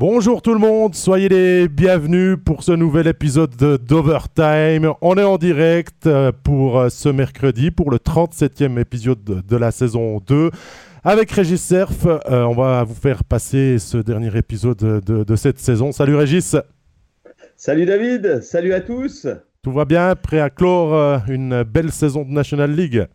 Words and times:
Bonjour 0.00 0.40
tout 0.40 0.54
le 0.54 0.58
monde, 0.58 0.94
soyez 0.94 1.28
les 1.28 1.68
bienvenus 1.68 2.38
pour 2.42 2.62
ce 2.62 2.72
nouvel 2.72 3.06
épisode 3.06 3.54
d'Overtime. 3.54 4.94
On 5.02 5.18
est 5.18 5.22
en 5.22 5.36
direct 5.36 6.06
euh, 6.06 6.32
pour 6.42 6.78
euh, 6.78 6.88
ce 6.88 7.10
mercredi, 7.10 7.70
pour 7.70 7.90
le 7.90 7.98
37e 7.98 8.80
épisode 8.80 9.22
de 9.22 9.56
la 9.58 9.70
saison 9.70 10.22
2. 10.26 10.52
Avec 11.04 11.30
Régis 11.30 11.62
Surf, 11.62 12.06
euh, 12.06 12.44
on 12.44 12.54
va 12.54 12.82
vous 12.82 12.94
faire 12.94 13.24
passer 13.24 13.78
ce 13.78 13.98
dernier 13.98 14.34
épisode 14.38 14.78
de, 14.78 15.22
de 15.22 15.36
cette 15.36 15.58
saison. 15.58 15.92
Salut 15.92 16.16
Régis 16.16 16.56
Salut 17.58 17.84
David, 17.84 18.40
salut 18.40 18.72
à 18.72 18.80
tous 18.80 19.26
Tout 19.62 19.72
va 19.72 19.84
bien, 19.84 20.14
prêt 20.14 20.40
à 20.40 20.48
clore 20.48 21.20
une 21.28 21.62
belle 21.62 21.92
saison 21.92 22.24
de 22.24 22.30
National 22.30 22.74
League? 22.74 23.06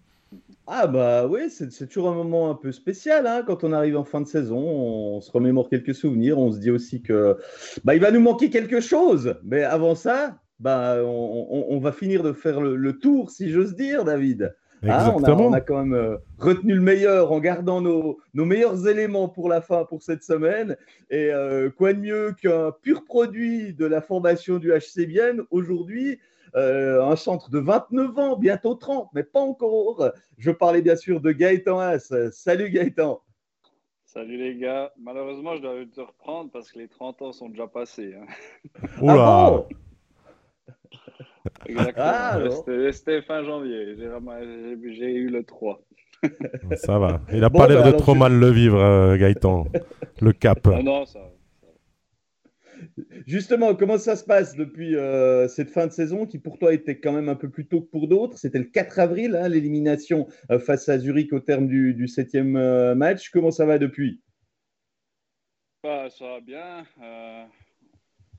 Ah 0.68 0.87
bah 0.87 1.28
oui, 1.28 1.50
c'est 1.50 1.87
toujours 1.87 2.10
un 2.10 2.15
moment 2.15 2.50
un 2.50 2.55
peu 2.55 2.71
spécial 2.71 3.28
hein, 3.28 3.43
quand 3.46 3.64
on 3.64 3.71
arrive 3.71 3.97
en 3.97 4.04
fin 4.04 4.21
de 4.21 4.28
saison. 4.28 4.57
On 4.57 5.21
se 5.21 5.32
remémore 5.32 5.69
quelques 5.69 5.93
souvenirs. 5.93 6.39
On 6.39 6.51
se 6.51 6.60
dit 6.60 6.71
aussi 6.71 7.01
que 7.01 7.37
bah, 7.83 7.93
il 7.93 8.01
va 8.01 8.11
nous 8.11 8.19
manquer 8.19 8.50
quelque 8.50 8.79
chose. 8.79 9.36
Mais 9.43 9.64
avant 9.64 9.93
ça, 9.93 10.39
bah, 10.59 10.97
on, 11.04 11.79
va 11.79 11.92
finir 11.92 12.23
de 12.23 12.33
faire 12.33 12.61
le, 12.61 12.97
tour, 12.97 13.29
si 13.29 13.51
j'ose 13.51 13.75
dire, 13.75 14.06
David. 14.06 14.56
Ah, 14.87 15.14
on, 15.15 15.54
a, 15.54 15.61
quand 15.61 15.83
même 15.83 15.93
euh, 15.93 16.18
retenu 16.37 16.75
le 16.75 16.82
meilleur 16.82 17.32
en 17.32 17.39
gardant 17.39 17.82
nos, 17.82 18.20
meilleurs 18.34 18.87
éléments 18.87 19.29
pour 19.29 19.50
la 19.50 19.61
fin, 19.61 19.84
pour 19.86 20.04
cette 20.04 20.23
semaine. 20.23 20.78
Et 21.09 21.32
euh, 21.32 21.70
quoi 21.70 21.93
de 21.93 22.00
mieux 22.00 22.36
qu'un 22.39 22.71
pur 22.84 23.04
produit 23.04 23.73
de 23.73 23.86
la 23.86 24.01
formation 24.01 24.57
du 24.57 24.71
HC 24.71 25.07
Bienne 25.07 25.42
aujourd'hui 25.50 26.20
euh, 26.55 27.04
un 27.04 27.15
centre 27.15 27.50
de 27.50 27.59
29 27.59 28.18
ans, 28.18 28.37
bientôt 28.37 28.75
30, 28.75 29.09
mais 29.14 29.23
pas 29.23 29.41
encore. 29.41 30.11
Je 30.37 30.51
parlais 30.51 30.81
bien 30.81 30.95
sûr 30.95 31.19
de 31.21 31.31
Gaëtan 31.31 31.79
As. 31.79 32.14
Salut 32.31 32.69
Gaëtan. 32.69 33.22
Salut 34.06 34.38
les 34.38 34.56
gars. 34.56 34.94
Malheureusement, 34.97 35.58
je 35.58 35.62
dois 35.62 35.73
te 35.94 36.00
reprendre 36.00 36.50
parce 36.52 36.72
que 36.72 36.80
les 36.80 36.88
30 36.88 37.22
ans 37.22 37.31
sont 37.34 37.50
déjà 37.50 37.67
passés. 37.67 38.14
Hein. 38.16 38.25
Ah 39.06 39.64
Exactement. 41.66 42.06
Ah, 42.06 42.39
C'était 42.92 43.22
fin 43.22 43.44
janvier. 43.44 43.97
J'ai 43.97 45.14
eu 45.14 45.28
le 45.28 45.44
3. 45.44 45.81
ça 46.78 46.97
va. 46.97 47.19
Il 47.34 47.42
n'a 47.42 47.50
pas 47.50 47.67
l'air 47.67 47.84
bah, 47.84 47.92
de 47.92 47.97
trop 47.97 48.16
mal 48.16 48.34
le 48.34 48.50
vivre, 48.50 48.80
euh, 48.80 49.17
Gaëtan. 49.17 49.66
Le 50.22 50.31
cap. 50.31 50.59
Ah 50.66 50.81
non, 50.81 51.06
ça, 51.06 51.19
Justement, 53.28 53.76
comment 53.76 53.98
ça 53.98 54.16
se 54.16 54.23
passe 54.23 54.56
depuis 54.56 54.95
euh, 54.95 55.48
cette 55.48 55.70
fin 55.70 55.88
de 55.88 55.92
saison 55.92 56.26
qui 56.26 56.40
pour 56.40 56.58
toi 56.58 56.73
était 56.73 57.00
quand 57.00 57.12
même 57.12 57.30
un 57.30 57.36
peu 57.36 57.50
plus 57.50 57.68
tôt 57.68 57.81
que 57.81 57.90
pour 57.90 58.08
d'autres? 58.08 58.38
C'était 58.38 58.59
le 58.59 58.66
4 58.66 59.00
avril, 59.00 59.36
hein, 59.36 59.50
l'élimination 59.50 60.28
euh, 60.52 60.59
face 60.59 60.90
à 60.90 60.98
Zurich 60.98 61.34
au 61.34 61.40
terme 61.40 61.68
du, 61.68 62.08
septième 62.08 62.56
euh, 62.56 62.96
match. 62.96 63.30
Comment 63.30 63.52
ça 63.52 63.66
va 63.66 63.78
depuis? 63.78 64.22
Bah, 65.84 66.09
Ça 66.09 66.26
va 66.26 66.40
bien. 66.42 66.86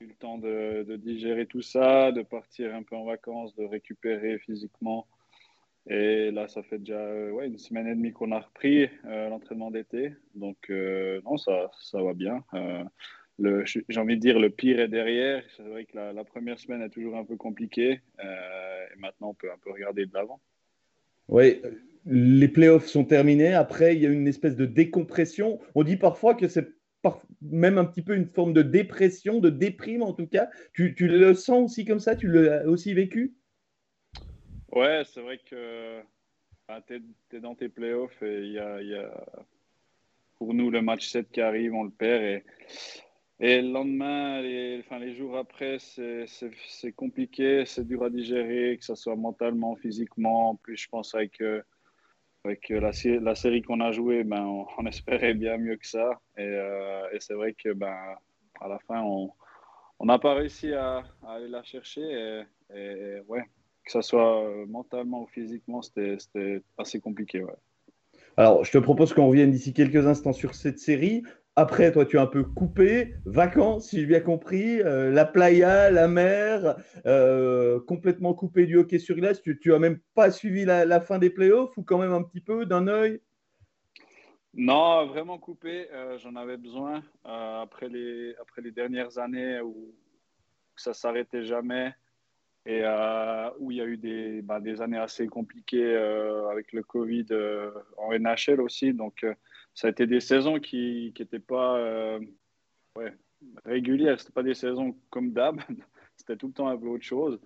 Eu 0.01 0.07
le 0.09 0.15
temps 0.15 0.39
de, 0.39 0.97
digérer 0.97 1.47
tout 1.47 1.63
ça, 1.63 2.13
de 2.13 2.23
partir 2.23 2.75
un 2.75 2.83
peu 2.83 2.97
en 2.97 3.05
vacances, 3.05 3.55
de 3.57 3.65
récupérer 3.65 4.39
physiquement. 4.39 5.07
Et 5.89 6.33
là, 6.33 6.49
ça 6.49 6.63
fait 6.65 6.79
déjà 6.79 7.01
une 7.45 7.59
semaine 7.59 7.87
et 7.87 7.95
demie 7.95 8.13
qu'on 8.13 8.33
a 8.33 8.41
repris 8.41 8.89
l'entraînement 9.05 9.71
d'été. 9.71 10.13
Donc, 10.35 10.69
non, 10.69 11.37
ça 11.39 11.71
va 11.95 12.13
bien 12.13 12.45
j'ai 13.39 13.99
envie 13.99 14.17
de 14.17 14.21
dire, 14.21 14.39
le 14.39 14.51
pire 14.51 14.81
est 14.81 14.89
derrière. 14.89 15.43
C'est 15.57 15.63
vrai 15.63 15.85
que 15.85 15.97
la, 15.97 16.25
première 16.25 16.59
semaine 16.59 16.83
est 16.83 16.91
toujours 16.91 17.17
un 17.17 17.25
peu 17.25 17.37
compliquée. 17.37 18.01
Euh, 18.25 18.87
et 18.95 18.99
maintenant, 18.99 19.31
on 19.31 19.35
peut 19.35 19.51
un 19.51 19.59
peu 19.59 19.71
regarder 19.71 20.07
de 20.07 20.15
l'avant. 20.15 20.41
Oui, 21.29 21.61
les 22.07 22.49
playoffs 22.49 22.87
sont 22.87 23.05
terminés. 23.05 23.53
Après, 23.53 23.95
il 23.95 24.03
y 24.03 24.07
a 24.07 24.11
une 24.11 24.29
espèce 24.29 24.57
de 24.57 24.67
décompression. 24.67 25.61
On 25.75 25.83
dit 25.83 25.97
parfois 25.97 26.35
que 26.35 26.49
c'est 26.49 26.69
même 27.41 27.79
un 27.79 27.85
petit 27.85 28.03
peu 28.03 28.17
une 28.17 28.27
forme 28.27 28.53
de 28.53 28.63
dépression, 28.63 29.39
de 29.39 29.51
déprime 29.51 30.03
en 30.03 30.13
tout 30.13 30.27
cas. 30.27 30.49
Tu, 30.73 30.95
tu 30.95 31.07
le 31.07 31.35
sens 31.35 31.71
aussi 31.71 31.85
comme 31.85 32.01
ça? 32.01 32.17
Tu 32.17 32.29
l'as 32.29 32.67
aussi 32.67 32.95
vécu? 32.95 33.35
Ouais, 34.73 35.03
c'est 35.05 35.21
vrai 35.21 35.39
que 35.49 36.01
bah, 36.69 36.83
tu 36.87 37.03
es, 37.33 37.41
dans 37.41 37.55
tes 37.55 37.69
playoffs 37.69 38.23
et 38.23 38.41
il 38.41 38.53
y 38.53 38.59
a, 38.59 38.83
y 38.83 38.95
a, 38.95 39.11
pour 40.37 40.55
nous 40.55 40.71
le 40.71 40.83
match 40.83 41.09
7 41.09 41.31
qui 41.31 41.41
arrive, 41.41 41.75
on 41.75 41.85
le 41.85 41.91
perd. 41.91 42.23
Et 42.23 42.45
et 43.39 43.61
le 43.61 43.71
lendemain, 43.71 44.41
les, 44.41 44.79
enfin, 44.81 44.99
les 44.99 45.15
jours 45.15 45.37
après, 45.37 45.77
c'est 45.79 46.93
compliqué, 46.97 47.65
c'est 47.67 47.87
dur 47.87 48.03
à 48.05 48.11
digérer, 48.11 48.79
que 48.79 48.85
ce 48.85 48.95
soit 48.95 49.17
mentalement, 49.17 49.77
physiquement. 49.77 50.51
En 50.51 50.55
plus, 50.57 50.79
je 50.79 50.89
pense 50.89 51.15
avec, 51.15 51.43
euh, 51.43 51.61
avec 52.45 52.71
la, 52.71 52.93
la 53.21 53.35
série 53.35 53.61
qu'on 53.61 53.81
a 53.81 53.93
jouée, 53.93 54.25
ben, 54.25 54.43
on, 54.79 54.87
espérait 54.87 55.35
bien 55.35 55.59
mieux 55.59 55.77
que 55.77 55.87
ça. 55.87 56.19
Et, 56.39 56.43
euh, 56.43 57.11
et 57.13 57.21
c'est 57.21 57.35
vrai 57.35 57.53
que 57.53 57.75
ben, 57.75 57.95
à 58.59 58.69
la 58.69 58.79
fin, 58.79 59.03
on 59.03 60.05
n'a 60.07 60.19
pas 60.19 60.33
réussi 60.33 60.73
à, 60.73 61.05
aller 61.27 61.49
la 61.49 61.63
chercher. 61.63 62.45
Et, 62.75 63.21
ouais, 63.29 63.43
que 63.85 63.93
ce 63.93 64.01
soit 64.01 64.45
euh, 64.45 64.65
mentalement 64.65 65.23
ou 65.23 65.27
physiquement, 65.27 65.83
c'était 65.83 66.63
assez 66.79 67.01
compliqué. 67.01 67.45
Alors, 68.39 68.65
je 68.65 68.73
te 68.73 68.79
propose 68.79 69.13
qu'on 69.13 69.29
revienne 69.29 69.51
d'ici 69.51 69.75
quelques 69.75 70.07
instants 70.07 70.33
sur 70.33 70.55
cette 70.55 70.79
série. 70.79 71.23
Après, 71.59 71.91
toi, 71.91 72.05
tu 72.05 72.17
es 72.17 72.19
un 72.19 72.27
peu 72.27 72.45
coupé, 72.45 73.15
vacances, 73.25 73.89
si 73.89 74.01
j'ai 74.01 74.07
bien 74.07 74.21
compris, 74.21 74.83
euh, 74.83 75.11
la 75.11 75.25
playa, 75.25 75.91
la 75.91 76.07
mer, 76.07 76.77
euh, 77.07 77.81
complètement 77.81 78.35
coupé 78.35 78.67
du 78.67 78.77
hockey 78.77 78.99
sur 78.99 79.17
glace. 79.17 79.41
Tu, 79.41 79.59
n'as 79.65 79.79
même 79.79 79.99
pas 80.15 80.31
suivi 80.31 80.67
la, 80.67 81.01
fin 81.01 81.19
des 81.19 81.31
playoffs 81.31 81.75
ou 81.79 81.83
quand 81.83 81.97
même 81.97 82.13
un 82.13 82.23
petit 82.23 82.43
peu 82.43 82.67
d'un 82.67 82.87
œil? 82.89 83.23
Non, 84.53 85.07
vraiment 85.07 85.39
coupé. 85.39 85.89
Euh, 85.93 86.19
j'en 86.19 86.37
avais 86.37 86.59
besoin 86.59 87.03
après, 87.25 87.89
les, 87.89 88.35
après 88.39 88.61
les 88.61 88.71
dernières 88.71 89.17
années 89.17 89.59
où 89.63 89.95
ça 90.77 90.93
s'arrêtait 90.93 91.45
jamais 91.45 91.95
et 92.67 92.83
où 93.61 93.71
il 93.71 93.79
y 93.79 93.81
a 93.81 93.87
eu 93.87 93.97
des, 93.97 94.43
bah, 94.43 94.61
des 94.61 94.83
années 94.83 94.99
assez 94.99 95.27
compliquées 95.27 95.97
avec 96.51 96.73
le 96.75 96.83
Covid 96.83 97.29
en 97.97 98.13
NHL 98.13 98.61
aussi. 98.61 98.93
Donc, 98.93 99.25
ça 99.77 99.89
a 99.89 99.91
été 99.91 100.07
des 100.07 100.21
saisons 100.21 100.59
qui 100.59 101.13
n'étaient 101.19 101.39
pas 101.39 101.77
euh, 101.77 102.19
régulières. 103.67 104.19
Ce 104.19 104.33
pas 104.33 104.43
des 104.43 104.55
saisons 104.55 104.97
comme 105.11 105.33
d'hab. 105.33 105.61
c'était 106.17 106.37
tout 106.37 106.47
le 106.47 106.55
temps 106.55 106.69
un 106.69 106.79
peu 106.79 106.89
autre 106.89 107.05
chose. 107.05 107.39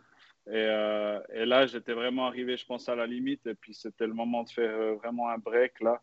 Et, 0.47 0.53
euh, 0.55 1.21
et 1.35 1.45
là, 1.45 1.67
j'étais 1.67 1.93
vraiment 1.93 2.27
arrivé, 2.27 2.57
je 2.57 2.65
pense, 2.65 2.89
à 2.89 2.95
la 2.95 3.09
limite. 3.09 3.45
Et 3.49 3.57
puis, 3.57 3.75
c'était 3.75 4.07
le 4.07 4.15
moment 4.15 4.45
de 4.45 4.51
faire 4.51 4.71
euh, 4.71 4.95
vraiment 4.95 5.29
un 5.29 5.39
break, 5.39 5.81
là. 5.81 6.01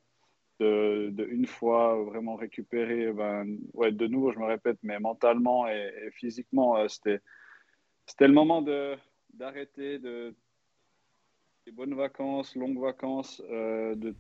De, 0.60 1.12
de 1.12 1.24
une 1.24 1.46
fois 1.46 2.04
vraiment 2.04 2.36
récupérer, 2.36 3.14
ben, 3.14 3.60
ouais, 3.74 3.92
de 3.92 4.08
nouveau, 4.08 4.32
je 4.32 4.40
me 4.40 4.46
répète, 4.46 4.80
mais 4.82 5.00
mentalement 5.00 5.68
et, 5.68 6.10
physiquement, 6.14 6.88
c'était, 6.88 7.22
c'était 8.08 8.28
le 8.28 8.34
moment 8.34 8.64
de, 8.64 8.96
d'arrêter, 9.36 10.00
de, 10.00 10.36
des 11.68 11.72
bonnes 11.72 11.94
vacances, 11.94 12.56
longues 12.56 12.82
vacances, 12.82 13.40
de 13.40 14.16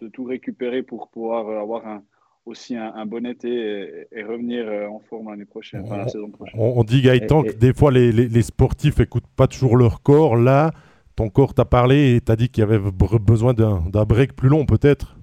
de 0.00 0.08
tout 0.08 0.24
récupérer 0.24 0.82
pour 0.82 1.08
pouvoir 1.08 1.48
euh, 1.48 1.60
avoir 1.60 1.86
un, 1.86 2.02
aussi 2.46 2.76
un, 2.76 3.06
bon 3.06 3.26
été 3.26 4.06
et, 4.10 4.22
revenir 4.22 4.66
euh, 4.66 4.86
en 4.88 5.00
forme 5.00 5.30
l'année 5.30 5.44
prochaine, 5.44 5.82
enfin, 5.84 5.98
la 5.98 6.08
saison 6.08 6.30
prochaine. 6.30 6.58
On, 6.58 6.82
dit 6.84 7.02
Gaëtan 7.02 7.42
que 7.42 7.52
des 7.52 7.72
fois 7.72 7.90
les, 7.90 8.10
les, 8.12 8.42
sportifs 8.42 8.98
n'écoutent 8.98 9.26
pas 9.36 9.46
toujours 9.46 9.76
leur 9.76 10.02
corps. 10.02 10.36
Là, 10.36 10.70
ton 11.16 11.28
corps 11.28 11.54
t'a 11.54 11.64
parlé 11.64 12.16
et 12.16 12.20
t'a 12.20 12.36
dit 12.36 12.48
qu'il 12.48 12.62
y 12.62 12.64
avait 12.64 12.78
besoin 12.78 13.52
d'un 13.54 14.04
break 14.04 14.34
plus 14.34 14.48
long 14.48 14.66
peut-être 14.66 15.18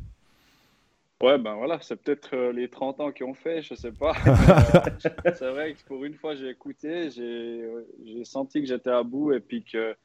Ouais, 1.24 1.38
ben 1.38 1.56
voilà, 1.56 1.80
c'est 1.82 1.96
peut-être 1.96 2.36
euh, 2.36 2.52
les 2.52 2.70
30 2.70 3.00
ans 3.00 3.12
qui 3.12 3.24
ont 3.24 3.34
fait, 3.34 3.62
je 3.62 3.74
sais 3.74 3.94
pas. 3.94 4.14
c'est 5.00 5.50
vrai 5.50 5.74
que 5.74 5.84
pour 5.86 6.04
une 6.04 6.14
fois, 6.14 6.36
j'ai 6.36 6.50
écouté, 6.50 7.10
j'ai 7.10 8.26
senti 8.26 8.62
que 8.62 8.68
j'étais 8.68 8.90
à 8.90 9.02
bout 9.02 9.32
et 9.32 9.40
puis 9.40 9.64
que 9.64 9.96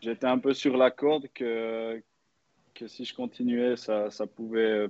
j'étais 0.00 0.26
un 0.26 0.38
peu 0.38 0.52
sur 0.54 0.76
la 0.76 0.90
corde, 0.90 1.28
que, 1.32 2.02
que 2.76 2.86
si 2.86 3.04
je 3.04 3.14
continuais, 3.14 3.76
ça, 3.76 4.10
ça 4.10 4.26
pouvait 4.26 4.88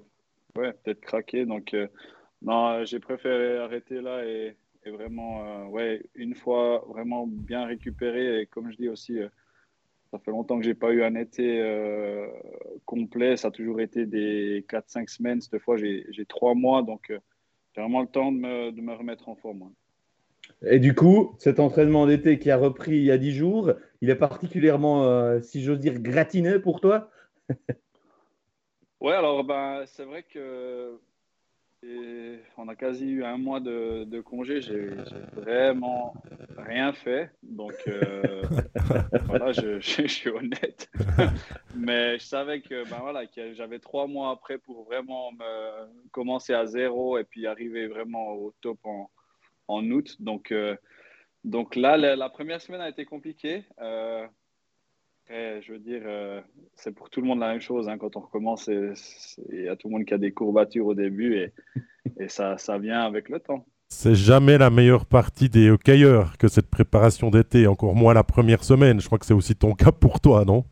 ouais, 0.56 0.72
peut-être 0.72 1.00
craquer. 1.00 1.46
Donc, 1.46 1.72
euh, 1.74 1.86
non, 2.42 2.84
j'ai 2.84 3.00
préféré 3.00 3.58
arrêter 3.58 4.00
là 4.00 4.24
et, 4.24 4.56
vraiment, 4.86 5.44
euh, 5.44 5.64
ouais, 5.66 6.02
une 6.14 6.34
fois 6.34 6.84
vraiment 6.88 7.26
bien 7.26 7.66
récupéré. 7.66 8.42
Et 8.42 8.46
comme 8.46 8.70
je 8.70 8.76
dis 8.76 8.88
aussi, 8.88 9.18
euh, 9.18 9.28
ça 10.12 10.18
fait 10.18 10.30
longtemps 10.30 10.58
que 10.58 10.64
j'ai 10.64 10.74
pas 10.74 10.92
eu 10.92 11.02
un 11.02 11.16
été 11.16 11.60
complet. 12.84 13.36
Ça 13.36 13.48
a 13.48 13.50
toujours 13.50 13.80
été 13.80 14.06
des 14.06 14.64
4-5 14.68 15.08
semaines. 15.08 15.40
Cette 15.40 15.60
fois, 15.60 15.76
j'ai 15.76 16.26
3 16.28 16.54
mois. 16.54 16.82
Donc, 16.82 17.06
j'ai 17.08 17.80
vraiment 17.80 18.02
le 18.02 18.06
temps 18.06 18.30
de 18.30 18.38
me, 18.38 18.70
de 18.70 18.80
me 18.80 18.94
remettre 18.94 19.28
en 19.28 19.34
forme. 19.34 19.72
Et 20.64 20.78
du 20.78 20.94
coup, 20.94 21.34
cet 21.38 21.58
entraînement 21.58 22.06
d'été 22.06 22.38
qui 22.38 22.52
a 22.52 22.56
repris 22.56 22.92
il 22.92 23.04
y 23.04 23.10
a 23.10 23.18
10 23.18 23.32
jours, 23.32 23.72
il 24.00 24.08
est 24.08 24.14
particulièrement, 24.14 25.40
si 25.40 25.64
j'ose 25.64 25.80
dire, 25.80 25.98
gratiné 25.98 26.60
pour 26.60 26.80
toi? 26.80 27.10
Ouais, 28.98 29.12
alors 29.12 29.44
ben, 29.44 29.84
c'est 29.86 30.04
vrai 30.04 30.22
que 30.22 30.98
on 32.56 32.68
a 32.68 32.74
quasi 32.74 33.06
eu 33.06 33.24
un 33.24 33.36
mois 33.36 33.60
de, 33.60 34.04
de 34.04 34.20
congé. 34.20 34.60
J'ai 34.60 34.88
vraiment 35.34 36.14
rien 36.56 36.92
fait. 36.92 37.30
Donc 37.42 37.74
euh, 37.86 38.42
voilà, 39.26 39.52
je, 39.52 39.78
je, 39.80 40.06
suis 40.06 40.30
honnête. 40.30 40.90
Mais 41.76 42.18
je 42.18 42.24
savais 42.24 42.60
que 42.60 42.88
ben 42.90 42.98
voilà, 43.00 43.26
que 43.26 43.54
j'avais 43.54 43.78
trois 43.78 44.06
mois 44.06 44.30
après 44.30 44.58
pour 44.58 44.84
vraiment 44.84 45.32
me, 45.32 46.08
commencer 46.10 46.54
à 46.54 46.66
zéro 46.66 47.18
et 47.18 47.24
puis 47.24 47.46
arriver 47.46 47.86
vraiment 47.86 48.32
au 48.32 48.52
top 48.60 48.78
en, 48.84 49.10
en 49.68 49.88
août. 49.90 50.16
Donc, 50.20 50.52
donc 51.44 51.76
là, 51.76 51.96
la, 51.96 52.28
première 52.30 52.60
semaine 52.60 52.80
a 52.80 52.88
été 52.88 53.04
compliquée. 53.04 53.64
Je 55.28 55.72
veux 55.72 55.78
dire, 55.78 56.02
c'est 56.74 56.94
pour 56.94 57.10
tout 57.10 57.20
le 57.20 57.26
monde 57.26 57.40
la 57.40 57.52
même 57.52 57.60
chose. 57.60 57.88
Hein. 57.88 57.98
Quand 57.98 58.16
on 58.16 58.20
recommence, 58.20 58.68
il 58.68 59.62
y 59.64 59.68
a 59.68 59.76
tout 59.76 59.88
le 59.88 59.92
monde 59.92 60.04
qui 60.04 60.14
a 60.14 60.18
des 60.18 60.32
courbatures 60.32 60.86
au 60.86 60.94
début 60.94 61.36
et, 61.36 61.52
et 62.20 62.28
ça, 62.28 62.58
ça 62.58 62.78
vient 62.78 63.00
avec 63.00 63.28
le 63.28 63.40
temps. 63.40 63.64
C'est 63.88 64.16
jamais 64.16 64.58
la 64.58 64.68
meilleure 64.68 65.06
partie 65.06 65.48
des 65.48 65.70
hockeyeurs 65.70 66.36
que 66.38 66.48
cette 66.48 66.68
préparation 66.68 67.30
d'été, 67.30 67.66
encore 67.66 67.94
moins 67.94 68.14
la 68.14 68.24
première 68.24 68.64
semaine. 68.64 69.00
Je 69.00 69.06
crois 69.06 69.18
que 69.18 69.26
c'est 69.26 69.34
aussi 69.34 69.54
ton 69.54 69.74
cas 69.74 69.92
pour 69.92 70.20
toi, 70.20 70.44
non? 70.44 70.64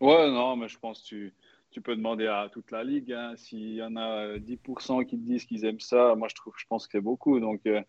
Ouais, 0.00 0.30
non, 0.30 0.56
mais 0.56 0.68
je 0.68 0.78
pense 0.78 1.02
que 1.02 1.08
tu, 1.08 1.34
tu 1.70 1.82
peux 1.82 1.94
demander 1.94 2.26
à 2.26 2.48
toute 2.50 2.70
la 2.70 2.82
ligue. 2.82 3.12
Hein. 3.12 3.34
S'il 3.36 3.74
y 3.74 3.82
en 3.82 3.94
a 3.96 4.38
10% 4.38 5.04
qui 5.04 5.18
te 5.18 5.22
disent 5.22 5.44
qu'ils 5.44 5.66
aiment 5.66 5.80
ça, 5.80 6.14
moi 6.16 6.28
je, 6.28 6.34
trouve, 6.34 6.54
je 6.56 6.64
pense 6.66 6.86
que 6.86 6.92
c'est 6.92 7.02
beaucoup. 7.02 7.38
Donc 7.40 7.60
euh, 7.66 7.82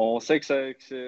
on 0.00 0.20
sait 0.20 0.38
que, 0.38 0.46
ça, 0.46 0.56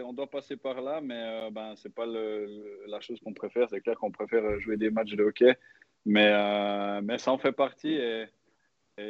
on 0.05 0.13
doit 0.13 0.29
passer 0.29 0.57
par 0.57 0.81
là, 0.81 1.01
mais 1.01 1.15
euh, 1.15 1.51
ben, 1.51 1.77
ce 1.77 1.87
n'est 1.87 1.95
pas 1.95 2.07
la 2.07 3.01
chose 3.01 3.21
qu'on 3.21 3.33
préfère. 3.33 3.69
C'est 3.71 3.81
clair 3.81 3.97
qu'on 3.97 4.11
préfère 4.11 4.59
jouer 4.59 4.77
des 4.77 4.91
matchs 4.91 5.15
de 5.15 5.23
hockey, 5.23 5.57
mais, 6.05 6.29
euh, 6.29 7.01
mais 7.03 7.19
ça 7.19 7.33
en 7.33 7.39
fait 7.39 7.53
partie 7.53 7.95
et 7.95 8.27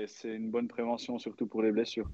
c'est 0.07 0.35
une 0.35 0.51
bonne 0.51 0.69
prévention, 0.69 1.19
surtout 1.19 1.47
pour 1.47 1.63
les 1.63 1.73
blessures. 1.73 2.09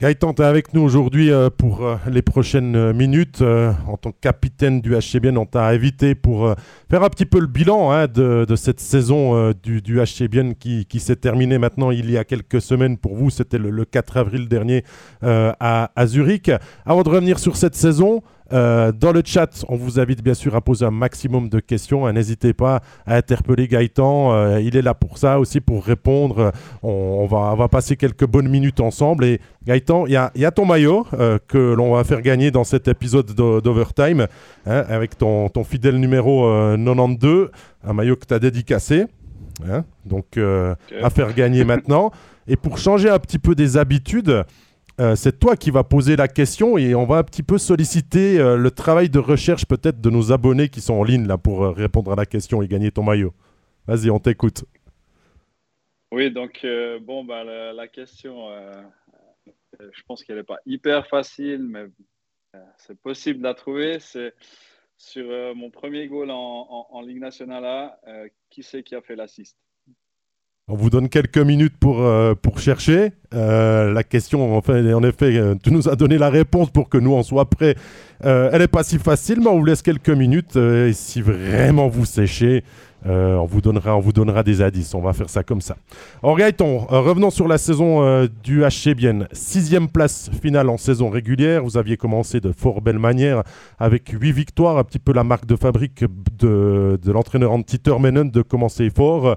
Gaëtan, 0.00 0.32
tu 0.32 0.44
avec 0.44 0.74
nous 0.74 0.82
aujourd'hui 0.82 1.32
euh, 1.32 1.50
pour 1.50 1.84
euh, 1.84 1.96
les 2.08 2.22
prochaines 2.22 2.76
euh, 2.76 2.92
minutes. 2.92 3.42
en 3.42 3.96
tant 3.96 4.12
que 4.12 4.20
capitaine 4.20 4.80
du 4.80 4.94
HCBN, 4.94 5.36
on 5.36 5.44
t'a 5.44 5.66
invité 5.66 6.14
pour 6.14 6.54
faire 6.88 7.02
un 7.02 7.08
petit 7.08 7.26
peu 7.26 7.40
le 7.40 7.48
bilan 7.48 7.90
hein, 7.90 8.06
de, 8.06 8.46
cette 8.54 8.78
saison 8.78 9.52
du, 9.60 9.82
du 9.82 10.00
HCBN 10.00 10.54
qui, 10.54 11.00
s'est 11.00 11.16
terminée 11.16 11.58
maintenant 11.58 11.90
il 11.90 12.10
y 12.10 12.16
a 12.16 12.22
quelques 12.22 12.60
semaines 12.60 12.96
pour 12.96 13.16
vous. 13.16 13.30
C'était 13.30 13.58
le, 13.58 13.84
4 13.84 14.18
avril 14.18 14.48
dernier 14.48 14.84
à 15.22 16.06
Zurich. 16.06 16.50
Avant 16.86 17.02
de 17.02 17.08
revenir 17.08 17.40
sur 17.40 17.56
cette 17.56 17.74
saison, 17.74 18.22
euh, 18.52 18.92
dans 18.92 19.12
le 19.12 19.22
chat, 19.24 19.64
on 19.68 19.76
vous 19.76 20.00
invite 20.00 20.22
bien 20.22 20.34
sûr 20.34 20.54
à 20.54 20.60
poser 20.60 20.84
un 20.84 20.90
maximum 20.90 21.48
de 21.48 21.60
questions. 21.60 22.06
Hein, 22.06 22.12
n'hésitez 22.12 22.52
pas 22.52 22.80
à 23.06 23.16
interpeller 23.16 23.68
Gaëtan. 23.68 24.32
Euh, 24.32 24.60
il 24.60 24.76
est 24.76 24.82
là 24.82 24.94
pour 24.94 25.18
ça 25.18 25.38
aussi, 25.38 25.60
pour 25.60 25.84
répondre. 25.84 26.52
On, 26.82 27.26
va, 27.26 27.54
va, 27.54 27.68
passer 27.68 27.96
quelques 27.96 28.26
bonnes 28.26 28.48
minutes 28.48 28.80
ensemble. 28.80 29.24
Et 29.24 29.40
Gaëtan, 29.66 30.06
il 30.06 30.12
y 30.12 30.44
a, 30.44 30.50
ton 30.50 30.64
maillot 30.64 31.06
euh, 31.14 31.38
que 31.46 31.58
l'on 31.58 31.94
va 31.94 32.04
faire 32.04 32.22
gagner 32.22 32.50
dans 32.50 32.64
cet 32.64 32.88
épisode 32.88 33.32
d'Overtime 33.34 34.26
hein, 34.66 34.84
avec 34.88 35.18
ton, 35.18 35.50
fidèle 35.64 35.96
numéro 35.96 36.48
92, 36.76 37.50
un 37.84 37.92
maillot 37.92 38.16
que 38.16 38.24
tu 38.24 38.34
as 38.34 38.38
dédicacé. 38.38 39.04
Hein, 39.68 39.84
donc, 40.06 40.38
à 40.38 41.10
faire 41.10 41.34
gagner 41.34 41.64
maintenant. 41.64 42.12
Et 42.46 42.56
pour 42.56 42.78
changer 42.78 43.10
un 43.10 43.18
petit 43.18 43.38
peu 43.38 43.54
des 43.54 43.76
habitudes, 43.76 44.44
euh, 45.00 45.14
c'est 45.14 45.38
toi 45.38 45.56
qui 45.56 45.70
vas 45.70 45.84
poser 45.84 46.16
la 46.16 46.26
question 46.26 46.76
et 46.76 46.96
on 46.96 47.04
va 47.04 47.18
un 47.18 47.22
petit 47.22 47.44
peu 47.44 47.56
solliciter 47.56 48.40
euh, 48.40 48.56
le 48.56 48.70
travail 48.72 49.08
de 49.08 49.20
recherche 49.20 49.64
peut-être 49.64 50.00
de 50.00 50.10
nos 50.10 50.32
abonnés 50.32 50.68
qui 50.68 50.80
sont 50.80 50.94
en 50.94 51.04
ligne 51.04 51.26
là 51.28 51.38
pour 51.38 51.62
euh, 51.62 51.70
répondre 51.70 52.12
à 52.12 52.16
la 52.16 52.26
question 52.26 52.62
et 52.62 52.68
gagner 52.68 52.90
ton 52.90 53.04
maillot. 53.04 53.32
Vas-y, 53.86 54.10
on 54.10 54.18
t'écoute. 54.18 54.64
Oui, 56.10 56.32
donc 56.32 56.66
bon, 57.02 57.22
bah, 57.24 57.44
la, 57.44 57.88
question, 57.88 58.48
je 59.78 60.02
pense 60.06 60.24
qu'elle 60.24 60.36
n'est 60.36 60.42
pas 60.42 60.58
hyper 60.66 61.06
facile, 61.06 61.62
mais 61.62 61.86
c'est 62.78 62.98
possible 62.98 63.38
de 63.40 63.44
la 63.44 63.54
trouver. 63.54 63.98
C'est 64.00 64.34
sur 64.96 65.54
mon 65.54 65.70
premier 65.70 66.06
goal 66.08 66.30
en, 66.30 67.00
Ligue 67.02 67.20
nationale 67.20 67.64
A, 67.64 68.00
qui 68.50 68.62
c'est 68.62 68.82
qui 68.82 68.94
a 68.94 69.02
fait 69.02 69.16
l'assist? 69.16 69.58
On 70.68 70.76
vous 70.76 70.90
donne 70.90 71.08
quelques 71.08 71.38
minutes 71.38 71.74
pour, 71.80 72.02
euh, 72.02 72.34
pour 72.34 72.60
chercher. 72.60 73.12
Euh, 73.34 73.90
la 73.90 74.02
question, 74.04 74.56
en, 74.56 74.58
en 74.58 75.02
effet, 75.02 75.36
euh, 75.36 75.54
tu 75.62 75.72
nous 75.72 75.88
as 75.88 75.96
donné 75.96 76.18
la 76.18 76.28
réponse 76.28 76.70
pour 76.70 76.90
que 76.90 76.98
nous 76.98 77.14
en 77.14 77.22
soit 77.22 77.48
prêts. 77.48 77.74
elle 78.22 78.58
n'est 78.58 78.68
pas 78.68 78.82
si 78.82 78.98
facile, 78.98 79.40
mais 79.40 79.48
on 79.48 79.58
vous 79.58 79.64
laisse 79.64 79.80
quelques 79.82 80.10
minutes. 80.10 80.56
et 80.56 80.92
si 80.92 81.22
vraiment 81.22 81.88
vous 81.88 82.04
séchez, 82.04 82.64
euh, 83.06 83.36
on, 83.36 83.46
vous 83.46 83.60
donnera, 84.12 84.42
des 84.42 84.60
indices. 84.62 84.94
On 84.94 85.00
va 85.00 85.12
faire 85.12 85.30
ça 85.30 85.42
comme 85.42 85.60
ça. 85.60 85.76
Gaëtan, 86.22 86.88
euh, 86.90 87.00
revenons 87.00 87.30
sur 87.30 87.46
la 87.46 87.58
saison 87.58 88.02
euh, 88.02 88.26
du 88.42 88.62
HC 88.62 88.94
Bienne. 88.94 89.28
Sixième 89.32 89.88
place 89.88 90.30
finale 90.42 90.68
en 90.68 90.76
saison 90.76 91.08
régulière. 91.08 91.62
Vous 91.62 91.76
aviez 91.76 91.96
commencé 91.96 92.40
de 92.40 92.52
fort 92.52 92.80
belle 92.80 92.98
manière 92.98 93.42
avec 93.78 94.08
huit 94.08 94.32
victoires, 94.32 94.78
un 94.78 94.84
petit 94.84 94.98
peu 94.98 95.12
la 95.12 95.24
marque 95.24 95.46
de 95.46 95.56
fabrique 95.56 96.04
de, 96.38 96.98
l'entraîneur 97.06 97.52
Antti 97.52 97.78
Termenen 97.78 98.30
de 98.30 98.42
commencer 98.42 98.90
fort. 98.90 99.36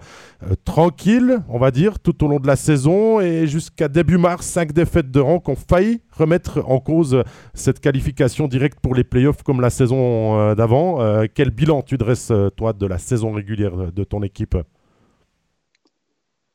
tranquille, 0.66 1.40
on 1.48 1.60
va 1.60 1.72
dire, 1.72 2.00
tout 2.00 2.24
au 2.24 2.28
long 2.28 2.40
de 2.40 2.48
la 2.48 2.56
saison. 2.56 3.22
Et 3.22 3.48
jusqu'à 3.48 3.88
début 3.88 4.18
mars, 4.18 4.46
cinq 4.46 4.74
défaites 4.74 5.12
de 5.12 5.20
rang 5.20 5.40
qui 5.40 5.52
ont 5.52 5.56
failli 5.56 6.02
remettre 6.12 6.64
en 6.70 6.80
cause 6.80 7.24
cette 7.54 7.80
qualification 7.80 8.48
directe 8.48 8.80
pour 8.80 8.96
les 8.96 9.04
playoffs 9.04 9.44
comme 9.44 9.62
la 9.62 9.70
saison 9.70 10.54
d'avant. 10.56 11.26
quel 11.34 11.52
bilan 11.52 11.82
tu 11.82 11.98
dresses, 11.98 12.32
toi, 12.58 12.74
de 12.74 12.86
la 12.86 12.98
saison 12.98 13.32
régulière 13.32 13.92
de 13.92 14.04
ton 14.04 14.24
équipe? 14.24 14.58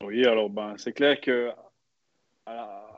Oui, 0.03 0.25
alors 0.25 0.49
ben, 0.49 0.73
c'est 0.77 0.93
clair 0.93 1.19
que 1.19 1.51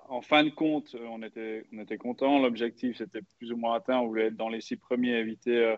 en 0.10 0.22
fin 0.22 0.44
de 0.44 0.50
compte, 0.50 0.96
on 1.08 1.22
était, 1.22 1.66
on 1.72 1.98
content. 1.98 2.40
L'objectif, 2.40 2.98
c'était 2.98 3.22
plus 3.38 3.52
ou 3.52 3.58
moins 3.58 3.76
atteint. 3.76 4.00
On 4.00 4.08
voulait 4.08 4.28
être 4.28 4.36
dans 4.36 4.50
les 4.50 4.60
six 4.60 4.76
premiers, 4.76 5.14
éviter 5.14 5.58
euh, 5.58 5.78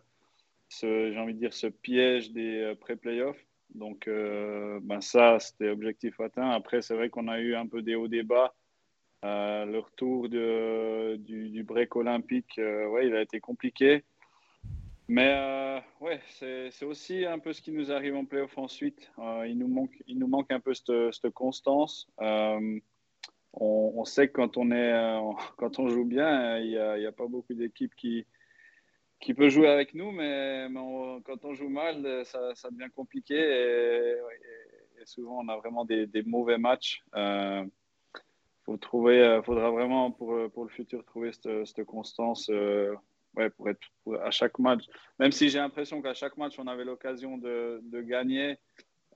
ce, 0.70 1.12
j'ai 1.12 1.20
envie 1.20 1.34
de 1.34 1.40
dire, 1.40 1.54
ce 1.54 1.68
piège 1.68 2.32
des 2.32 2.62
euh, 2.62 2.76
pré-playoffs. 2.76 3.46
Donc, 3.76 4.08
euh, 4.08 4.80
ben 4.84 5.02
ça, 5.02 5.40
c'était 5.40 5.70
objectif 5.70 6.20
atteint. 6.20 6.50
Après, 6.50 6.82
c'est 6.82 6.96
vrai 6.96 7.10
qu'on 7.10 7.28
a 7.28 7.40
eu 7.40 7.56
un 7.56 7.68
peu 7.68 7.82
des 7.82 7.96
hauts 7.96 8.08
des 8.08 8.24
bas. 8.24 8.54
Le 9.24 9.78
retour 9.80 10.30
du, 10.30 11.64
break 11.64 11.96
olympique, 11.96 12.60
ouais, 12.60 13.08
il 13.08 13.16
a 13.16 13.22
été 13.22 13.40
compliqué. 13.40 14.04
Mais 15.12 15.34
euh, 15.36 15.80
ouais, 16.00 16.22
c'est 16.30 16.86
aussi 16.86 17.26
un 17.26 17.38
peu 17.38 17.52
ce 17.52 17.62
qui 17.62 17.74
nous 17.74 17.92
arrive 17.92 18.16
en 18.16 18.24
playoff 18.24 18.58
ensuite. 18.58 19.12
Euh, 19.20 19.46
il, 19.46 19.58
nous 19.58 19.68
manque, 19.68 20.02
il 20.08 20.18
nous 20.18 20.28
manque 20.28 20.50
un 20.52 20.62
peu 20.62 20.74
cette, 20.74 21.30
constance. 21.34 22.08
Euh, 22.22 22.80
on, 23.52 24.06
sait 24.06 24.30
que 24.30 24.32
quand 24.32 24.56
on, 24.56 24.72
est, 24.72 25.20
quand 25.58 25.80
on 25.80 25.90
joue 25.90 26.06
bien, 26.06 26.60
il 26.60 26.70
n'y 26.70 27.06
a, 27.06 27.12
pas 27.12 27.28
beaucoup 27.28 27.54
d'équipes 27.54 27.94
qui, 27.94 28.26
qui 29.20 29.34
peuvent 29.34 29.50
jouer 29.50 29.68
avec 29.68 29.94
nous, 29.96 30.12
mais, 30.12 30.70
quand 31.26 31.44
on 31.44 31.56
joue 31.56 31.68
mal, 31.68 32.26
ça, 32.26 32.56
ça 32.56 32.72
devient 32.72 32.90
compliqué 32.96 33.36
et, 33.36 34.16
souvent 35.04 35.44
on 35.44 35.50
a 35.50 35.58
vraiment 35.58 35.84
des, 35.84 36.08
des 36.08 36.24
mauvais 36.24 36.58
matchs. 36.58 37.04
Faut 38.72 38.78
trouver, 38.78 39.42
faudra 39.44 39.70
vraiment 39.70 40.12
pour, 40.12 40.50
pour 40.54 40.64
le 40.64 40.70
futur 40.70 41.04
trouver 41.04 41.32
cette, 41.34 41.68
cette 41.68 41.86
constance 41.86 42.50
ouais, 43.36 43.50
pour 43.50 43.70
être 43.70 43.82
à 44.24 44.32
chaque 44.32 44.58
match. 44.60 44.86
Même 45.20 45.32
si 45.32 45.50
j'ai 45.50 45.60
l'impression 45.60 46.02
qu'à 46.02 46.14
chaque 46.14 46.38
match, 46.38 46.56
on 46.58 46.68
avait 46.68 46.86
l'occasion 46.86 47.38
de, 47.38 47.82
de, 47.84 48.02
gagner, 48.02 48.58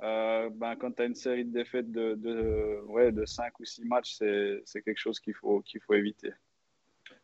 euh, 0.02 0.50
ben, 0.52 0.76
quand 0.76 0.92
tu 0.92 1.02
as 1.02 1.06
une 1.06 1.16
série 1.16 1.46
de 1.46 1.54
défaites 1.54 1.92
de, 1.92 2.16
de, 2.16 2.82
ouais, 2.88 3.12
de 3.12 3.26
5 3.26 3.60
ou 3.60 3.66
6 3.66 3.86
matchs, 3.86 4.18
c'est 4.18 4.82
quelque 4.84 5.00
chose 5.00 5.20
qu'il 5.20 5.34
faut, 5.34 5.62
qu'il 5.62 5.82
faut 5.82 5.94
éviter. 5.94 6.32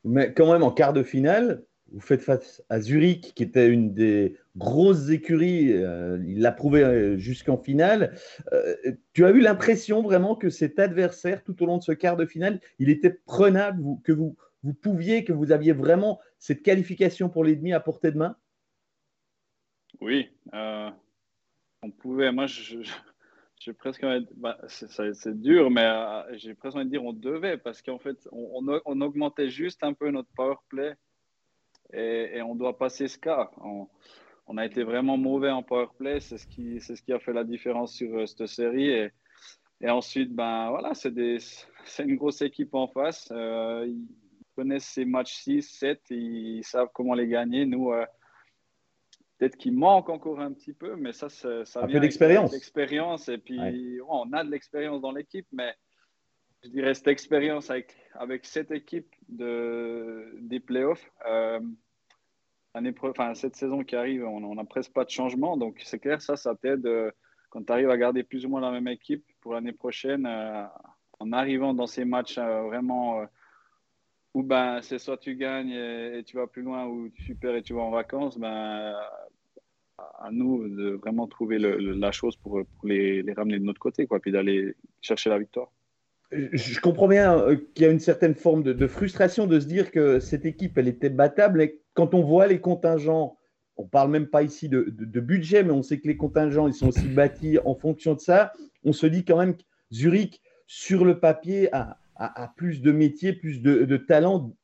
Mais 0.03 0.33
quand 0.33 0.51
même, 0.51 0.63
en 0.63 0.71
quart 0.71 0.93
de 0.93 1.03
finale, 1.03 1.63
vous 1.91 1.99
faites 1.99 2.21
face 2.21 2.63
à 2.69 2.79
Zurich, 2.79 3.33
qui 3.35 3.43
était 3.43 3.67
une 3.67 3.93
des 3.93 4.37
grosses 4.55 5.09
écuries. 5.09 5.73
Euh, 5.73 6.17
il 6.25 6.39
l'a 6.39 6.51
prouvé 6.51 6.83
euh, 6.83 7.17
jusqu'en 7.17 7.57
finale. 7.57 8.17
tu 9.13 9.25
as 9.25 9.31
eu 9.31 9.39
l'impression 9.39 10.01
vraiment 10.01 10.35
que 10.35 10.49
cet 10.49 10.79
adversaire, 10.79 11.43
tout 11.43 11.61
au 11.61 11.65
long 11.65 11.77
de 11.77 11.83
ce 11.83 11.91
quart 11.91 12.17
de 12.17 12.25
finale, 12.25 12.61
il 12.79 12.89
était 12.89 13.11
prenable, 13.25 13.83
que 14.03 14.11
vous, 14.11 14.35
pouviez, 14.81 15.23
que 15.23 15.33
vous 15.33 15.51
aviez 15.51 15.73
vraiment 15.73 16.19
cette 16.39 16.63
qualification 16.63 17.29
pour 17.29 17.43
les 17.43 17.55
demi 17.55 17.73
à 17.73 17.79
portée 17.79 18.11
de 18.11 18.17
main? 18.17 18.35
Oui, 19.99 20.29
euh, 20.53 20.89
on 21.83 21.91
pouvait. 21.91 22.31
Moi, 22.31 22.47
je, 22.47 22.79
j'ai 23.59 23.73
presque 23.73 24.05
bah, 24.35 24.57
c'est, 24.67 25.39
dur, 25.39 25.69
mais 25.69 25.85
euh, 25.85 26.37
j'ai 26.37 26.55
presque 26.55 26.75
envie 26.75 26.85
de 26.85 26.91
dire 26.91 27.03
on 27.03 27.13
devait 27.13 27.57
parce 27.57 27.81
qu'en 27.81 27.99
fait, 27.99 28.27
on, 28.31 28.81
on, 28.85 29.01
augmentait 29.01 29.49
juste 29.49 29.83
un 29.83 29.93
peu 29.93 30.09
notre 30.09 30.29
power 30.35 30.55
play 30.69 30.95
et, 31.93 32.41
on 32.41 32.55
doit 32.55 32.77
passer 32.77 33.07
ce 33.07 33.17
cas. 33.17 33.51
On, 33.61 33.87
on, 34.47 34.57
a 34.57 34.65
été 34.65 34.83
vraiment 34.83 35.17
mauvais 35.17 35.51
en 35.51 35.63
power 35.63 35.87
play, 35.97 36.19
c'est 36.19 36.37
ce 36.37 36.47
qui, 36.47 36.79
c'est 36.81 36.95
ce 36.95 37.01
qui 37.01 37.13
a 37.13 37.19
fait 37.19 37.33
la 37.33 37.43
différence 37.43 37.93
sur 37.93 38.15
euh, 38.15 38.25
cette 38.25 38.47
série 38.47 38.89
et, 38.89 39.11
et 39.81 39.89
ensuite, 39.89 40.33
ben 40.33 40.69
voilà, 40.69 40.93
c'est, 40.93 41.11
des, 41.11 41.37
c'est 41.85 42.03
une 42.03 42.15
grosse 42.15 42.41
équipe 42.41 42.75
en 42.75 42.87
face 42.87 43.31
connaissent 44.55 44.85
ces 44.85 45.05
matchs 45.05 45.33
6, 45.43 45.61
7, 45.63 46.01
ils 46.09 46.63
savent 46.63 46.89
comment 46.93 47.13
les 47.13 47.27
gagner. 47.27 47.65
Nous, 47.65 47.91
euh, 47.91 48.05
peut-être 49.37 49.57
qu'il 49.57 49.73
manque 49.73 50.09
encore 50.09 50.39
un 50.39 50.53
petit 50.53 50.73
peu, 50.73 50.95
mais 50.95 51.13
ça, 51.13 51.29
ça, 51.29 51.65
ça 51.65 51.83
un 51.83 51.87
vient 51.87 51.99
d'expérience. 51.99 52.51
L'expérience, 52.51 53.29
et 53.29 53.37
puis 53.37 53.99
on 54.07 54.31
a 54.33 54.43
de 54.43 54.51
l'expérience 54.51 55.01
dans 55.01 55.11
l'équipe, 55.11 55.47
mais 55.51 55.73
je 56.63 56.69
dirais 56.69 56.93
cette 56.93 57.07
expérience 57.07 57.69
avec, 57.69 58.45
cette 58.45 58.71
équipe 58.71 59.13
de, 59.29 60.33
des 60.39 60.59
playoffs. 60.59 61.09
Euh, 61.27 61.59
enfin, 63.01 63.33
cette 63.33 63.55
saison 63.55 63.83
qui 63.83 63.95
arrive, 63.95 64.25
on 64.25 64.55
n'a 64.55 64.65
presque 64.65 64.93
pas 64.93 65.05
de 65.05 65.09
changement. 65.09 65.57
Donc, 65.57 65.81
c'est 65.83 65.99
clair, 65.99 66.21
ça, 66.21 66.35
ça 66.35 66.55
t'aide 66.55 66.85
euh, 66.85 67.11
quand 67.49 67.63
tu 67.65 67.73
arrives 67.73 67.89
à 67.89 67.97
garder 67.97 68.23
plus 68.23 68.45
ou 68.45 68.49
moins 68.49 68.61
la 68.61 68.71
même 68.71 68.87
équipe 68.87 69.25
pour 69.41 69.53
l'année 69.53 69.73
prochaine, 69.73 70.25
en 71.19 71.31
arrivant 71.33 71.73
dans 71.73 71.87
ces 71.87 72.05
matchs 72.05 72.37
vraiment 72.37 73.25
ou 74.33 74.43
ben 74.43 74.81
c'est 74.81 74.99
soit 74.99 75.17
tu 75.17 75.35
gagnes 75.35 75.71
et, 75.71 76.23
tu 76.25 76.37
vas 76.37 76.47
plus 76.47 76.61
loin 76.61 76.85
ou 76.85 77.09
tu 77.09 77.35
perds 77.35 77.55
et 77.55 77.61
tu 77.61 77.73
vas 77.73 77.81
en 77.81 77.91
vacances, 77.91 78.37
ben 78.37 78.95
à 80.19 80.31
nous 80.31 80.67
de 80.67 80.91
vraiment 80.91 81.27
trouver 81.27 81.59
la 81.59 82.11
chose 82.11 82.35
pour, 82.37 82.61
les, 82.83 83.23
ramener 83.33 83.59
de 83.59 83.65
notre 83.65 83.79
côté, 83.79 84.07
quoi, 84.07 84.19
puis 84.19 84.31
d'aller 84.31 84.75
chercher 85.01 85.29
la 85.29 85.37
victoire. 85.37 85.69
Je 86.31 86.79
comprends 86.79 87.09
bien 87.09 87.37
euh, 87.37 87.57
qu'il 87.73 87.85
y 87.85 87.87
a 87.87 87.91
une 87.91 87.99
certaine 87.99 88.35
forme 88.35 88.63
de, 88.63 88.87
frustration 88.87 89.47
de 89.47 89.59
se 89.59 89.65
dire 89.65 89.91
que 89.91 90.19
cette 90.19 90.45
équipe, 90.45 90.77
elle 90.77 90.87
était 90.87 91.09
battable. 91.09 91.69
Quand 91.93 92.13
on 92.13 92.23
voit 92.23 92.47
les 92.47 92.61
contingents, 92.61 93.37
on 93.75 93.85
parle 93.85 94.11
même 94.11 94.27
pas 94.27 94.43
ici 94.43 94.69
de, 94.69 94.83
budget, 95.19 95.63
mais 95.63 95.71
on 95.71 95.83
sait 95.83 95.99
que 95.99 96.07
les 96.07 96.17
contingents, 96.17 96.67
ils 96.67 96.73
sont 96.73 96.87
aussi 96.87 97.07
bâtis 97.07 97.57
en 97.65 97.75
fonction 97.75 98.13
de 98.13 98.19
ça. 98.19 98.53
On 98.83 98.93
se 98.93 99.07
dit 99.07 99.25
quand 99.25 99.37
même 99.37 99.57
que 99.57 99.63
Zurich, 99.91 100.41
sur 100.67 101.03
le 101.03 101.19
papier, 101.19 101.69
a, 101.73 101.97
plus 102.55 102.81
de 102.81 102.91
métiers, 102.91 103.33
plus 103.33 103.61
de, 103.61 103.97
talent 103.97 104.55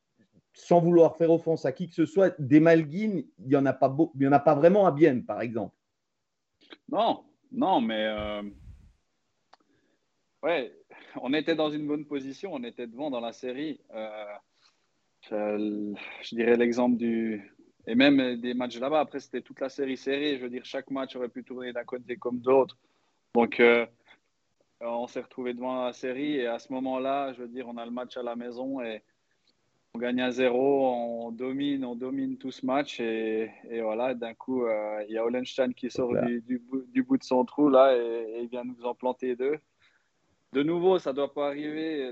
sans 0.53 0.79
vouloir 0.79 1.17
faire 1.17 1.31
offense 1.31 1.65
à 1.65 1.71
qui 1.71 1.87
que 1.87 1.93
ce 1.93 2.05
soit, 2.05 2.33
des 2.39 2.59
Malguines, 2.59 3.23
il 3.39 3.47
n'y 3.47 3.55
en, 3.55 3.65
a 3.65 3.73
pas 3.73 3.95
il 4.19 4.27
en 4.27 4.31
a 4.31 4.39
pas 4.39 4.55
vraiment 4.55 4.87
à 4.87 4.91
Bienne, 4.91 5.23
par 5.23 5.41
exemple. 5.41 5.75
Non, 6.89 7.23
non, 7.51 7.81
mais 7.81 8.05
euh, 8.07 8.41
ouais, 10.43 10.76
on 11.23 11.33
était 11.33 11.55
dans 11.55 11.69
une 11.69 11.87
bonne 11.87 12.05
position, 12.05 12.53
on 12.53 12.63
était 12.63 12.87
devant 12.87 13.09
dans 13.09 13.19
la 13.19 13.33
série. 13.33 13.79
Euh, 13.93 14.25
je, 15.29 16.35
dirais 16.35 16.55
l'exemple 16.55 16.97
du. 16.97 17.53
Et 17.85 17.95
même 17.95 18.35
des 18.35 18.53
matchs 18.53 18.79
là-bas, 18.79 18.99
après 18.99 19.19
c'était 19.19 19.41
toute 19.41 19.59
la 19.61 19.69
série 19.69 19.97
serrée. 19.97 20.37
Je 20.37 20.43
veux 20.43 20.49
dire, 20.49 20.65
chaque 20.65 20.91
match 20.91 21.15
aurait 21.15 21.29
pu 21.29 21.43
tourner 21.43 21.71
d'un 21.71 21.85
côté 21.85 22.17
comme 22.17 22.39
d'autre. 22.39 22.77
Donc, 23.33 23.59
euh, 23.59 23.85
on 24.81 25.07
s'est 25.07 25.21
retrouvé 25.21 25.53
devant 25.53 25.85
la 25.85 25.93
série 25.93 26.37
et 26.37 26.47
à 26.47 26.59
ce 26.59 26.71
moment-là, 26.73 27.33
je 27.33 27.41
veux 27.41 27.47
dire, 27.47 27.67
on 27.67 27.77
a 27.77 27.85
le 27.85 27.91
match 27.91 28.17
à 28.17 28.23
la 28.23 28.35
maison 28.35 28.81
et 28.81 29.03
on 29.93 29.99
gagne 29.99 30.21
à 30.21 30.31
zéro, 30.31 30.87
on 30.87 31.31
domine, 31.31 31.85
on 31.85 31.95
domine 31.95 32.37
tout 32.37 32.51
ce 32.51 32.65
match 32.65 32.99
et, 32.99 33.49
voilà, 33.81 34.13
d'un 34.13 34.33
coup, 34.33 34.65
euh, 34.65 35.03
il 35.07 35.13
y 35.13 35.17
a 35.17 35.25
Hollenstein 35.25 35.73
qui 35.73 35.89
sort 35.89 36.13
du, 36.13 36.59
bout, 36.59 37.17
de 37.17 37.23
son 37.23 37.45
trou 37.45 37.69
là 37.69 37.95
et, 37.95 38.41
il 38.43 38.49
vient 38.49 38.63
nous 38.63 38.85
en 38.85 38.93
planter 38.93 39.35
deux. 39.35 39.57
De 40.53 40.63
nouveau, 40.63 40.99
ça 40.99 41.11
ne 41.11 41.15
doit 41.15 41.33
pas 41.33 41.47
arriver. 41.47 42.11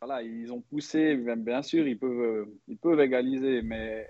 Voilà, 0.00 0.22
ils 0.22 0.50
ont 0.52 0.62
poussé, 0.62 1.14
bien 1.14 1.62
sûr, 1.62 1.86
ils 1.86 1.98
peuvent, 1.98 2.48
ils 2.68 2.78
peuvent 2.78 3.00
égaliser, 3.00 3.60
mais 3.62 4.08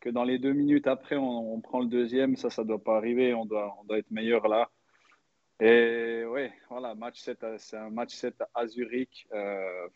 que 0.00 0.10
dans 0.10 0.22
les 0.22 0.38
deux 0.38 0.52
minutes 0.52 0.86
après, 0.86 1.16
on, 1.16 1.60
prend 1.60 1.80
le 1.80 1.86
deuxième, 1.86 2.36
ça, 2.36 2.50
ça 2.50 2.62
ne 2.62 2.68
doit 2.68 2.82
pas 2.82 2.96
arriver. 2.96 3.34
On 3.34 3.46
doit, 3.46 3.74
on 3.80 3.84
doit 3.84 3.98
être 3.98 4.10
meilleur 4.10 4.46
là. 4.48 4.70
Et 5.60 6.24
oui, 6.26 6.48
voilà, 6.68 6.94
match 6.94 7.20
7, 7.20 7.44
c'est 7.58 7.76
un 7.76 7.90
match 7.90 8.14
7 8.14 8.34
à 8.54 8.66
Zurich. 8.66 9.26
Euh, 9.32 9.88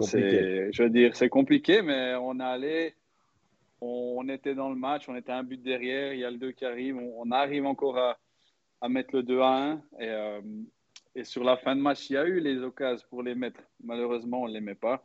je 0.00 0.82
veux 0.82 0.90
dire, 0.90 1.16
c'est 1.16 1.28
compliqué, 1.28 1.80
mais 1.80 2.14
on 2.16 2.38
est 2.38 2.44
allé, 2.44 2.94
on, 3.80 4.28
était 4.28 4.54
dans 4.54 4.68
le 4.68 4.76
match, 4.76 5.08
on 5.08 5.16
était 5.16 5.32
un 5.32 5.42
but 5.42 5.62
derrière, 5.62 6.12
il 6.12 6.20
y 6.20 6.24
a 6.24 6.30
le 6.30 6.38
2 6.38 6.52
qui 6.52 6.64
arrive, 6.64 6.98
on, 6.98 7.30
arrive 7.30 7.66
encore 7.66 7.96
à, 7.98 8.18
à, 8.80 8.88
mettre 8.88 9.14
le 9.14 9.22
2 9.22 9.40
à 9.40 9.70
1. 9.72 9.74
Et, 9.74 9.80
euh, 10.00 10.40
et, 11.16 11.24
sur 11.24 11.42
la 11.42 11.56
fin 11.56 11.74
de 11.74 11.80
match, 11.80 12.10
il 12.10 12.14
y 12.14 12.16
a 12.16 12.24
eu 12.24 12.40
les 12.40 12.62
occasions 12.62 13.06
pour 13.10 13.22
les 13.22 13.34
mettre. 13.34 13.60
Malheureusement, 13.82 14.42
on 14.42 14.48
ne 14.48 14.52
les 14.52 14.60
met 14.60 14.74
pas. 14.74 15.02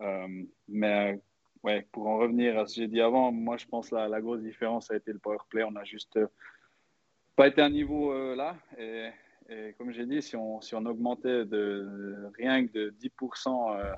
Euh, 0.00 0.26
mais 0.68 1.20
ouais, 1.62 1.86
pour 1.92 2.06
en 2.06 2.18
revenir 2.18 2.58
à 2.58 2.66
ce 2.66 2.76
que 2.76 2.80
j'ai 2.82 2.88
dit 2.88 3.00
avant, 3.00 3.32
moi 3.32 3.56
je 3.56 3.66
pense 3.66 3.90
que 3.90 3.96
la, 3.96 4.20
grosse 4.20 4.42
différence 4.42 4.90
a 4.90 4.96
été 4.96 5.12
le 5.12 5.18
power 5.18 5.38
play. 5.50 5.64
On 5.64 5.72
n'a 5.72 5.84
juste 5.84 6.16
euh, 6.16 6.28
pas 7.36 7.48
été 7.48 7.60
à 7.60 7.66
un 7.66 7.70
niveau 7.70 8.34
là. 8.34 8.56
Et, 8.78 9.10
comme 9.78 9.92
j'ai 9.92 10.04
dit, 10.04 10.20
si 10.20 10.36
on, 10.36 10.60
si 10.60 10.74
on 10.74 10.84
augmentait 10.84 11.46
de 11.46 12.30
rien 12.36 12.66
que 12.66 12.72
de 12.72 12.94
10% 13.00 13.96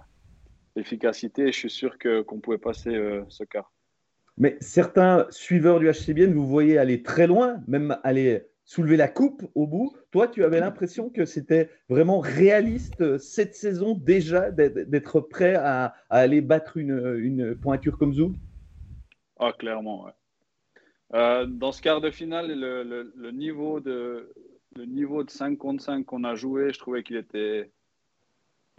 efficacité. 0.77 1.47
je 1.47 1.59
suis 1.59 1.71
sûr 1.71 1.97
qu'on 1.99 2.41
pouvait 2.41 2.59
passer 2.59 2.95
euh, 2.95 3.23
ce 3.29 3.45
quart. 3.45 3.73
Mais 4.39 4.57
certains 4.61 5.27
suiveurs 5.31 5.81
du 5.81 5.91
HCBN, 5.91 6.33
vous 6.33 6.47
voyez 6.47 6.79
aller 6.79 7.03
très 7.03 7.27
loin, 7.27 7.63
même 7.67 7.99
aller 8.03 8.47
soulever 8.71 8.97
la 8.97 9.09
coupe 9.09 9.51
au 9.57 9.67
bout. 9.67 9.97
Toi, 10.13 10.29
tu 10.29 10.45
avais 10.45 10.61
l'impression 10.61 11.11
que 11.11 11.25
c'était 11.25 11.71
vraiment 11.89 12.21
réaliste 12.21 13.01
euh, 13.01 13.19
cette 13.19 13.57
saison 13.57 13.95
déjà 13.97 14.53
d'être 14.53 15.19
prêt 15.19 15.57
à, 15.57 15.97
aller 16.09 16.41
battre 16.41 16.77
une, 16.77 17.57
pointure 17.61 17.99
comme 17.99 18.15
Zoug 18.15 18.37
Ah, 19.41 19.53
clairement, 19.59 20.05
ouais. 20.05 20.13
Euh, 21.15 21.47
dans 21.47 21.73
ce 21.73 21.83
quart 21.83 22.01
de 22.01 22.13
finale, 22.13 22.57
le, 22.57 23.13
le, 23.13 23.31
niveau 23.33 23.81
de, 23.81 24.33
le 24.77 24.85
niveau 24.85 25.25
de 25.25 25.31
5 25.31 25.59
contre 25.59 25.83
5 25.83 26.07
qu'on 26.07 26.23
a 26.23 26.37
joué, 26.37 26.73
je 26.73 26.79
trouvais 26.79 27.03
qu'il 27.03 27.17
était 27.17 27.73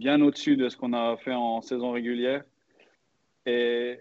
bien 0.00 0.22
au-dessus 0.22 0.56
de 0.56 0.70
ce 0.70 0.76
qu'on 0.78 0.94
a 0.94 1.18
fait 1.18 1.34
en 1.34 1.60
saison 1.60 1.90
régulière. 1.90 2.44
Et, 3.44 3.98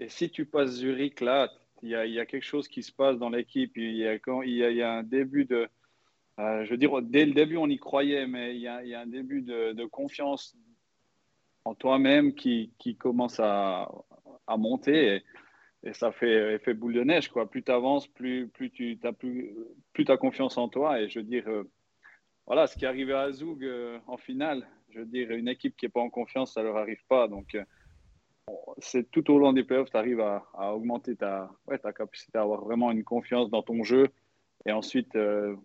et 0.00 0.08
si 0.08 0.28
tu 0.28 0.44
passes 0.44 0.72
Zurich, 0.72 1.20
là, 1.20 1.52
il 1.82 1.90
y, 1.90 2.20
a, 2.20 2.26
quelque 2.26 2.44
chose 2.44 2.68
qui 2.68 2.82
se 2.82 2.92
passe 2.92 3.18
dans 3.18 3.30
l'équipe. 3.30 3.76
Il, 3.76 3.96
y 3.96 4.82
a, 4.82 4.92
un 4.92 5.02
début 5.02 5.44
de. 5.44 5.68
Euh, 6.38 6.64
je 6.64 6.70
veux 6.70 6.76
dire, 6.76 7.00
dès 7.02 7.26
le 7.26 7.32
début, 7.32 7.56
on 7.56 7.68
y 7.68 7.78
croyait, 7.78 8.26
mais 8.26 8.54
il 8.54 8.60
y 8.60 8.68
a, 8.68 9.00
un 9.00 9.06
début 9.06 9.42
de, 9.42 9.84
confiance 9.86 10.56
en 11.64 11.74
toi-même 11.74 12.34
qui, 12.34 12.72
qui, 12.78 12.96
commence 12.96 13.40
à, 13.40 13.90
monter. 14.58 15.22
Et, 15.82 15.92
ça 15.94 16.12
fait 16.12 16.54
effet 16.54 16.74
boule 16.74 16.92
de 16.92 17.04
neige. 17.04 17.28
Quoi. 17.28 17.48
Plus 17.48 17.62
tu 17.62 17.72
avances, 17.72 18.06
plus, 18.06 18.48
plus 18.48 18.70
tu 18.70 18.98
as 19.02 19.12
plus, 19.12 19.54
plus 19.94 20.04
as 20.08 20.18
confiance 20.18 20.58
en 20.58 20.68
toi. 20.68 21.00
Et 21.00 21.08
je 21.08 21.20
veux 21.20 21.24
dire, 21.24 21.48
euh, 21.48 21.64
voilà, 22.46 22.66
ce 22.66 22.76
qui 22.76 22.84
est 22.84 22.88
arrivé 22.88 23.14
à 23.14 23.32
Zoug 23.32 23.64
euh, 23.64 23.98
en 24.06 24.18
finale, 24.18 24.66
je 24.90 24.98
veux 24.98 25.06
dire, 25.06 25.30
une 25.30 25.48
équipe 25.48 25.76
qui 25.76 25.86
n'est 25.86 25.90
pas 25.90 26.00
en 26.00 26.10
confiance, 26.10 26.52
ça 26.52 26.60
ne 26.60 26.66
leur 26.66 26.76
arrive 26.76 27.02
pas. 27.08 27.28
Donc, 27.28 27.56
c'est 28.78 29.10
tout 29.10 29.30
au 29.30 29.38
long 29.38 29.52
des 29.52 29.64
playoffs, 29.64 29.90
tu 29.90 29.96
arrives 29.96 30.20
à, 30.20 30.44
augmenter 30.74 31.16
ta, 31.16 31.50
ouais, 31.66 31.78
ta 31.78 31.92
capacité 31.92 32.38
à 32.38 32.42
avoir 32.42 32.64
vraiment 32.64 32.90
une 32.90 33.04
confiance 33.04 33.50
dans 33.50 33.62
ton 33.62 33.82
jeu. 33.84 34.08
Et 34.66 34.72
ensuite, 34.72 35.16
euh, 35.16 35.56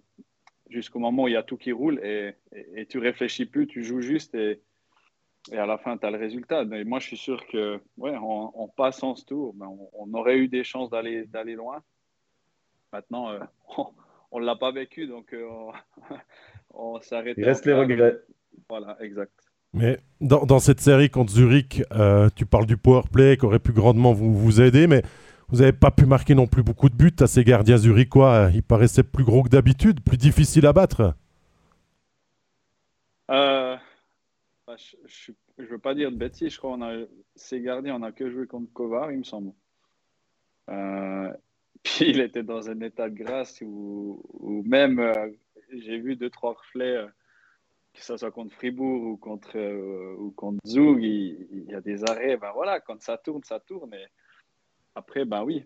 jusqu'au 0.70 1.00
moment 1.00 1.24
où 1.24 1.27
il 1.27 1.34
y 1.34 1.38
a 1.38 1.44
tout 1.44 1.58
qui 1.58 1.72
roule 1.72 2.00
et, 2.04 2.34
et, 2.75 2.86
tu 2.86 2.98
réfléchis 3.00 3.46
plus, 3.46 3.68
tu 3.68 3.84
joues 3.84 4.01
juste 4.01 4.36
et, 4.36 4.62
et 5.51 5.58
à 5.58 5.65
la 5.65 5.77
fin, 5.77 5.98
tu 5.98 6.06
as 6.06 6.12
le 6.12 6.18
résultat. 6.18 6.65
Mais 6.65 6.84
moi, 6.84 7.00
je 7.00 7.08
suis 7.08 7.18
sûr 7.18 7.46
que, 7.48 7.80
ouais, 7.98 8.15
en, 8.15 8.68
passant 8.75 9.15
ce 9.15 9.25
tour, 9.25 9.54
ben, 9.54 9.70
on, 9.94 10.13
aurait 10.13 10.38
eu 10.38 10.48
des 10.48 10.63
chances 10.63 10.89
d'aller 10.89 11.56
loin. 11.56 11.84
Maintenant, 12.94 13.32
euh, 13.32 13.39
on 14.32 14.39
ne 14.39 14.46
l'a 14.46 14.56
pas 14.56 14.72
vécu, 14.72 15.08
donc 15.08 15.36
on, 16.74 17.01
s'arrête. 17.01 17.38
Il 17.38 17.46
reste 17.46 17.65
les 17.65 17.74
regrets. 17.74 18.18
Voilà, 18.70 18.98
exact. 19.01 19.44
Mais 19.75 20.00
dans, 20.22 20.60
cette 20.60 20.79
série 20.79 21.10
contre 21.10 21.34
Zurich, 21.34 21.84
euh, 21.91 22.29
tu 22.34 22.46
parles 22.46 22.65
du 22.65 22.77
power 22.77 23.01
play 23.12 23.36
qui 23.36 23.46
aurait 23.46 23.60
pu 23.60 23.74
grandement 23.74 24.13
vous, 24.13 24.34
vous 24.34 24.62
aider, 24.62 24.88
mais 24.88 25.03
vous 25.50 25.58
n'avez 25.58 25.74
pas 25.74 25.91
pu 25.91 26.05
marquer 26.05 26.34
non 26.34 26.48
plus 26.48 26.63
beaucoup 26.63 26.88
de 26.88 26.96
buts 26.96 27.15
à 27.20 27.27
ces 27.27 27.44
gardiens 27.44 27.75
zurichois. 27.75 28.50
Ils 28.53 28.63
paraissaient 28.63 29.03
plus 29.03 29.25
gros 29.25 29.44
que 29.44 29.50
d'habitude, 29.50 30.00
plus 30.01 30.17
difficiles 30.17 30.65
à 30.65 30.72
battre. 30.72 31.13
Euh, 33.29 33.75
bah, 34.65 34.75
je 34.77 35.32
ne 35.60 35.65
veux 35.65 35.77
pas 35.77 35.94
dire 35.94 36.10
de 36.10 36.15
bêtises, 36.15 36.53
je 36.53 36.58
crois 36.58 36.77
a 36.82 37.05
ces 37.36 37.60
gardiens, 37.60 37.96
on 37.96 38.00
n'a 38.00 38.13
que 38.13 38.29
joué 38.29 38.48
contre 38.48 38.72
Kovar, 38.72 39.12
il 39.12 39.20
me 39.20 39.24
semble. 39.24 39.51
Euh, 40.70 41.34
puis 41.84 42.12
il 42.12 42.22
était 42.22 42.44
dans 42.44 42.70
un 42.70 42.79
état 42.79 43.10
de 43.10 43.15
grâce 43.15 43.62
où, 43.62 44.63
même 44.65 45.13
j'ai 45.70 46.00
vu 46.00 46.15
deux, 46.15 46.29
trois 46.29 46.53
reflets 46.53 47.05
que 47.95 48.03
ce 48.03 48.17
soit 48.17 48.31
contre 48.31 48.53
Fribourg 48.53 49.03
ou 49.03 49.17
contre, 49.17 49.57
euh, 49.57 50.15
ou 50.17 50.31
contre 50.31 50.59
Zug, 50.67 51.01
il, 51.01 51.65
y 51.69 51.73
a 51.73 51.81
des 51.81 52.03
arrêts. 52.03 52.37
Ben 52.37 52.51
voilà, 52.53 52.79
quand 52.79 53.01
ça 53.01 53.17
tourne, 53.17 53.43
ça 53.43 53.59
tourne. 53.59 53.93
Et 53.93 54.05
après, 54.95 55.25
ben 55.25 55.43
oui, 55.43 55.65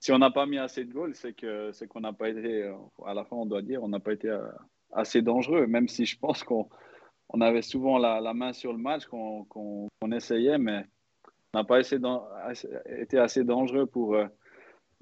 si 0.00 0.12
on 0.12 0.18
n'a 0.18 0.30
pas 0.30 0.46
mis 0.46 0.58
assez 0.58 0.84
de 0.84 0.92
goals, 0.92 1.14
c'est 1.14 1.34
que 1.34 1.70
c'est 1.72 1.86
qu'on 1.86 2.00
n'a 2.00 2.12
pas 2.12 2.28
été, 2.28 2.70
à 3.06 3.14
la 3.14 3.24
fin, 3.24 3.36
on 3.36 3.46
doit 3.46 3.62
dire, 3.62 3.82
on 3.82 3.88
n'a 3.88 4.00
pas 4.00 4.12
été 4.12 4.28
euh, 4.28 4.46
assez 4.92 5.22
dangereux, 5.22 5.66
même 5.66 5.88
si 5.88 6.06
je 6.06 6.18
pense 6.18 6.42
qu'on 6.42 6.68
on 7.28 7.40
avait 7.40 7.62
souvent 7.62 7.98
la, 7.98 8.20
la, 8.20 8.34
main 8.34 8.52
sur 8.52 8.72
le 8.72 8.78
match, 8.78 9.06
qu'on 9.06 9.88
essayait, 10.12 10.58
mais 10.58 10.84
on 11.52 11.58
n'a 11.58 11.64
pas 11.64 11.80
été 11.80 13.18
assez 13.18 13.44
dangereux 13.44 13.86
pour. 13.86 14.14
Euh, 14.14 14.26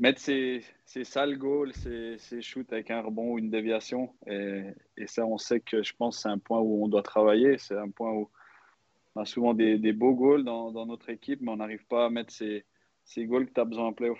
mettre 0.02 0.20
ses, 0.20 0.64
sales 1.04 1.38
goals, 1.38 1.72
ses, 1.74 2.42
shoots 2.42 2.72
avec 2.72 2.90
un 2.90 3.00
rebond 3.02 3.34
ou 3.34 3.38
une 3.38 3.50
déviation. 3.50 4.10
Et, 4.26 4.64
ça, 5.06 5.24
on 5.24 5.38
sait 5.38 5.60
que 5.60 5.82
je 5.82 5.92
pense 5.96 6.16
que 6.16 6.22
c'est 6.22 6.28
un 6.28 6.38
point 6.38 6.58
où 6.58 6.84
on 6.84 6.88
doit 6.88 7.02
travailler. 7.02 7.56
C'est 7.56 7.78
un 7.78 7.88
point 7.88 8.10
où 8.10 8.28
on 9.14 9.22
a 9.22 9.24
souvent 9.24 9.54
des, 9.54 9.92
beaux 9.92 10.14
goals 10.14 10.44
dans, 10.44 10.86
notre 10.86 11.08
équipe, 11.08 11.40
mais 11.40 11.52
on 11.52 11.56
n'arrive 11.56 11.86
pas 11.86 12.06
à 12.06 12.10
mettre 12.10 12.32
ces, 12.32 12.64
goals 13.26 13.46
que 13.46 13.52
tu 13.54 13.60
as 13.60 13.64
besoin 13.64 13.86
en 13.86 13.92
playoff. 13.92 14.18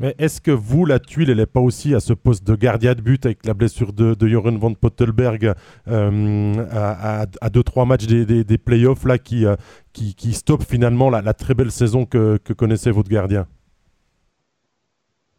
Mais 0.00 0.14
est-ce 0.18 0.40
que 0.40 0.52
vous, 0.52 0.86
la 0.86 1.00
tuile, 1.00 1.30
elle 1.30 1.38
n'est 1.38 1.46
pas 1.46 1.58
aussi 1.58 1.92
à 1.92 1.98
ce 1.98 2.12
poste 2.12 2.46
de 2.46 2.54
gardien 2.54 2.94
de 2.94 3.00
but 3.00 3.26
avec 3.26 3.44
la 3.44 3.54
blessure 3.54 3.92
de, 3.92 4.14
de 4.14 4.28
Joren 4.28 4.56
van 4.56 4.72
Pottelberg 4.74 5.52
euh, 5.88 6.66
à 6.70 7.48
2-3 7.48 7.88
matchs 7.88 8.06
des, 8.06 8.58
playoffs 8.58 9.04
là, 9.04 9.18
qui, 9.18 9.44
euh, 9.44 9.56
qui, 9.92 10.14
qui 10.14 10.34
stoppe 10.34 10.62
finalement 10.62 11.10
la, 11.10 11.20
la, 11.20 11.34
très 11.34 11.54
belle 11.54 11.72
saison 11.72 12.06
que, 12.06 12.36
que 12.36 12.52
connaissait 12.52 12.92
votre 12.92 13.10
gardien? 13.10 13.48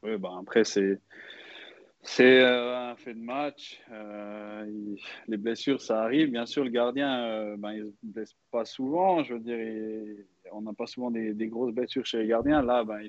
Oui, 0.03 0.18
bah 0.18 0.32
après, 0.39 0.63
c'est. 0.63 1.00
C'est 2.01 2.41
un 2.41 2.96
fait 2.96 3.13
de 3.13 3.20
match. 3.20 3.82
les 5.27 5.38
blessures, 5.38 5.82
ça 5.82 6.01
arrive. 6.01 6.32
Bien 6.32 6.46
sûr, 6.46 6.63
le 6.63 6.70
gardien, 6.70 7.58
ben, 7.58 7.74
il 7.74 7.84
ne 7.84 7.91
se 7.91 7.98
blesse 8.03 8.36
pas 8.51 8.63
souvent. 8.63 9.22
Je 9.22 9.34
veux 9.34 9.39
dire, 9.41 10.25
on 10.53 10.62
n'a 10.62 10.72
pas 10.72 10.88
souvent 10.88 11.12
des, 11.12 11.48
grosses 11.48 11.74
blessures 11.74 12.06
chez 12.06 12.20
les 12.20 12.27
gardiens. 12.27 12.62
Là, 12.62 12.86
ben, 12.86 13.01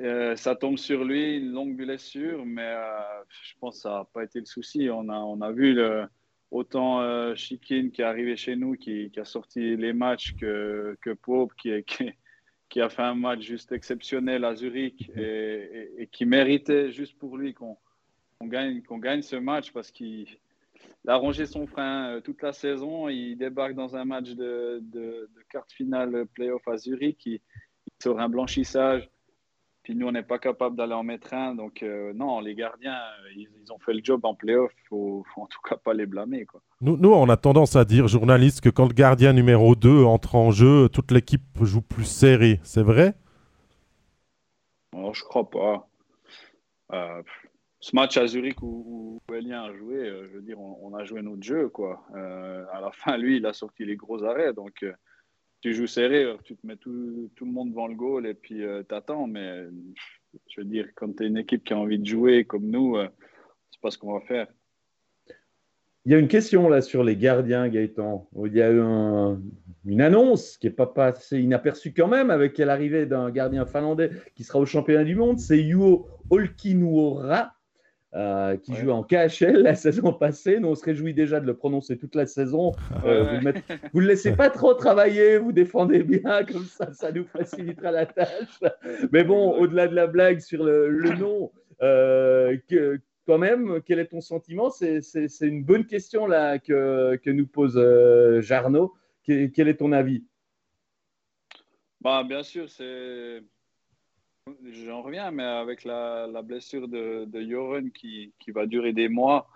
euh, 0.00 0.34
ça 0.36 0.56
tombe 0.56 0.78
sur 0.78 1.04
lui, 1.04 1.36
une 1.36 1.52
longue 1.52 1.76
blessure, 1.76 2.44
mais 2.46 2.64
euh, 2.64 3.00
je 3.42 3.52
pense 3.60 3.76
que 3.76 3.82
ça 3.82 3.90
n'a 3.90 4.04
pas 4.04 4.24
été 4.24 4.38
le 4.38 4.46
souci. 4.46 4.88
On 4.90 5.08
a, 5.08 5.18
on 5.18 5.40
a 5.42 5.52
vu 5.52 5.78
autant 6.50 7.00
euh, 7.02 7.34
Chikin 7.34 7.90
qui 7.90 8.00
est 8.00 8.04
arrivé 8.04 8.36
chez 8.36 8.56
nous, 8.56 8.74
qui, 8.74 9.10
qui, 9.10 9.20
a 9.20 9.24
sorti 9.24 9.76
les 9.76 9.92
matchs, 9.92 10.34
que, 10.36 10.96
que 11.02 11.10
Pope 11.10 11.52
qui, 11.54 11.82
qui, 11.84 12.10
qui, 12.70 12.80
a 12.80 12.88
fait 12.88 13.02
un 13.02 13.14
match 13.14 13.40
juste 13.42 13.72
exceptionnel 13.72 14.44
à 14.44 14.54
Zurich 14.54 15.10
et, 15.16 16.08
qui 16.10 16.24
méritait 16.24 16.90
juste 16.90 17.18
pour 17.18 17.36
lui 17.36 17.52
qu'on 17.52 17.76
gagne, 18.42 18.80
gagne 18.80 19.22
ce 19.22 19.36
match 19.36 19.72
parce 19.72 19.90
qu'il 19.90 20.26
a 21.06 21.16
rongé 21.16 21.46
son 21.46 21.66
frein 21.66 22.20
toute 22.22 22.40
la 22.42 22.52
saison. 22.52 23.08
Il 23.08 23.36
débarque 23.36 23.74
dans 23.74 23.96
un 23.96 24.04
match 24.04 24.30
de, 24.30 24.78
de, 24.82 25.28
de 25.34 25.42
carte 25.50 25.72
finale 25.72 26.26
playoff 26.34 26.66
à 26.68 26.76
Zurich. 26.76 27.26
Il, 27.26 27.40
il 27.86 28.02
sort 28.02 28.20
un 28.20 28.28
blanchissage 28.28 29.10
puis 29.82 29.94
nous, 29.94 30.06
on 30.06 30.12
n'est 30.12 30.22
pas 30.22 30.38
capable 30.38 30.76
d'aller 30.76 30.92
en 30.92 31.02
mettre 31.02 31.32
un. 31.32 31.54
Donc, 31.54 31.82
euh, 31.82 32.12
non, 32.12 32.40
les 32.40 32.54
gardiens, 32.54 32.94
euh, 32.94 33.32
ils, 33.36 33.72
ont 33.72 33.78
fait 33.78 33.94
le 33.94 34.00
job 34.02 34.24
en 34.24 34.34
playoff. 34.34 34.70
Il 34.84 34.88
faut, 34.88 35.24
faut 35.34 35.42
en 35.42 35.46
tout 35.46 35.60
cas 35.66 35.76
pas 35.76 35.94
les 35.94 36.06
blâmer. 36.06 36.44
Quoi. 36.44 36.60
Nous, 36.82 36.96
nous, 36.98 37.12
on 37.12 37.28
a 37.28 37.36
tendance 37.36 37.76
à 37.76 37.84
dire, 37.84 38.06
journalistes, 38.06 38.60
que 38.60 38.68
quand 38.68 38.86
le 38.86 38.92
gardien 38.92 39.32
numéro 39.32 39.74
2 39.74 40.04
entre 40.04 40.34
en 40.34 40.50
jeu, 40.50 40.88
toute 40.90 41.10
l'équipe 41.12 41.42
joue 41.62 41.80
plus 41.80 42.04
serré. 42.04 42.60
C'est 42.62 42.82
vrai? 42.82 43.14
Non, 44.92 45.14
je 45.14 45.24
crois 45.24 45.48
pas. 45.48 45.88
Euh, 46.92 47.22
ce 47.78 47.96
match 47.96 48.18
à 48.18 48.26
Zurich 48.26 48.60
où, 48.62 49.22
où 49.28 49.34
Elien 49.34 49.62
a 49.62 49.72
joué, 49.72 50.04
je 50.30 50.36
veux 50.36 50.42
dire, 50.42 50.60
on, 50.60 50.92
a 50.94 51.04
joué 51.04 51.22
notre 51.22 51.42
jeu. 51.42 51.70
Quoi. 51.70 52.02
à 52.12 52.80
la 52.80 52.90
fin, 52.92 53.16
lui, 53.16 53.38
il 53.38 53.46
a 53.46 53.54
sorti 53.54 53.86
les 53.86 53.96
gros 53.96 54.24
arrêts. 54.24 54.52
Donc 54.52 54.84
tu 55.60 55.74
joues 55.74 55.86
serré, 55.86 56.26
tu 56.44 56.56
te 56.56 56.66
mets 56.66 56.76
tout, 56.76 57.30
tout, 57.36 57.44
le 57.44 57.52
monde 57.52 57.70
devant 57.70 57.86
le 57.86 57.94
goal 57.94 58.26
et 58.26 58.34
puis 58.34 58.64
euh, 58.64 58.82
t'attends. 58.82 59.26
Mais 59.26 59.66
je 60.48 60.60
veux 60.60 60.66
dire, 60.66 60.88
quand 60.94 61.16
tu 61.16 61.24
es 61.24 61.26
une 61.26 61.38
équipe 61.38 61.64
qui 61.64 61.72
a 61.72 61.78
envie 61.78 61.98
de 61.98 62.06
jouer 62.06 62.44
comme 62.44 62.66
nous, 62.66 62.96
euh, 62.96 63.08
c'est 63.70 63.80
pas 63.80 63.90
ce 63.90 63.98
qu'on 63.98 64.14
va 64.14 64.20
faire. 64.20 64.46
Il 66.06 66.12
y 66.12 66.14
a 66.14 66.18
une 66.18 66.28
question 66.28 66.68
là 66.70 66.80
sur 66.80 67.04
les 67.04 67.14
gardiens, 67.14 67.68
Gaëtan. 67.68 68.28
Il 68.46 68.54
y 68.54 68.62
a 68.62 68.70
eu 68.70 68.80
une 69.84 70.00
annonce 70.00 70.56
qui 70.56 70.66
n'est 70.66 70.72
pas 70.72 70.86
passée 70.86 71.40
inaperçue 71.40 71.92
quand 71.92 72.08
même 72.08 72.30
avec 72.30 72.56
l'arrivée 72.56 73.04
d'un 73.04 73.30
gardien 73.30 73.66
finlandais 73.66 74.10
qui 74.34 74.44
sera 74.44 74.58
au 74.58 74.64
championnat 74.64 75.04
du 75.04 75.14
monde. 75.14 75.38
C'est 75.38 75.62
Juho 75.62 76.08
Olkinuora 76.30 77.54
euh, 78.12 78.56
qui 78.56 78.74
joue 78.74 78.90
en 78.90 79.04
KHL 79.04 79.62
la 79.62 79.76
saison 79.76 80.12
passée. 80.12 80.58
Nous, 80.58 80.66
on 80.66 80.74
se 80.74 80.84
réjouit 80.84 81.14
déjà 81.14 81.38
de 81.38 81.46
le 81.46 81.54
prononcer 81.54 81.96
toute 81.96 82.16
la 82.16 82.26
saison. 82.26 82.72
Euh, 83.06 83.40
vous 83.92 84.00
ne 84.00 84.04
le, 84.04 84.08
laissez 84.08 84.32
pas 84.36 84.50
trop 84.50 84.74
travailler, 84.74 85.38
vous 85.38 85.52
défendez 85.52 86.02
bien, 86.02 86.44
comme 86.52 86.64
ça, 86.64 86.92
ça 86.92 87.10
nous 87.12 87.24
facilitera 87.24 87.90
la 87.90 88.04
tâche. 88.04 88.60
Mais 89.10 89.24
bon, 89.24 89.52
au-delà 89.58 89.88
de 89.88 89.94
la 89.94 90.06
blague 90.06 90.40
sur 90.40 90.62
le, 90.62 91.16
nom, 91.16 91.50
euh, 91.82 92.58
que, 92.68 93.00
quand 93.26 93.38
même, 93.38 93.80
quel 93.86 94.00
est 94.00 94.08
ton 94.08 94.20
sentiment? 94.20 94.70
C'est 94.70 95.00
une 95.40 95.64
bonne 95.64 95.86
question 95.86 96.26
là 96.26 96.58
que, 96.58 97.16
que 97.16 97.30
nous 97.30 97.46
pose 97.46 97.80
Jarno. 98.40 98.92
Quel, 99.22 99.50
quel 99.50 99.68
est 99.68 99.76
ton 99.76 99.92
avis? 99.92 100.24
Bah, 102.00 102.22
Bien 102.22 102.42
sûr, 102.42 102.68
c'est 102.68 103.42
J'en 104.64 105.02
reviens, 105.02 105.30
mais 105.30 105.44
avec 105.44 105.84
la, 105.84 106.42
blessure 106.42 106.88
de, 106.88 107.24
de 107.26 107.88
qui, 107.90 108.32
qui, 108.38 108.50
va 108.50 108.66
durer 108.66 108.92
des 108.92 109.08
mois, 109.08 109.48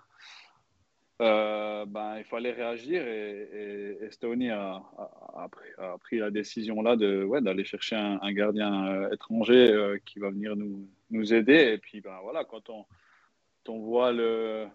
euh, 1.21 1.85
ben, 1.85 2.17
il 2.17 2.25
fallait 2.25 2.51
réagir 2.51 3.07
et, 3.07 3.97
et, 4.01 4.49
a, 4.51 4.83
a, 5.77 5.97
pris, 5.97 6.17
la 6.17 6.29
décision 6.29 6.81
là 6.81 6.95
de 6.97 7.23
ouais, 7.23 7.41
d'aller 7.41 7.63
chercher 7.63 7.95
un, 7.95 8.31
gardien 8.33 8.87
euh, 8.87 9.13
étranger 9.13 9.71
euh, 9.71 9.97
qui 10.05 10.19
va 10.19 10.29
venir 10.29 10.55
nous, 10.55 10.87
nous 11.11 11.33
aider. 11.33 11.73
Et 11.73 11.77
puis 11.77 12.01
ben, 12.01 12.19
voilà, 12.21 12.43
quand 12.43 12.69
on, 12.69 12.85
on 13.67 13.79
voit 13.79 14.11
le, 14.11 14.67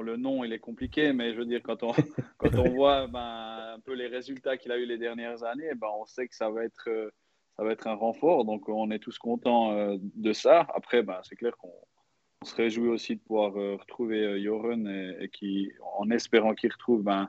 le 0.00 0.16
nom, 0.16 0.44
il 0.44 0.52
est 0.52 0.58
compliqué, 0.58 1.12
mais 1.12 1.32
je 1.32 1.38
veux 1.38 1.46
dire, 1.46 1.62
quand 1.62 1.82
on, 1.82 1.92
quand 2.38 2.54
on 2.54 2.68
voit 2.70 3.06
ben, 3.06 3.74
un 3.74 3.80
peu 3.80 3.94
les 3.94 4.08
résultats 4.08 4.56
qu'il 4.56 4.72
a 4.72 4.76
eu 4.76 4.84
les 4.84 4.98
dernières 4.98 5.42
années, 5.42 5.74
ben, 5.74 5.88
on 5.98 6.04
sait 6.04 6.28
que 6.28 6.34
ça 6.34 6.50
va 6.50 6.64
être 6.64 7.12
ça 7.56 7.64
va 7.64 7.72
être 7.72 7.86
un 7.86 7.94
renfort. 7.94 8.44
Donc, 8.44 8.68
on 8.68 8.90
est 8.90 8.98
tous 8.98 9.18
contents 9.18 9.72
euh, 9.72 9.96
de 10.00 10.32
ça. 10.32 10.66
Après, 10.74 11.02
ben, 11.02 11.20
c'est 11.22 11.36
clair 11.36 11.56
qu'on 11.56 11.72
se 12.44 12.54
réjouit 12.54 12.88
aussi 12.88 13.16
de 13.16 13.20
pouvoir 13.20 13.56
euh, 13.56 13.76
retrouver 13.76 14.24
euh, 14.24 14.42
Joren 14.42 14.88
et, 15.20 15.28
qui, 15.28 15.70
en 15.96 16.10
espérant 16.10 16.54
qu'il 16.54 16.72
retrouve 16.72 17.02
ben, 17.02 17.28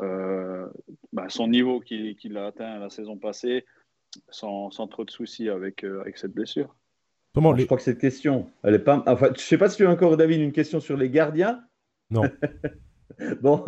ben, 0.00 1.28
son 1.28 1.46
niveau 1.46 1.78
qu'il 1.80 2.36
a 2.36 2.46
atteint 2.46 2.78
la 2.78 2.90
saison 2.90 3.16
passée 3.16 3.64
sans, 4.30 4.70
sans 4.70 4.88
trop 4.88 5.04
de 5.04 5.10
soucis 5.10 5.48
avec, 5.48 5.84
avec 5.84 6.18
cette 6.18 6.32
blessure. 6.32 6.74
Comment 7.34 7.56
Je 7.56 7.64
crois 7.64 7.76
que 7.78 7.84
cette 7.84 8.00
question, 8.00 8.50
elle 8.62 8.74
est 8.74 8.78
pas. 8.80 9.02
Enfin, 9.06 9.28
je 9.34 9.40
sais 9.40 9.56
pas 9.56 9.68
si 9.68 9.76
tu 9.76 9.86
as 9.86 9.90
encore, 9.90 10.16
David, 10.16 10.40
une 10.40 10.52
question 10.52 10.80
sur 10.80 10.96
les 10.96 11.08
gardiens. 11.08 11.64
Non. 12.10 12.22
Bon, 13.42 13.64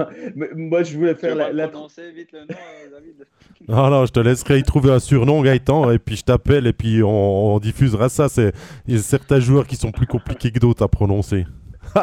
moi 0.54 0.82
je 0.82 0.96
voulais 0.96 1.14
faire 1.14 1.34
la, 1.34 1.52
la... 1.52 1.66
vite 1.66 2.32
le 2.32 2.40
nom, 2.40 2.46
euh, 2.50 2.90
David. 2.90 3.26
Non, 3.68 3.90
non, 3.90 4.06
je 4.06 4.12
te 4.12 4.20
laisserai 4.20 4.58
y 4.58 4.62
trouver 4.62 4.92
un 4.92 4.98
surnom, 4.98 5.42
Gaëtan, 5.42 5.90
et 5.90 5.98
puis 5.98 6.16
je 6.16 6.24
t'appelle 6.24 6.66
et 6.66 6.72
puis 6.72 7.02
on, 7.02 7.58
diffusera 7.58 8.08
ça. 8.08 8.28
C'est... 8.28 8.52
Il 8.86 8.94
y 8.94 8.98
a 8.98 9.02
certains 9.02 9.40
joueurs 9.40 9.66
qui 9.66 9.76
sont 9.76 9.90
plus 9.90 10.06
compliqués 10.06 10.50
que 10.50 10.58
d'autres 10.58 10.82
à 10.82 10.88
prononcer. 10.88 11.46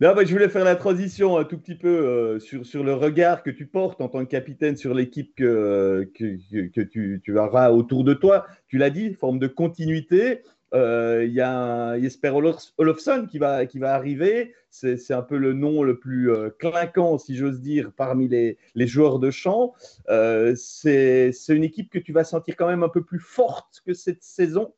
non, 0.00 0.14
je 0.24 0.32
voulais 0.32 0.48
faire 0.48 0.64
la 0.64 0.76
transition 0.76 1.36
un 1.38 1.44
tout 1.44 1.58
petit 1.58 1.74
peu 1.74 1.88
euh, 1.88 2.38
sur, 2.38 2.64
sur 2.64 2.84
le 2.84 2.94
regard 2.94 3.42
que 3.42 3.50
tu 3.50 3.66
portes 3.66 4.00
en 4.00 4.08
tant 4.08 4.24
que 4.24 4.30
capitaine 4.30 4.76
sur 4.76 4.94
l'équipe 4.94 5.34
que, 5.34 6.08
que, 6.14 6.68
que 6.68 6.80
tu, 6.80 7.20
tu, 7.24 7.38
auras 7.38 7.70
autour 7.70 8.04
de 8.04 8.14
toi. 8.14 8.46
Tu 8.68 8.78
l'as 8.78 8.90
dit, 8.90 9.14
forme 9.14 9.38
de 9.38 9.46
continuité. 9.46 10.42
Euh, 10.76 11.24
il 11.24 11.32
y 11.32 11.40
a 11.40 11.98
Jesper 11.98 12.30
Olofsson 12.76 13.26
qui 13.30 13.38
va, 13.38 13.66
qui 13.66 13.78
va 13.78 13.94
arriver. 13.94 14.54
C'est 14.70 15.12
un 15.12 15.22
peu 15.22 15.38
le 15.38 15.54
nom 15.54 15.82
le 15.82 15.98
plus 15.98 16.30
euh, 16.30 16.50
clinquant, 16.50 17.16
si 17.16 17.34
j'ose 17.34 17.60
dire, 17.60 17.92
parmi 17.96 18.28
les, 18.28 18.58
les, 18.74 18.86
joueurs 18.86 19.18
de 19.18 19.30
champ. 19.30 19.74
Euh, 20.10 20.54
c'est 20.54 21.32
une 21.48 21.64
équipe 21.64 21.90
que 21.90 21.98
tu 21.98 22.12
vas 22.12 22.24
sentir 22.24 22.56
quand 22.56 22.66
même 22.66 22.82
un 22.82 22.90
peu 22.90 23.02
plus 23.02 23.20
forte 23.20 23.82
que 23.86 23.94
cette 23.94 24.22
saison. 24.22 24.74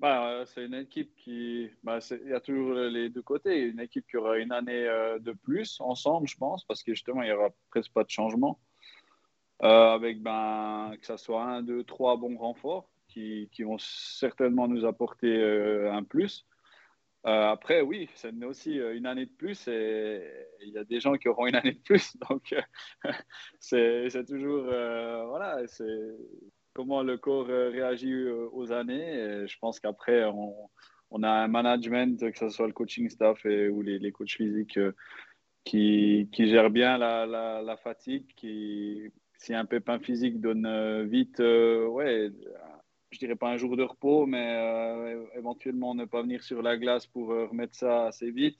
Bah, 0.00 0.44
c'est 0.46 0.64
une 0.64 0.74
équipe 0.74 1.14
qui. 1.16 1.68
Bah, 1.84 1.98
il 2.10 2.30
y 2.30 2.34
a 2.34 2.40
toujours 2.40 2.74
les 2.74 3.10
deux 3.10 3.22
côtés. 3.22 3.60
Une 3.60 3.80
équipe 3.80 4.06
qui 4.08 4.16
aura 4.16 4.38
une 4.38 4.52
année 4.52 4.84
de 5.20 5.32
plus 5.32 5.78
ensemble, 5.80 6.26
je 6.26 6.36
pense, 6.38 6.64
parce 6.64 6.82
que 6.82 6.94
justement, 6.94 7.22
il 7.22 7.26
n'y 7.26 7.32
aura 7.32 7.50
presque 7.70 7.92
pas 7.92 8.04
de 8.04 8.10
changement. 8.10 8.58
avec 9.60 10.22
ben, 10.22 10.94
que 10.98 11.06
ce 11.06 11.18
soit 11.18 11.44
un, 11.44 11.62
deux, 11.62 11.84
trois 11.84 12.16
bons 12.16 12.38
renforts 12.38 12.88
qui, 13.50 13.62
vont 13.62 13.78
certainement 13.78 14.68
nous 14.68 14.84
apporter 14.84 15.36
euh, 15.36 15.92
un 15.92 16.02
plus. 16.02 16.46
Euh, 17.26 17.48
après, 17.48 17.80
oui, 17.80 18.08
c'est 18.14 18.32
aussi 18.44 18.78
euh, 18.78 18.96
une 18.96 19.06
année 19.06 19.26
de 19.26 19.32
plus 19.32 19.66
et 19.66 20.22
il 20.62 20.68
y 20.68 20.78
a 20.78 20.84
des 20.84 21.00
gens 21.00 21.14
qui 21.14 21.28
auront 21.28 21.46
une 21.46 21.56
année 21.56 21.72
de 21.72 21.80
plus. 21.80 22.16
Donc, 22.30 22.54
c'est 23.60 24.26
toujours, 24.26 24.64
voilà, 24.64 25.66
c'est 25.66 26.10
comment 26.74 27.02
le 27.02 27.16
corps 27.16 27.46
réagit 27.46 28.28
aux 28.28 28.72
années. 28.72 29.46
je 29.46 29.58
pense 29.58 29.80
qu'après, 29.80 30.24
on, 31.10 31.22
a 31.22 31.30
un 31.30 31.48
management, 31.48 32.30
que 32.30 32.38
ce 32.38 32.50
soit 32.50 32.66
le 32.66 32.74
coaching 32.74 33.08
staff 33.08 33.44
et, 33.46 33.68
ou 33.68 33.80
les, 33.80 34.12
coachs 34.12 34.36
physiques, 34.36 34.78
qui, 35.64 36.28
qui 36.30 36.48
gèrent 36.48 36.70
bien 36.70 36.98
la, 36.98 37.76
fatigue, 37.82 38.26
qui, 38.36 39.10
si 39.38 39.54
un 39.54 39.64
pépin 39.64 39.98
physique 39.98 40.40
donne 40.40 41.08
vite, 41.08 41.38
ouais, 41.40 42.30
je 43.10 43.18
dirais 43.18 43.36
pas 43.36 43.50
un 43.50 43.56
jour 43.56 43.76
de 43.76 43.82
repos, 43.82 44.26
mais 44.26 44.54
euh, 44.56 45.24
éventuellement 45.36 45.94
ne 45.94 46.04
pas 46.04 46.22
venir 46.22 46.42
sur 46.42 46.62
la 46.62 46.76
glace 46.76 47.06
pour 47.06 47.32
euh, 47.32 47.46
remettre 47.46 47.74
ça 47.74 48.06
assez 48.06 48.30
vite. 48.30 48.58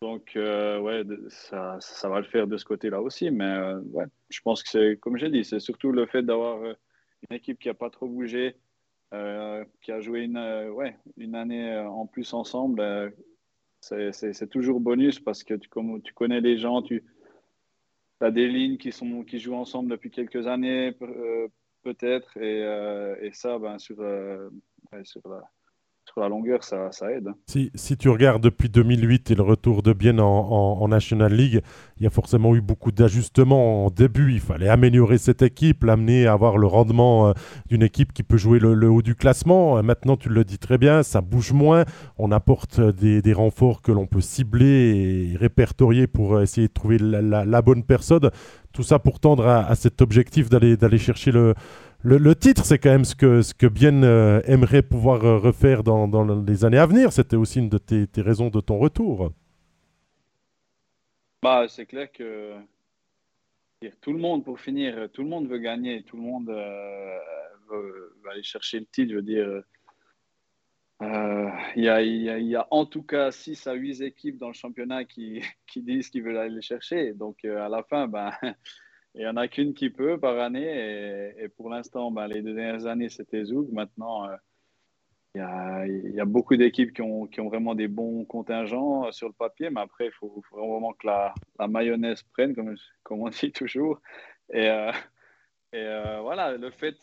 Donc, 0.00 0.36
euh, 0.36 0.80
ouais, 0.80 1.02
ça, 1.28 1.76
ça, 1.80 2.08
va 2.08 2.18
le 2.18 2.26
faire 2.26 2.46
de 2.46 2.56
ce 2.56 2.64
côté-là 2.64 3.00
aussi. 3.00 3.30
Mais 3.30 3.74
ouais, 3.92 4.04
je 4.28 4.40
pense 4.42 4.62
que 4.62 4.68
c'est, 4.68 4.98
comme 5.00 5.16
j'ai 5.16 5.30
dit, 5.30 5.44
c'est 5.44 5.60
surtout 5.60 5.92
le 5.92 6.06
fait 6.06 6.22
d'avoir 6.22 6.62
une 6.62 7.36
équipe 7.36 7.58
qui 7.58 7.68
n'a 7.68 7.74
pas 7.74 7.90
trop 7.90 8.06
bougé, 8.06 8.56
qui 9.10 9.92
a 9.92 10.00
joué 10.00 10.22
une, 10.22 10.38
ouais, 10.72 10.98
une 11.16 11.34
année 11.34 11.78
en 11.78 12.06
plus 12.06 12.34
ensemble. 12.34 13.14
c'est 13.80 14.50
toujours 14.50 14.80
bonus 14.80 15.20
parce 15.20 15.42
que 15.42 15.54
tu, 15.54 15.70
comme, 15.70 16.02
tu 16.02 16.12
connais 16.12 16.42
les 16.42 16.58
gens, 16.58 16.82
tu 16.82 17.02
as 18.20 18.30
des 18.30 18.48
lignes 18.48 18.76
qui, 18.76 18.92
sont, 18.92 19.22
qui 19.22 19.38
jouent 19.38 19.54
ensemble 19.54 19.90
depuis 19.90 20.10
quelques 20.10 20.46
années 20.46 20.92
peut-être. 21.84 22.36
Et, 22.38 22.62
euh, 22.64 23.16
et, 23.20 23.32
ça, 23.32 23.58
ben, 23.58 23.78
sur, 23.78 24.00
euh, 24.00 24.50
sur 25.04 25.22
sur 26.04 26.20
la 26.20 26.28
longueur, 26.28 26.62
ça, 26.62 26.90
aide. 27.10 27.28
Si, 27.46 27.70
si, 27.74 27.96
tu 27.96 28.08
regardes 28.08 28.42
depuis 28.42 28.68
2008 28.68 29.30
et 29.30 29.34
le 29.34 29.42
retour 29.42 29.82
de 29.82 29.92
Bienne 29.92 30.20
en, 30.20 30.86
National 30.86 31.32
League, 31.32 31.60
il 31.96 32.04
y 32.04 32.06
a 32.06 32.10
forcément 32.10 32.54
eu 32.54 32.60
beaucoup 32.60 32.92
d'ajustements. 32.92 33.86
En 33.86 33.90
début, 33.90 34.32
il 34.32 34.40
fallait 34.40 34.68
améliorer 34.68 35.18
cette 35.18 35.42
équipe, 35.42 35.82
l'amener 35.82 36.26
à 36.26 36.34
avoir 36.34 36.58
le 36.58 36.66
rendement 36.66 37.28
euh, 37.28 37.32
d'une 37.68 37.82
équipe 37.82 38.12
qui 38.12 38.22
peut 38.22 38.36
jouer 38.36 38.58
le, 38.58 38.88
haut 38.88 39.02
du 39.02 39.14
classement. 39.14 39.78
Euh, 39.78 39.82
maintenant, 39.82 40.16
tu 40.16 40.28
le 40.28 40.44
dis 40.44 40.58
très 40.58 40.78
bien, 40.78 41.02
ça 41.02 41.20
bouge 41.20 41.52
moins. 41.52 41.84
On 42.18 42.30
apporte 42.32 42.80
des, 42.80 43.22
des 43.22 43.32
renforts 43.32 43.80
que 43.80 43.90
l'on 43.90 44.06
peut 44.06 44.20
cibler 44.20 45.32
et 45.32 45.36
répertorier 45.36 46.06
pour 46.06 46.40
essayer 46.40 46.68
de 46.68 46.72
trouver 46.72 46.98
la, 46.98 47.44
la, 47.44 47.62
bonne 47.62 47.82
personne. 47.82 48.30
Tout 48.72 48.82
ça 48.82 48.98
pour 48.98 49.20
tendre 49.20 49.46
à, 49.46 49.66
à 49.66 49.74
cet 49.74 50.02
objectif 50.02 50.50
d'aller 50.50 50.98
chercher 50.98 51.32
le, 51.32 51.54
le, 52.04 52.34
titre, 52.34 52.66
c'est 52.66 52.78
quand 52.78 52.90
même 52.90 53.06
ce 53.06 53.14
que, 53.14 53.40
ce 53.40 53.54
que 53.54 53.66
Bien 53.66 54.02
euh, 54.02 54.42
aimerait 54.44 54.82
pouvoir 54.82 55.24
euh, 55.24 55.38
refaire 55.38 55.82
dans, 55.82 56.44
les 56.44 56.64
années 56.66 56.78
à 56.78 56.86
venir. 56.86 57.12
C'était 57.12 57.36
aussi 57.36 57.60
une 57.60 57.70
de 57.70 57.78
tes, 57.78 58.06
raisons 58.20 58.50
de 58.50 58.60
ton 58.60 58.78
retour. 58.78 59.32
Bah, 61.42 61.66
c'est 61.66 61.86
clair 61.86 62.12
que 62.12 62.52
tout 64.00 64.12
le 64.12 64.18
monde, 64.18 64.44
pour 64.44 64.60
finir, 64.60 65.08
tout 65.12 65.22
le 65.22 65.28
monde 65.28 65.48
veut 65.48 65.58
gagner, 65.58 66.02
tout 66.02 66.16
le 66.16 66.22
monde 66.22 66.50
euh, 66.50 67.18
veut, 67.70 68.16
aller 68.30 68.42
chercher 68.42 68.80
le 68.80 68.86
titre. 68.86 69.10
Je 69.10 69.16
veux 69.16 69.22
dire, 69.22 69.62
il 71.00 71.84
y, 71.84 71.88
a, 71.88 72.02
y, 72.02 72.56
a, 72.56 72.66
en 72.70 72.84
tout 72.84 73.02
cas 73.02 73.30
6 73.30 73.66
à 73.66 73.72
8 73.72 74.02
équipes 74.02 74.38
dans 74.38 74.48
le 74.48 74.54
championnat 74.54 75.04
qui, 75.04 75.42
qui 75.66 75.82
disent 75.82 76.10
qu'ils 76.10 76.22
veulent 76.22 76.36
aller 76.36 76.54
le 76.54 76.60
chercher. 76.60 77.14
Donc, 77.14 77.44
à 77.46 77.70
la 77.70 77.82
fin, 77.82 78.08
ben. 78.08 78.30
Il 79.14 79.20
n'y 79.20 79.26
en 79.26 79.36
a 79.36 79.46
qu'une 79.46 79.74
qui 79.74 79.90
peut 79.90 80.18
par 80.18 80.38
année. 80.40 81.34
Et, 81.38 81.48
pour 81.48 81.70
l'instant, 81.70 82.10
ben, 82.10 82.26
les 82.26 82.42
deux 82.42 82.54
dernières 82.54 82.86
années, 82.86 83.08
c'était 83.08 83.44
Zoug. 83.44 83.70
Maintenant, 83.72 84.28
euh, 84.28 84.36
il 85.36 86.14
y, 86.14 86.20
a, 86.20 86.24
beaucoup 86.24 86.56
d'équipes 86.56 86.92
qui 86.92 87.02
ont, 87.02 87.28
vraiment 87.48 87.74
des 87.76 87.88
bons 87.88 88.24
contingents 88.24 89.06
euh, 89.06 89.12
sur 89.12 89.28
le 89.28 89.34
papier. 89.34 89.70
Mais 89.70 89.80
après, 89.80 90.06
il 90.06 90.12
faut, 90.12 90.42
vraiment 90.50 90.92
que 90.94 91.06
la, 91.06 91.34
mayonnaise 91.68 92.24
prenne, 92.32 92.54
comme, 92.54 93.20
on 93.22 93.28
dit 93.28 93.52
toujours. 93.52 94.00
Et, 94.52 94.68
euh, 94.68 96.20
voilà, 96.22 96.56
le 96.56 96.70
fait, 96.70 96.96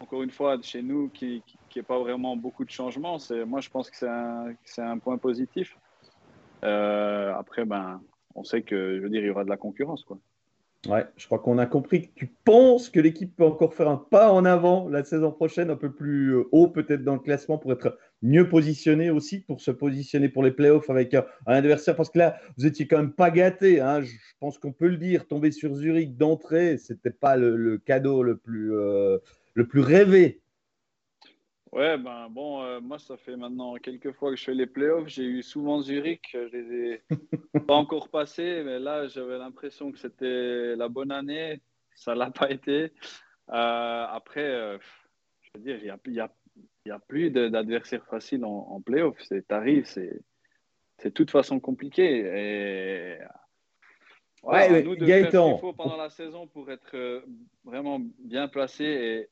encore 0.00 0.22
une 0.22 0.30
fois, 0.30 0.60
chez 0.62 0.82
nous, 0.82 1.10
qu'il 1.10 1.28
n'y 1.28 1.42
ait 1.76 1.82
pas 1.82 1.98
vraiment 1.98 2.36
beaucoup 2.36 2.64
de 2.64 2.70
changements, 2.70 3.18
moi, 3.46 3.60
je 3.60 3.68
pense 3.68 3.90
que 3.90 3.96
c'est 3.96 4.08
un, 4.08 4.54
un, 4.78 4.98
point 4.98 5.18
positif. 5.18 5.76
après, 6.62 7.66
ben, 7.66 8.00
on 8.34 8.44
sait 8.44 8.62
que, 8.62 8.96
je 8.96 9.02
veux 9.02 9.10
dire, 9.10 9.20
il 9.20 9.26
y 9.26 9.30
aura 9.30 9.44
de 9.44 9.50
la 9.50 9.58
concurrence. 9.58 10.04
Quoi. 10.04 10.18
Ouais, 10.88 11.06
je 11.16 11.26
crois 11.26 11.38
qu'on 11.38 11.58
a 11.58 11.66
compris 11.66 12.08
que 12.08 12.12
tu 12.16 12.26
penses 12.44 12.90
que 12.90 12.98
l'équipe 12.98 13.36
peut 13.36 13.44
encore 13.44 13.72
faire 13.72 13.88
un 13.88 13.96
pas 13.96 14.32
en 14.32 14.44
avant 14.44 14.88
la 14.88 15.04
saison 15.04 15.30
prochaine, 15.30 15.70
un 15.70 15.76
peu 15.76 15.92
plus 15.92 16.34
euh, 16.34 16.48
haut 16.50 16.66
peut-être 16.66 17.04
dans 17.04 17.14
le 17.14 17.20
classement 17.20 17.56
pour 17.56 17.72
être 17.72 17.96
mieux 18.20 18.48
positionné 18.48 19.08
aussi, 19.08 19.38
pour 19.38 19.60
se 19.60 19.70
positionner 19.70 20.28
pour 20.28 20.42
les 20.42 20.50
playoffs 20.50 20.90
avec 20.90 21.14
un, 21.14 21.24
adversaire. 21.46 21.94
Parce 21.94 22.10
que 22.10 22.18
là, 22.18 22.36
vous 22.58 22.66
étiez 22.66 22.88
quand 22.88 22.96
même 22.96 23.12
pas 23.12 23.30
gâté. 23.30 23.80
Hein, 23.80 24.02
je 24.02 24.10
pense 24.40 24.58
qu'on 24.58 24.72
peut 24.72 24.88
le 24.88 24.96
dire. 24.96 25.28
Tomber 25.28 25.52
sur 25.52 25.72
Zurich 25.76 26.16
d'entrée, 26.16 26.78
c'était 26.78 27.10
pas 27.10 27.36
le, 27.36 27.78
cadeau 27.78 28.24
le 28.24 28.36
plus, 28.36 28.74
euh, 28.74 29.18
le 29.54 29.68
plus 29.68 29.80
rêvé 29.80 30.41
Ouais, 31.72 31.96
ben 31.96 32.28
bon, 32.28 32.62
euh, 32.62 32.80
moi, 32.80 32.98
ça 32.98 33.16
fait 33.16 33.34
maintenant 33.34 33.74
quelques 33.76 34.12
fois 34.12 34.30
que 34.30 34.36
je 34.36 34.44
fais 34.44 34.54
les 34.54 34.66
playoffs. 34.66 35.08
J'ai 35.08 35.24
eu 35.24 35.42
souvent 35.42 35.80
Zurich. 35.80 36.28
Je 36.34 36.54
les 36.54 36.74
ai 36.74 37.02
pas 37.66 37.74
encore 37.74 38.10
passés, 38.10 38.62
mais 38.62 38.78
là, 38.78 39.08
j'avais 39.08 39.38
l'impression 39.38 39.90
que 39.90 39.98
c'était 39.98 40.76
la 40.76 40.88
bonne 40.88 41.10
année. 41.10 41.62
Ça 41.94 42.14
l'a 42.14 42.30
pas 42.30 42.50
été. 42.50 42.92
Euh, 43.48 44.06
après, 44.06 44.44
euh, 44.44 44.78
je 45.40 45.50
veux 45.54 45.64
dire, 45.64 45.78
il 45.78 45.84
n'y 45.84 45.90
a, 45.90 45.98
y 46.08 46.20
a, 46.20 46.30
y 46.84 46.90
a, 46.90 46.98
plus 46.98 47.30
d'adversaires 47.30 48.04
faciles 48.06 48.44
en, 48.44 48.50
en 48.68 48.82
playoffs. 48.82 49.22
C'est 49.22 49.50
arrive, 49.50 49.86
c'est 49.86 50.20
de 51.02 51.08
toute 51.08 51.30
façon 51.30 51.58
compliqué. 51.58 52.18
Et 52.18 53.18
ouais, 54.42 54.82
nous 54.82 54.94
de 54.94 55.06
faire 55.06 55.32
ce 55.32 55.52
qu'il 55.52 55.60
faut 55.60 55.72
pendant 55.72 55.96
la 55.96 56.10
saison 56.10 56.46
pour 56.46 56.70
être 56.70 57.24
vraiment 57.64 57.98
bien 58.18 58.46
placé 58.48 58.84
et, 58.84 59.30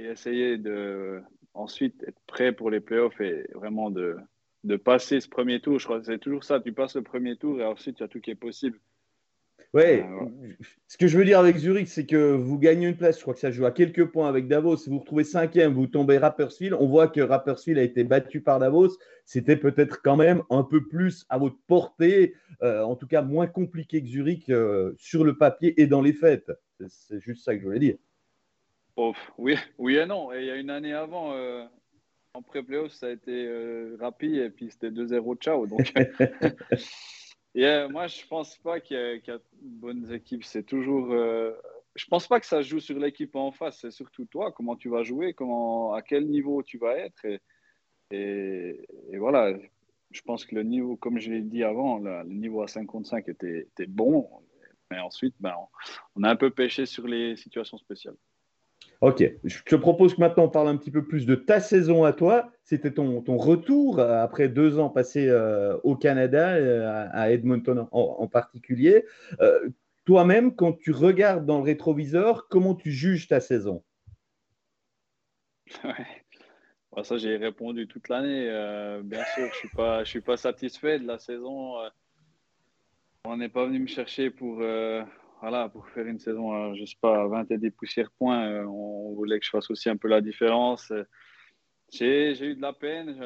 et 0.00 0.04
essayer 0.06 0.56
de 0.56 1.22
ensuite 1.56 2.04
être 2.06 2.20
prêt 2.26 2.52
pour 2.52 2.70
les 2.70 2.80
playoffs 2.80 3.20
et 3.20 3.46
vraiment 3.54 3.90
de, 3.90 4.16
de 4.64 4.76
passer 4.76 5.20
ce 5.20 5.28
premier 5.28 5.60
tour. 5.60 5.78
Je 5.78 5.84
crois 5.84 6.00
que 6.00 6.06
c'est 6.06 6.18
toujours 6.18 6.44
ça. 6.44 6.60
Tu 6.60 6.72
passes 6.72 6.96
le 6.96 7.02
premier 7.02 7.36
tour 7.36 7.60
et 7.60 7.64
ensuite, 7.64 7.98
il 7.98 8.02
y 8.02 8.04
a 8.04 8.08
tout 8.08 8.20
qui 8.20 8.30
est 8.30 8.34
possible. 8.34 8.78
Oui, 9.74 9.82
euh, 9.82 10.26
ce 10.86 10.96
que 10.96 11.06
je 11.06 11.18
veux 11.18 11.24
dire 11.24 11.38
avec 11.38 11.56
Zurich, 11.56 11.88
c'est 11.88 12.06
que 12.06 12.32
vous 12.32 12.58
gagnez 12.58 12.86
une 12.86 12.96
place. 12.96 13.16
Je 13.16 13.22
crois 13.22 13.34
que 13.34 13.40
ça 13.40 13.50
joue 13.50 13.66
à 13.66 13.72
quelques 13.72 14.06
points 14.06 14.28
avec 14.28 14.48
Davos. 14.48 14.76
Si 14.76 14.88
vous 14.88 14.98
retrouvez 15.00 15.24
cinquième, 15.24 15.74
vous 15.74 15.86
tombez 15.86 16.18
Rapperswil. 16.18 16.72
On 16.74 16.86
voit 16.86 17.08
que 17.08 17.20
Rapperswil 17.20 17.78
a 17.78 17.82
été 17.82 18.04
battu 18.04 18.40
par 18.40 18.58
Davos. 18.58 18.96
C'était 19.24 19.56
peut-être 19.56 20.00
quand 20.02 20.16
même 20.16 20.42
un 20.50 20.62
peu 20.62 20.86
plus 20.86 21.26
à 21.28 21.36
votre 21.36 21.58
portée, 21.66 22.34
euh, 22.62 22.82
en 22.82 22.96
tout 22.96 23.06
cas 23.06 23.22
moins 23.22 23.46
compliqué 23.46 24.00
que 24.02 24.08
Zurich 24.08 24.48
euh, 24.48 24.94
sur 24.98 25.24
le 25.24 25.36
papier 25.36 25.78
et 25.80 25.86
dans 25.86 26.00
les 26.00 26.12
fêtes. 26.12 26.52
C'est 26.88 27.20
juste 27.20 27.44
ça 27.44 27.54
que 27.54 27.60
je 27.60 27.66
voulais 27.66 27.80
dire 27.80 27.96
oui, 29.38 29.56
oui 29.78 29.96
et 29.96 30.06
non. 30.06 30.32
Et 30.32 30.40
il 30.40 30.46
y 30.46 30.50
a 30.50 30.56
une 30.56 30.70
année 30.70 30.92
avant, 30.92 31.32
euh, 31.32 31.64
en 32.34 32.42
pré-playoff, 32.42 32.92
ça 32.92 33.06
a 33.06 33.10
été 33.10 33.46
euh, 33.46 33.96
rapide 34.00 34.34
et 34.34 34.50
puis 34.50 34.70
c'était 34.70 34.90
2-0 34.90 35.36
ciao. 35.36 35.66
Donc, 35.66 35.92
moi, 37.90 38.06
je 38.06 38.26
pense 38.26 38.56
pas 38.58 38.80
qu'il 38.80 38.96
y, 38.96 39.30
a 39.30 39.38
de 39.38 39.42
bonnes 39.60 40.12
équipes. 40.12 40.44
C'est 40.44 40.64
toujours. 40.64 41.12
Euh, 41.12 41.52
je 41.94 42.06
pense 42.06 42.26
pas 42.26 42.40
que 42.40 42.46
ça 42.46 42.62
joue 42.62 42.80
sur 42.80 42.98
l'équipe 42.98 43.34
en 43.36 43.52
face. 43.52 43.80
C'est 43.80 43.90
surtout 43.90 44.26
toi, 44.26 44.52
comment 44.52 44.76
tu 44.76 44.88
vas 44.88 45.02
jouer, 45.02 45.32
comment, 45.32 45.94
à 45.94 46.02
quel 46.02 46.26
niveau 46.26 46.62
tu 46.62 46.78
vas 46.78 46.96
être. 46.96 47.24
Et, 48.10 48.86
et, 49.10 49.18
voilà. 49.18 49.56
Je 50.12 50.20
pense 50.22 50.44
que 50.44 50.54
le 50.54 50.62
niveau, 50.62 50.96
comme 50.96 51.18
je 51.18 51.30
l'ai 51.30 51.42
dit 51.42 51.64
avant, 51.64 51.98
le 51.98 52.22
niveau 52.24 52.62
à 52.62 52.68
55 52.68 53.28
était, 53.28 53.60
était 53.60 53.86
bon. 53.86 54.28
Mais 54.90 55.00
ensuite, 55.00 55.34
ben, 55.40 55.54
on 56.14 56.22
a 56.22 56.30
un 56.30 56.36
peu 56.36 56.50
pêché 56.50 56.86
sur 56.86 57.08
les 57.08 57.36
situations 57.36 57.76
spéciales. 57.76 58.16
Ok, 59.02 59.22
je 59.44 59.62
te 59.62 59.76
propose 59.76 60.14
que 60.14 60.20
maintenant 60.20 60.44
on 60.44 60.48
parle 60.48 60.68
un 60.68 60.76
petit 60.76 60.90
peu 60.90 61.04
plus 61.06 61.26
de 61.26 61.34
ta 61.34 61.60
saison 61.60 62.04
à 62.04 62.12
toi. 62.12 62.50
C'était 62.64 62.92
ton, 62.92 63.20
retour 63.36 63.98
euh, 63.98 64.22
après 64.22 64.48
deux 64.48 64.78
ans 64.78 64.88
passés 64.88 65.28
euh, 65.28 65.76
au 65.84 65.96
Canada, 65.96 66.54
euh, 66.54 67.06
à 67.12 67.30
Edmonton 67.30 67.88
en, 67.92 68.26
particulier. 68.26 69.04
Toi-même, 70.06 70.54
quand 70.54 70.72
tu 70.72 70.92
regardes 70.92 71.44
dans 71.44 71.58
le 71.58 71.64
rétroviseur, 71.64 72.48
comment 72.48 72.74
tu 72.74 72.90
juges 72.90 73.28
ta 73.28 73.40
saison? 73.40 73.82
Ouais. 75.84 77.02
Ça, 77.02 77.18
j'ai 77.18 77.36
répondu 77.36 77.86
toute 77.86 78.08
l'année. 78.08 78.46
bien 79.04 79.22
sûr, 79.34 79.50
je 79.52 80.00
ne 80.00 80.04
suis 80.04 80.22
pas 80.22 80.36
satisfait 80.38 80.98
de 80.98 81.06
la 81.06 81.18
saison. 81.18 81.74
on 83.26 83.36
n'est 83.36 83.50
pas 83.50 83.66
venu 83.66 83.80
me 83.80 83.86
chercher 83.86 84.30
pour 84.30 84.62
voilà, 85.40 85.68
pour 85.68 85.88
faire 85.88 86.06
une 86.06 86.18
saison, 86.18 86.74
je 86.74 86.84
sais 86.84 86.96
pas, 87.00 87.26
20 87.26 87.50
et 87.50 87.58
des 87.58 87.70
poussières 87.70 88.10
points, 88.12 88.48
euh, 88.48 88.64
on 88.64 89.14
voulait 89.14 89.38
que 89.38 89.44
je 89.44 89.50
fasse 89.50 89.70
aussi 89.70 89.88
un 89.88 89.96
peu 89.96 90.08
la 90.08 90.20
différence. 90.20 90.92
J'ai 91.92 92.32
eu 92.42 92.54
de 92.54 92.62
la 92.62 92.72
peine. 92.72 93.16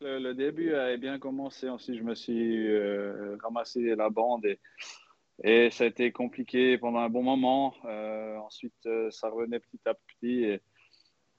le, 0.00 0.32
début 0.32 0.74
avait 0.74 0.98
bien 0.98 1.18
commencé. 1.18 1.68
Ensuite, 1.68 1.96
je 1.98 2.02
me 2.02 2.14
suis 2.14 2.68
euh, 2.68 3.36
ramassé 3.42 3.94
la 3.96 4.10
bande 4.10 4.46
et, 5.42 5.70
ça 5.70 5.84
a 5.84 5.86
été 5.88 6.12
compliqué 6.12 6.78
pendant 6.78 7.00
un 7.00 7.08
bon 7.08 7.22
moment. 7.22 7.74
Euh, 7.86 8.36
ensuite, 8.36 8.88
ça 9.10 9.30
revenait 9.30 9.58
petit 9.58 9.80
à 9.86 9.94
petit. 9.94 10.44
Et 10.44 10.60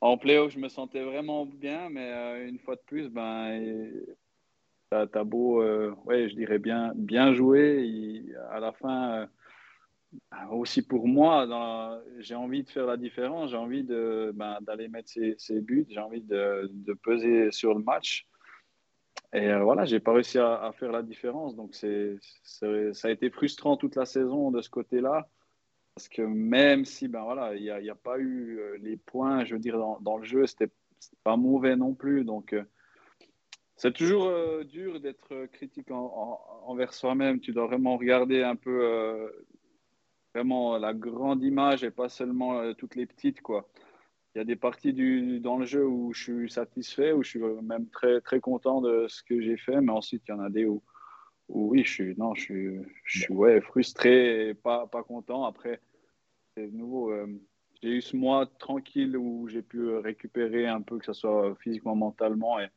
en 0.02 0.18
playoff, 0.18 0.52
je 0.52 0.60
me 0.60 0.70
sentais 0.70 1.04
vraiment 1.04 1.46
bien, 1.46 1.90
mais 1.90 2.48
une 2.48 2.60
fois 2.60 2.76
de 2.76 2.82
plus, 2.86 3.10
ben, 3.10 3.92
T'as 4.90 5.24
beau, 5.24 5.62
euh, 5.62 5.94
ouais, 6.06 6.30
je 6.30 6.36
dirais 6.36 6.60
bien, 6.60 6.94
bien 6.96 7.34
joué. 7.34 8.24
à 8.52 8.60
la 8.60 8.72
fin, 8.72 9.28
euh, 10.34 10.48
aussi 10.52 10.86
pour 10.86 11.08
moi, 11.08 12.02
j'ai 12.20 12.36
envie 12.36 12.64
de 12.64 12.70
faire 12.70 12.86
la 12.86 12.98
différence. 12.98 13.52
J'ai 13.52 13.58
envie 13.58 13.84
ben, 13.84 14.60
d'aller 14.62 14.88
mettre 14.88 15.10
ses, 15.10 15.62
buts. 15.62 15.88
J'ai 15.90 16.00
envie 16.00 16.22
de, 16.22 16.94
peser 17.04 17.52
sur 17.52 17.74
le 17.74 17.84
match. 17.84 18.28
Et 19.34 19.50
euh, 19.50 19.64
voilà, 19.64 19.86
j'ai 19.86 20.00
pas 20.00 20.14
réussi 20.14 20.38
à, 20.38 20.72
faire 20.78 20.92
la 20.92 21.02
différence. 21.02 21.56
Donc, 21.56 21.74
c'est, 21.74 22.18
ça 22.44 23.08
a 23.08 23.12
été 23.12 23.30
frustrant 23.30 23.78
toute 23.78 23.96
la 23.96 24.06
saison 24.06 24.52
de 24.52 24.62
ce 24.62 24.70
côté-là. 24.70 25.28
Parce 25.96 26.10
que 26.10 26.22
même 26.22 26.86
si, 26.86 27.08
ben 27.08 27.24
voilà, 27.24 27.56
il 27.56 27.64
n'y 27.64 27.90
a, 27.90 27.96
pas 27.96 28.20
eu 28.20 28.60
les 28.82 28.98
points, 28.98 29.46
je 29.46 29.56
veux 29.56 29.60
dire, 29.60 29.78
dans, 29.78 30.00
dans 30.02 30.18
le 30.18 30.26
jeu, 30.26 30.46
c'était 30.46 30.72
pas 31.24 31.38
mauvais 31.38 31.76
non 31.76 31.94
plus. 31.94 32.24
Donc, 32.24 32.54
c'est 33.78 33.94
toujours 33.94 34.28
euh, 34.28 34.64
dur 34.64 35.00
d'être 35.02 35.48
critique 35.48 35.92
envers 35.92 36.94
soi-même. 36.94 37.40
Tu 37.40 37.52
dois 37.52 37.68
vraiment 37.68 37.98
regarder 37.98 38.42
un 38.42 38.56
peu 38.56 38.86
euh, 38.86 39.30
vraiment 40.34 40.78
la 40.78 40.94
grande 40.94 41.44
image 41.44 41.84
et 41.84 41.92
pas 41.92 42.08
seulement 42.08 42.60
euh, 42.60 42.74
toutes 42.74 42.96
les 42.96 43.06
petites. 43.06 43.42
Quoi. 43.42 43.68
Il 44.34 44.40
y 44.40 44.42
a 44.42 44.46
des 44.46 44.56
parties 44.56 44.94
du, 44.94 45.40
dans 45.42 45.58
le 45.58 45.66
jeu 45.66 45.86
où 45.86 46.14
je 46.14 46.24
suis 46.24 46.52
satisfait, 46.52 47.12
où 47.12 47.22
je 47.24 47.30
suis 47.30 47.40
même 47.40 47.90
très, 47.90 48.22
très 48.22 48.40
content 48.40 48.80
de 48.82 49.08
ce 49.10 49.24
que 49.24 49.42
j'ai 49.42 49.58
fait, 49.58 49.82
mais 49.82 49.92
ensuite 49.92 50.24
il 50.28 50.32
y 50.32 50.34
en 50.34 50.42
a 50.42 50.50
des 50.50 50.66
où, 50.66 50.82
oui, 51.50 51.84
je 51.84 51.92
suis, 51.92 52.16
non, 52.18 52.34
je 52.34 52.42
suis, 52.42 52.68
je 53.04 53.20
suis 53.20 53.34
ouais, 53.34 53.62
frustré 53.62 54.50
et 54.50 54.54
pas, 54.54 54.88
pas 54.88 55.04
content. 55.04 55.46
Après, 55.46 55.80
c'est 56.56 56.68
nouveau. 56.72 57.14
j'ai 57.82 57.90
eu 57.90 58.02
ce 58.02 58.18
mois 58.18 58.46
tranquille 58.46 59.16
où 59.16 59.48
j'ai 59.48 59.62
pu 59.62 59.90
récupérer 59.98 60.68
un 60.68 60.82
peu, 60.82 60.98
que 60.98 61.06
ce 61.06 61.14
soit 61.14 61.56
physiquement, 61.62 61.96
mentalement, 61.96 62.60
et, 62.60 62.68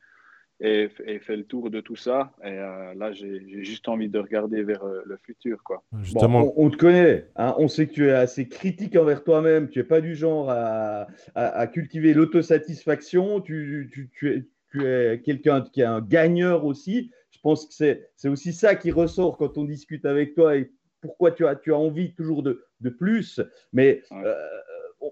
et, 0.59 0.89
et 1.05 1.19
fait 1.19 1.37
le 1.37 1.43
tour 1.43 1.69
de 1.69 1.81
tout 1.81 1.95
ça. 1.95 2.33
Et 2.43 2.47
euh, 2.47 2.93
là, 2.95 3.11
j'ai 3.11 3.63
juste 3.63 3.87
envie 3.87 4.09
de 4.09 4.19
regarder 4.19 4.63
vers 4.63 4.83
euh, 4.83 5.01
le 5.05 5.17
futur. 5.17 5.63
Quoi. 5.63 5.83
Justement. 6.01 6.41
Bon, 6.41 6.53
on, 6.57 6.69
te 6.69 6.77
connaît, 6.77 7.27
hein, 7.35 7.55
on 7.57 7.67
sait 7.67 7.87
que 7.87 7.93
tu 7.93 8.07
es 8.07 8.11
assez 8.11 8.47
critique 8.47 8.95
envers 8.95 9.23
toi-même, 9.23 9.69
tu 9.69 9.79
n'es 9.79 9.85
pas 9.85 10.01
du 10.01 10.15
genre 10.15 10.49
à, 10.49 11.07
à, 11.35 11.67
cultiver 11.67 12.13
l'autosatisfaction, 12.13 13.41
tu, 13.41 13.89
tu, 13.91 14.09
tu, 14.13 14.33
es, 14.33 14.45
tu 14.71 14.85
es 14.85 15.21
quelqu'un 15.21 15.61
qui 15.61 15.81
est 15.81 15.85
un 15.85 16.01
gagneur 16.01 16.65
aussi. 16.65 17.11
Je 17.31 17.39
pense 17.41 17.65
que 17.65 17.73
c'est 17.73 18.29
aussi 18.29 18.51
ça 18.53 18.75
qui 18.75 18.91
ressort 18.91 19.37
quand 19.37 19.57
on 19.57 19.63
discute 19.63 20.05
avec 20.05 20.35
toi 20.35 20.57
et 20.57 20.71
pourquoi 21.01 21.31
tu 21.31 21.45
as, 21.47 21.55
tu 21.55 21.73
as 21.73 21.77
envie 21.77 22.13
toujours 22.13 22.43
de, 22.43 22.65
de 22.81 22.89
plus. 22.89 23.39
Mais 23.71 24.03
euh, 24.11 24.33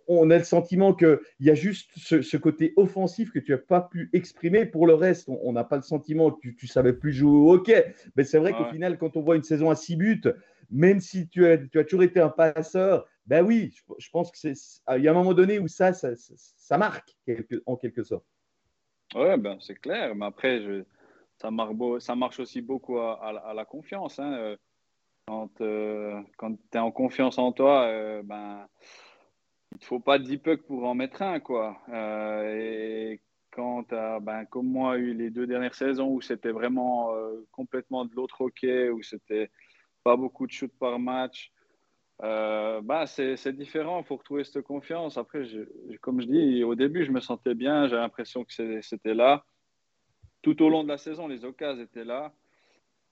on 0.08 0.30
a 0.30 0.38
le 0.38 0.44
sentiment 0.44 0.94
qu'il 0.94 1.20
y 1.40 1.50
a 1.50 1.56
juste 1.56 1.92
ce, 1.96 2.38
côté 2.38 2.74
offensif 2.76 3.32
que 3.32 3.40
tu 3.40 3.52
n'as 3.52 3.58
pas 3.58 3.82
pu 3.82 4.10
exprimer. 4.14 4.66
Pour 4.66 4.88
le 4.88 4.94
reste, 4.94 5.30
on 5.30 5.52
n'a 5.54 5.64
pas 5.64 5.78
le 5.78 5.82
sentiment 5.82 6.32
que 6.32 6.40
tu 6.42 6.58
ne 6.66 6.68
savais 6.68 6.94
plus 6.94 7.14
jouer 7.14 7.38
au 7.38 7.54
hockey. 7.54 7.94
Mais 8.16 8.24
c'est 8.24 8.40
vrai 8.40 8.54
qu'au 8.54 8.66
final, 8.66 8.98
quand 8.98 9.18
on 9.18 9.22
voit 9.22 9.36
une 9.36 9.44
saison 9.44 9.70
à 9.70 9.76
six 9.76 9.96
buts, 9.96 10.24
même 10.70 11.00
si 11.00 11.28
tu 11.28 11.46
as, 11.46 11.58
tu 11.58 11.80
as 11.80 11.84
toujours 11.84 12.04
été 12.04 12.20
un 12.20 12.30
passeur, 12.30 13.08
ben 13.26 13.46
oui, 13.46 13.74
je, 13.98 14.10
pense 14.10 14.32
qu'il 14.32 14.54
y 15.04 15.08
a 15.08 15.12
un 15.12 15.14
moment 15.14 15.34
donné 15.34 15.60
où 15.60 15.68
ça, 15.68 15.94
ça, 15.94 16.78
marque 16.78 17.16
en 17.66 17.76
quelque 17.76 18.04
sorte. 18.04 18.26
Oui, 19.16 19.38
ben, 19.38 19.58
c'est 19.62 19.80
clair. 19.80 20.16
Mais 20.16 20.26
après, 20.26 20.62
ça, 21.38 21.52
marche 21.52 21.76
ça 22.00 22.16
marche 22.16 22.40
aussi 22.40 22.62
beaucoup 22.62 23.00
à, 23.00 23.54
la 23.56 23.66
confiance. 23.66 24.20
Hein. 24.20 24.56
Quand, 25.28 25.60
euh, 25.60 26.22
quand 26.38 26.54
tu 26.54 26.78
es 26.78 26.80
en 26.80 26.92
confiance 26.92 27.38
en 27.38 27.52
toi, 27.52 27.84
euh, 27.88 28.22
ben 28.24 28.66
il 29.74 29.80
ne 29.82 29.86
faut 29.86 30.00
pas 30.00 30.20
10 30.20 30.38
pucks 30.38 30.64
pour 30.64 30.86
en 30.86 30.96
mettre 30.96 31.22
un, 31.22 31.40
quoi. 31.40 31.78
Euh, 31.90 32.56
et 32.56 33.22
quand 33.52 33.84
tu 33.84 33.96
as, 33.96 34.20
ben, 34.20 34.46
comme 34.46 34.68
moi, 34.68 34.98
eu 34.98 35.14
les 35.14 35.30
deux 35.30 35.48
dernières 35.48 35.76
saisons 35.76 36.10
où 36.10 36.22
c'était 36.22 36.52
vraiment 36.52 37.14
euh, 37.14 37.46
complètement 37.52 38.06
de 38.06 38.16
l'autre 38.16 38.42
hockey, 38.42 38.90
où 38.90 39.02
c'était 39.04 39.52
pas 40.04 40.16
beaucoup 40.16 40.48
de 40.48 40.52
shoots 40.52 40.78
par 40.80 41.00
match, 41.00 41.52
euh, 42.24 42.82
ben, 42.82 43.06
c'est 43.06 43.56
différent. 43.56 44.00
Il 44.00 44.06
faut 44.06 44.16
retrouver 44.16 44.44
cette 44.44 44.64
confiance. 44.64 45.18
Après, 45.18 45.44
comme 46.02 46.22
je 46.22 46.28
dis, 46.28 46.64
au 46.64 46.76
début, 46.76 47.04
je 47.04 47.12
me 47.12 47.20
sentais 47.20 47.54
bien. 47.54 47.88
J'ai 47.88 47.98
l'impression 47.98 48.44
que 48.46 48.82
c'était 48.82 49.14
là. 49.14 49.44
Tout 50.42 50.62
au 50.64 50.70
long 50.70 50.84
de 50.84 50.88
la 50.88 50.98
saison, 50.98 51.28
les 51.28 51.46
occasions 51.46 51.84
étaient 51.84 52.06
là. 52.06 52.34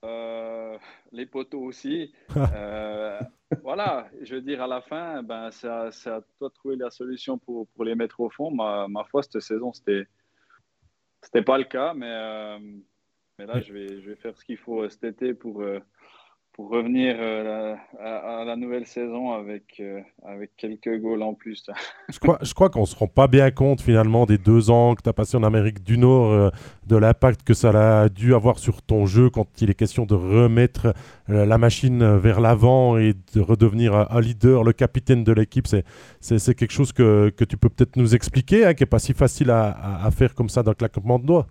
Euh, 0.04 0.78
les 1.12 1.26
poteaux 1.26 1.62
aussi. 1.62 2.12
Euh, 2.54 3.20
voilà, 3.62 4.08
je 4.22 4.34
veux 4.34 4.40
dire, 4.40 4.62
à 4.62 4.66
la 4.66 4.80
fin, 4.80 5.22
ben, 5.22 5.50
c'est 5.50 5.68
à, 5.68 5.90
toi 6.38 6.48
de 6.48 6.54
trouver 6.54 6.76
la 6.76 6.90
solution 6.90 7.38
pour, 7.38 7.68
pour 7.68 7.84
les 7.84 7.94
mettre 7.94 8.20
au 8.20 8.28
fond. 8.28 8.50
Ma, 8.50 8.88
ma 8.88 9.04
foi, 9.04 9.22
cette 9.22 9.40
saison, 9.40 9.72
c'était 9.72 10.06
c'était 11.22 11.42
pas 11.42 11.56
le 11.58 11.64
cas, 11.64 11.94
mais, 11.94 12.10
euh, 12.10 12.58
mais 13.38 13.46
là, 13.46 13.60
je 13.60 13.72
vais, 13.72 14.00
je 14.00 14.10
vais 14.10 14.16
faire 14.16 14.36
ce 14.36 14.44
qu'il 14.44 14.58
faut 14.58 14.88
cet 14.88 15.04
été 15.04 15.34
pour, 15.34 15.64
pour 16.56 16.70
revenir 16.70 17.16
euh, 17.18 17.74
à, 18.00 18.42
la 18.46 18.56
nouvelle 18.56 18.86
saison 18.86 19.32
avec, 19.32 19.78
euh, 19.78 20.00
avec 20.24 20.56
quelques 20.56 21.02
goals 21.02 21.22
en 21.22 21.34
plus. 21.34 21.68
je 22.08 22.18
crois, 22.54 22.70
qu'on 22.70 22.80
ne 22.80 22.86
se 22.86 22.96
rend 22.96 23.08
pas 23.08 23.28
bien 23.28 23.50
compte 23.50 23.82
finalement 23.82 24.24
des 24.24 24.38
deux 24.38 24.70
ans 24.70 24.94
que 24.94 25.02
tu 25.02 25.08
as 25.10 25.12
passé 25.12 25.36
en 25.36 25.42
Amérique 25.42 25.84
du 25.84 25.98
Nord, 25.98 26.32
euh, 26.32 26.50
de 26.86 26.96
l'impact 26.96 27.42
que 27.42 27.52
ça 27.52 28.04
a 28.04 28.08
dû 28.08 28.34
avoir 28.34 28.58
sur 28.58 28.80
ton 28.80 29.04
jeu 29.04 29.28
quand 29.28 29.46
il 29.60 29.68
est 29.68 29.74
question 29.74 30.06
de 30.06 30.14
remettre 30.14 30.94
la 31.28 31.58
machine 31.58 32.16
vers 32.16 32.40
l'avant 32.40 32.96
et 32.96 33.12
de 33.34 33.40
redevenir 33.40 33.94
un, 33.94 34.20
leader, 34.20 34.64
le 34.64 34.72
capitaine 34.72 35.24
de 35.24 35.32
l'équipe. 35.32 35.66
C'est 36.20 36.54
quelque 36.54 36.72
chose 36.72 36.92
que, 36.92 37.30
que 37.36 37.44
tu 37.44 37.58
peux 37.58 37.68
peut-être 37.68 37.96
nous 37.96 38.14
expliquer, 38.14 38.64
hein, 38.64 38.74
qui 38.74 38.82
n'est 38.82 38.86
pas 38.86 39.00
si 39.00 39.12
facile 39.12 39.50
à, 39.50 39.70
à, 39.70 40.06
à 40.06 40.10
faire 40.10 40.34
comme 40.34 40.48
ça 40.48 40.62
d'un 40.62 40.74
claquement 40.74 41.18
de 41.18 41.26
doigts. 41.26 41.48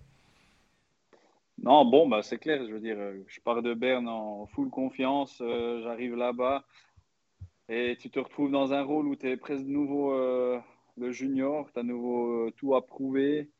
Non, 1.58 1.84
bon, 1.84 2.08
bah, 2.08 2.22
c'est 2.22 2.38
clair. 2.38 2.64
Je 2.66 2.72
veux 2.72 2.80
dire, 2.80 2.98
euh, 2.98 3.24
je 3.28 3.40
pars 3.40 3.62
de 3.62 3.74
Berne 3.74 4.08
en 4.08 4.46
full 4.46 4.70
confiance. 4.70 5.38
Euh, 5.40 5.82
j'arrive 5.82 6.14
là-bas 6.14 6.64
et 7.68 7.96
tu 7.98 8.10
te 8.10 8.20
retrouves 8.20 8.50
dans 8.50 8.72
un 8.72 8.82
rôle 8.82 9.08
où 9.08 9.16
tu 9.16 9.28
es 9.28 9.36
presque 9.36 9.64
nouveau 9.64 10.12
euh, 10.12 10.58
le 10.96 11.10
junior. 11.12 11.70
Tu 11.72 11.80
as 11.80 11.82
nouveau 11.82 12.50
tout 12.52 12.74
à 12.76 12.86
prouver. 12.86 13.50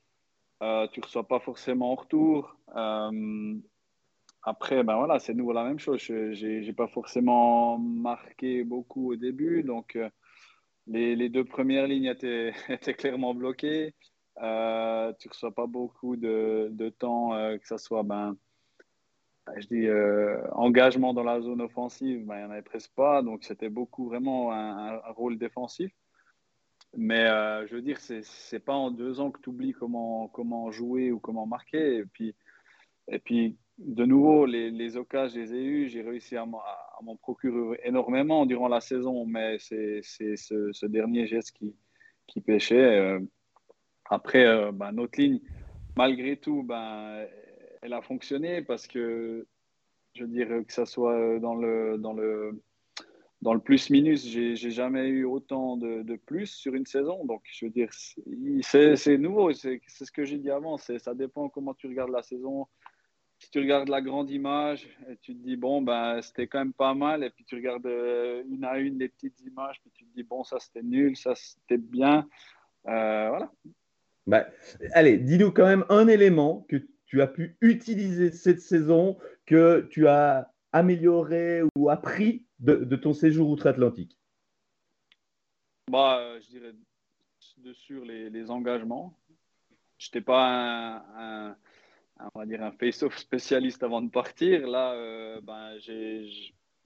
tu 0.60 1.00
ne 1.00 1.02
reçois 1.04 1.26
pas 1.26 1.40
forcément 1.40 1.92
en 1.92 1.94
retour. 1.96 2.56
après, 4.42 4.84
ben 4.84 4.96
voilà, 4.96 5.18
c'est 5.18 5.34
nouveau 5.34 5.52
la 5.52 5.64
même 5.64 5.78
chose. 5.78 6.00
Je 6.00 6.60
n'ai 6.66 6.72
pas 6.72 6.88
forcément 6.88 7.78
marqué 7.78 8.62
beaucoup 8.64 9.12
au 9.12 9.16
début. 9.16 9.62
Donc, 9.64 9.98
les, 10.86 11.28
deux 11.28 11.44
premières 11.44 11.86
lignes 11.86 12.06
étaient 12.06 12.52
clairement 12.98 13.34
bloquées. 13.34 13.94
Euh, 14.42 15.12
tu 15.18 15.28
reçois 15.28 15.54
pas 15.54 15.66
beaucoup 15.66 16.16
de, 16.16 16.88
temps, 16.98 17.34
euh, 17.34 17.56
que 17.56 17.66
ce 17.66 17.78
soit 17.78 18.02
ben, 18.02 18.36
je 19.56 19.66
dis 19.68 19.86
euh, 19.86 20.38
engagement 20.52 21.14
dans 21.14 21.22
la 21.22 21.40
zone 21.40 21.62
offensive, 21.62 22.26
ben, 22.26 22.36
il 22.36 22.38
n'y 22.40 22.44
en 22.44 22.50
avait 22.50 22.62
presque 22.62 22.92
pas. 22.94 23.22
Donc 23.22 23.44
c'était 23.44 23.70
beaucoup 23.70 24.06
vraiment 24.06 24.52
un, 24.52 24.98
rôle 25.12 25.38
défensif. 25.38 25.92
Mais 26.96 27.26
je 27.66 27.74
veux 27.74 27.82
dire, 27.82 28.00
ce 28.00 28.22
n'est 28.52 28.60
pas 28.60 28.74
en 28.74 28.90
deux 28.90 29.20
ans 29.20 29.30
que 29.30 29.40
tu 29.40 29.50
oublies 29.50 29.72
comment, 29.72 30.28
comment 30.28 30.70
jouer 30.70 31.12
ou 31.12 31.18
comment 31.20 31.46
marquer. 31.46 31.98
Et 31.98 32.04
puis, 32.06 32.34
et 33.08 33.18
puis 33.18 33.56
de 33.78 34.04
nouveau, 34.04 34.46
les, 34.46 34.70
les 34.70 34.96
occasions, 34.96 35.34
je 35.34 35.40
les 35.40 35.54
ai 35.54 35.64
eues. 35.64 35.88
J'ai 35.88 36.02
réussi 36.02 36.36
à, 36.36 36.46
m'en 36.46 37.16
procurer 37.16 37.80
énormément 37.84 38.46
durant 38.46 38.68
la 38.68 38.80
saison, 38.80 39.26
mais 39.26 39.58
c'est 39.58 40.00
ce, 40.02 40.72
ce, 40.72 40.86
dernier 40.86 41.26
geste 41.26 41.52
qui, 41.52 41.74
qui 42.26 42.40
pêchait. 42.40 43.20
Après, 44.10 44.46
euh, 44.46 44.72
ben, 44.72 44.92
notre 44.92 45.20
ligne, 45.20 45.40
malgré 45.96 46.36
tout, 46.36 46.62
ben, 46.62 47.26
elle 47.82 47.92
a 47.92 48.02
fonctionné 48.02 48.62
parce 48.62 48.86
que, 48.86 49.46
je 50.14 50.24
veux 50.24 50.30
dire, 50.30 50.48
que 50.66 50.72
ça 50.72 50.86
soit 50.86 51.38
dans 51.40 51.54
le, 51.54 51.98
dans 51.98 52.12
le, 52.12 52.62
dans 53.42 53.52
le 53.54 53.60
plus-minus, 53.60 54.26
j'ai 54.26 54.70
jamais 54.70 55.08
eu 55.08 55.24
autant 55.24 55.76
de, 55.76 56.02
de, 56.02 56.16
plus 56.16 56.46
sur 56.46 56.74
une 56.74 56.86
saison. 56.86 57.24
Donc, 57.24 57.42
je 57.44 57.66
veux 57.66 57.70
dire, 57.70 57.90
c'est 57.92 59.18
nouveau. 59.18 59.52
C'est 59.52 59.80
ce 59.86 60.10
que 60.10 60.24
j'ai 60.24 60.38
dit 60.38 60.50
avant. 60.50 60.78
Ça 60.78 61.14
dépend 61.14 61.48
comment 61.48 61.74
tu 61.74 61.86
regardes 61.86 62.10
la 62.10 62.22
saison. 62.22 62.66
Si 63.38 63.50
tu 63.50 63.58
regardes 63.58 63.90
la 63.90 64.00
grande 64.00 64.30
image, 64.30 64.88
tu 65.20 65.36
te 65.36 65.42
dis, 65.42 65.56
bon, 65.56 65.82
ben, 65.82 66.22
c'était 66.22 66.46
quand 66.46 66.58
même 66.58 66.72
pas 66.72 66.94
mal. 66.94 67.22
Et 67.22 67.30
puis 67.30 67.44
tu 67.44 67.54
regardes 67.54 67.84
euh, 67.84 68.42
une 68.48 68.64
à 68.64 68.78
une 68.78 68.98
les 68.98 69.10
petites 69.10 69.38
images, 69.42 69.78
puis 69.82 69.90
tu 69.92 70.06
te 70.06 70.14
dis, 70.14 70.22
bon, 70.22 70.42
ça 70.42 70.58
c'était 70.58 70.82
nul, 70.82 71.16
ça 71.16 71.34
c'était 71.34 71.76
bien. 71.76 72.26
Euh, 72.88 73.28
voilà. 73.28 73.52
Bah, 74.26 74.48
allez, 74.92 75.18
dis-nous 75.18 75.52
quand 75.52 75.66
même 75.66 75.84
un 75.88 76.08
élément 76.08 76.66
que 76.68 76.76
tu 77.06 77.22
as 77.22 77.26
pu 77.26 77.56
utiliser 77.60 78.32
cette 78.32 78.60
saison, 78.60 79.16
que 79.46 79.86
tu 79.90 80.08
as 80.08 80.52
amélioré 80.72 81.62
ou 81.76 81.90
appris 81.90 82.44
de, 82.58 82.96
ton 82.96 83.12
séjour 83.12 83.48
outre-Atlantique. 83.48 84.18
Bah, 85.90 86.18
euh, 86.18 86.40
je 86.40 86.48
dirais 86.48 86.72
sur 87.72 88.04
les, 88.04 88.50
engagements. 88.50 89.18
Je 89.98 90.08
n'étais 90.08 90.20
pas 90.20 91.04
un, 91.16 91.56
un 92.18 92.72
face-off 92.72 93.16
spécialiste 93.18 93.82
avant 93.82 94.02
de 94.02 94.10
partir. 94.10 94.66
Là, 94.66 95.40
ben, 95.40 95.78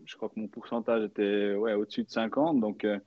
je 0.05 0.16
crois 0.16 0.29
que 0.29 0.38
mon 0.38 0.48
pourcentage 0.48 1.05
était 1.05 1.55
ouais, 1.55 1.74
au-dessus 1.74 2.05
de 2.05 2.11
50. 2.11 2.61
Donc, 2.61 2.85
euh, 2.85 2.98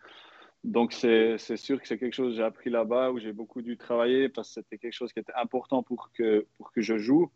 donc, 0.63 0.93
c'est 0.93 1.37
sûr 1.57 1.81
que 1.81 1.87
c'est 1.87 1.97
quelque 1.97 2.13
chose 2.13 2.31
que 2.33 2.37
j'ai 2.37 2.43
appris 2.43 2.69
là-bas, 2.69 3.11
où 3.11 3.19
j'ai 3.19 3.33
beaucoup 3.33 3.61
dû 3.61 3.77
travailler 3.77 4.29
parce 4.29 4.47
que 4.49 4.53
c'était 4.55 4.77
quelque 4.77 4.93
chose 4.93 5.11
qui 5.11 5.19
était 5.19 5.33
important 5.35 5.83
pour 5.83 6.11
que, 6.13 6.47
pour 6.57 6.71
que 6.71 6.81
je 6.81 6.97
joue. 6.97 7.29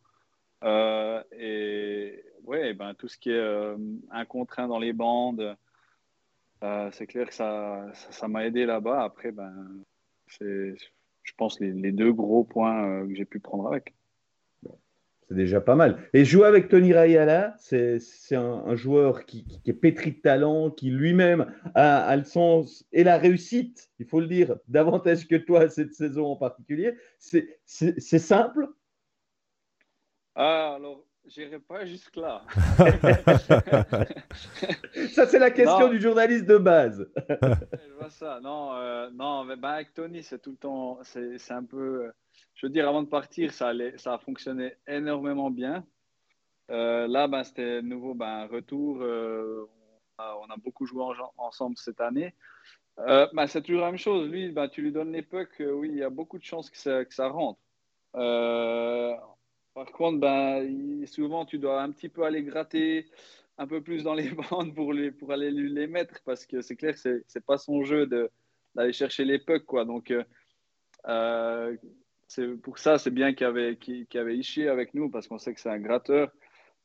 Euh, 0.63 1.21
et 1.37 2.23
ouais, 2.45 2.73
ben, 2.73 2.93
tout 2.93 3.07
ce 3.09 3.17
qui 3.17 3.29
est 3.29 3.33
euh, 3.33 3.77
un 4.11 4.25
contre 4.25 4.59
un 4.59 4.67
dans 4.69 4.79
les 4.79 4.93
bandes, 4.93 5.57
euh, 6.63 6.89
c'est 6.93 7.05
clair 7.05 7.27
que 7.27 7.33
ça 7.33 7.85
ça 7.93 8.27
m'a 8.29 8.45
aidé 8.45 8.65
là-bas. 8.65 9.03
Après, 9.03 9.31
ben, 9.31 9.53
c'est, 10.27 10.75
je 11.23 11.33
pense, 11.37 11.59
les, 11.59 11.71
les 11.73 11.91
deux 11.91 12.13
gros 12.13 12.45
points 12.45 13.05
que 13.07 13.13
j'ai 13.13 13.25
pu 13.25 13.39
prendre 13.39 13.67
avec. 13.67 13.93
C'est 15.27 15.35
déjà 15.35 15.59
pas 15.59 15.75
mal. 15.75 15.97
Et 16.13 16.23
jouer 16.23 16.47
avec 16.47 16.69
Tony 16.69 16.93
Rayala, 16.93 17.53
c'est 17.57 17.99
un, 18.31 18.75
joueur 18.75 19.25
qui, 19.25 19.45
est 19.65 19.73
pétri 19.73 20.13
de 20.13 20.21
talent, 20.21 20.71
qui 20.71 20.89
lui-même 20.89 21.53
a, 21.75 22.15
le 22.15 22.23
sens 22.23 22.85
et 22.93 23.03
la 23.03 23.17
réussite, 23.17 23.89
il 23.99 24.05
faut 24.05 24.21
le 24.21 24.27
dire, 24.27 24.55
davantage 24.69 25.27
que 25.27 25.35
toi 25.35 25.67
cette 25.67 25.93
saison 25.93 26.27
en 26.27 26.37
particulier. 26.37 26.93
C'est 27.19 28.19
simple 28.19 28.69
ah, 30.35 30.75
Alors, 30.75 31.03
j'irai 31.25 31.59
pas 31.59 31.85
jusque-là. 31.85 32.43
ça, 35.09 35.27
c'est 35.27 35.39
la 35.39 35.51
question 35.51 35.89
du 35.89 35.99
journaliste 35.99 36.45
de 36.45 36.57
base. 36.57 37.05
Je 37.27 37.93
vois 37.99 38.09
ça. 38.09 38.39
Non, 38.41 38.75
euh, 38.75 39.09
non 39.13 39.43
mais 39.43 39.57
ben, 39.57 39.71
avec 39.71 39.93
Tony, 39.93 40.23
c'est 40.23 40.39
tout 40.39 40.51
le 40.51 40.57
temps, 40.57 40.99
c'est 41.03 41.51
un 41.51 41.65
peu 41.65 42.13
je 42.57 42.65
veux 42.65 42.71
dire, 42.71 42.89
avant 42.89 43.03
de 43.03 43.07
partir, 43.07 43.53
ça, 43.53 43.69
allait, 43.69 43.97
ça 43.97 44.15
a 44.15 44.17
fonctionné 44.17 44.73
énormément 44.87 45.51
bien. 45.51 45.85
Euh, 46.71 47.07
là, 47.07 47.27
ben, 47.27 47.43
c'était 47.43 47.83
nouveau 47.83 48.15
ben, 48.15 48.47
retour. 48.47 48.97
Euh, 49.01 49.69
on, 50.17 50.49
a, 50.49 50.57
beaucoup 50.57 50.87
joué 50.87 51.03
ensemble 51.37 51.77
cette 51.77 52.01
année. 52.01 52.33
euh, 52.99 53.27
bah, 53.33 53.47
C'est 53.47 53.61
toujours 53.61 53.81
la 53.81 53.91
même 53.91 53.99
chose. 53.99 54.27
Lui, 54.29 54.51
bah, 54.51 54.67
tu 54.69 54.81
lui 54.81 54.91
donnes 54.91 55.11
les 55.11 55.21
pucks, 55.21 55.59
oui, 55.59 55.89
il 55.89 55.97
y 55.97 56.03
a 56.03 56.09
beaucoup 56.09 56.39
de 56.39 56.43
chances 56.43 56.71
que 56.71 56.77
ça, 56.77 57.27
rentre. 57.27 57.59
Par 58.13 59.91
contre, 59.91 60.19
bah, 60.19 60.59
souvent, 61.05 61.45
tu 61.45 61.59
dois 61.59 61.83
un 61.83 61.91
petit 61.91 62.09
peu 62.09 62.23
aller 62.23 62.43
gratter 62.43 63.05
un 63.59 63.67
peu 63.67 63.81
plus 63.83 64.03
dans 64.03 64.15
les 64.15 64.31
bandes 64.49 64.73
pour, 64.73 64.93
les, 64.93 65.11
pour 65.11 65.31
aller 65.31 65.51
lui 65.51 65.71
les 65.71 65.85
mettre 65.85 66.23
parce 66.25 66.47
que 66.47 66.61
c'est 66.61 66.75
clair 66.75 66.95
que 66.95 66.99
ce 66.99 67.09
n'est 67.09 67.41
pas 67.45 67.59
son 67.59 67.83
jeu 67.83 68.07
d'aller 68.07 68.93
chercher 68.93 69.25
les 69.25 69.37
pucks. 69.37 69.65
Quoi. 69.65 69.85
Donc, 69.85 70.11
c'est 72.27 72.47
pour 72.61 72.77
ça, 72.77 72.97
c'est 72.97 73.11
bien 73.11 73.33
qu'il 73.33 73.45
y 73.45 73.49
avait, 73.49 73.77
qu'il 73.77 74.07
avait 74.15 74.37
Ishii 74.37 74.67
avec 74.67 74.93
nous 74.93 75.09
parce 75.09 75.27
qu'on 75.27 75.37
sait 75.37 75.53
que 75.53 75.59
c'est 75.61 75.69
un 75.69 75.79
gratteur. 75.79 76.31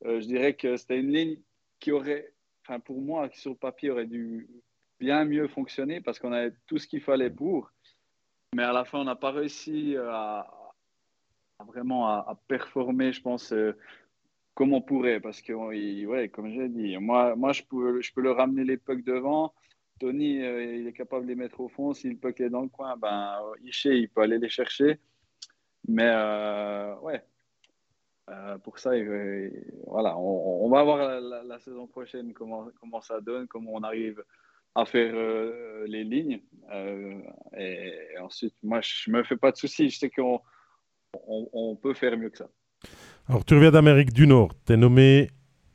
je 0.04 0.24
dirais 0.24 0.54
que 0.54 0.76
c'était 0.76 0.98
une 0.98 1.12
ligne 1.12 1.38
qui 1.80 1.92
aurait, 1.92 2.32
enfin 2.64 2.80
pour 2.80 3.00
moi, 3.00 3.28
sur 3.32 3.50
le 3.50 3.56
papier 3.56 3.90
aurait 3.90 4.06
dû 4.06 4.48
bien 5.00 5.24
mieux 5.24 5.48
fonctionner 5.48 6.00
parce 6.00 6.20
qu'on 6.20 6.32
avait 6.32 6.54
tout 6.68 6.78
ce 6.78 6.86
qu'il 6.86 7.00
fallait 7.00 7.30
pour. 7.30 7.72
Mais 8.54 8.62
à 8.62 8.72
la 8.72 8.84
fin, 8.84 9.00
on 9.00 9.04
n'a 9.04 9.16
pas 9.16 9.32
réussi 9.32 9.96
à, 9.96 10.46
vraiment 11.66 12.08
à, 12.08 12.38
performer, 12.46 13.12
je 13.12 13.20
pense, 13.20 13.52
euh, 13.52 13.76
comme 14.54 14.72
on 14.74 14.80
pourrait. 14.80 15.20
Parce 15.20 15.42
que, 15.42 15.52
ouais, 15.52 16.28
comme 16.28 16.52
j'ai 16.52 16.68
dit, 16.68 16.96
moi, 16.98 17.34
moi 17.34 17.52
je, 17.52 17.62
peux, 17.62 18.00
je 18.00 18.12
peux 18.12 18.20
le 18.20 18.30
ramener 18.30 18.64
les 18.64 18.76
pucks 18.76 19.04
devant. 19.04 19.52
Tony, 19.98 20.42
euh, 20.42 20.76
il 20.76 20.86
est 20.86 20.92
capable 20.92 21.24
de 21.24 21.30
les 21.30 21.36
mettre 21.36 21.60
au 21.60 21.68
fond. 21.68 21.94
Si 21.94 22.08
le 22.08 22.16
puck 22.16 22.40
est 22.40 22.50
dans 22.50 22.62
le 22.62 22.68
coin, 22.68 22.96
ben, 22.96 23.40
Ishé, 23.62 23.96
il 23.96 24.08
peut 24.08 24.20
aller 24.20 24.38
les 24.38 24.48
chercher. 24.48 25.00
Mais 25.88 26.08
euh, 26.08 26.94
ouais, 27.00 27.22
pour 28.62 28.78
ça, 28.78 28.92
voilà, 29.86 30.16
on, 30.16 30.68
va 30.70 30.82
voir 30.84 31.20
la, 31.20 31.58
saison 31.58 31.86
prochaine 31.86 32.32
comment, 32.32 32.68
comment 32.80 33.00
ça 33.00 33.20
donne, 33.20 33.46
comment 33.46 33.72
on 33.74 33.82
arrive 33.82 34.22
à 34.74 34.84
faire 34.84 35.12
euh, 35.14 35.84
les 35.86 36.04
lignes. 36.04 36.40
Euh, 36.72 37.20
et, 37.56 38.18
ensuite, 38.20 38.54
moi, 38.62 38.80
je 38.80 39.10
me 39.10 39.22
fais 39.22 39.36
pas 39.36 39.52
de 39.52 39.56
soucis. 39.56 39.90
Je 39.90 39.98
sais 39.98 40.10
qu'on 40.10 40.40
on, 41.26 41.76
peut 41.76 41.94
faire 41.94 42.16
mieux 42.16 42.30
que 42.30 42.38
ça. 42.38 42.48
Alors, 43.28 43.44
tu 43.44 43.54
reviens 43.54 43.70
d'Amérique 43.70 44.12
du 44.12 44.26
Nord. 44.26 44.52
Tu 44.66 44.72
es 44.72 44.76
nommé 44.76 45.30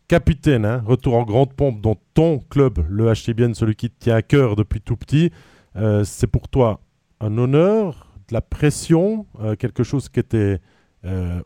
capitaine, 0.07 0.65
hein, 0.65 0.83
retour 0.85 1.15
en 1.15 1.23
grande 1.23 1.53
pompe 1.53 1.81
dans 1.81 1.95
ton 2.13 2.39
club, 2.39 2.79
le 2.89 3.13
HCBN, 3.13 3.53
celui 3.53 3.75
qui 3.75 3.89
te 3.89 3.99
tient 3.99 4.15
à 4.15 4.21
cœur 4.21 4.55
depuis 4.55 4.81
tout 4.81 4.95
petit. 4.95 5.31
Euh, 5.75 6.03
c'est 6.03 6.27
pour 6.27 6.47
toi 6.47 6.81
un 7.19 7.37
honneur, 7.37 8.06
la 8.31 8.41
pression, 8.41 9.25
quelque 9.59 9.83
chose 9.83 10.09
qui 10.09 10.19
était 10.19 10.59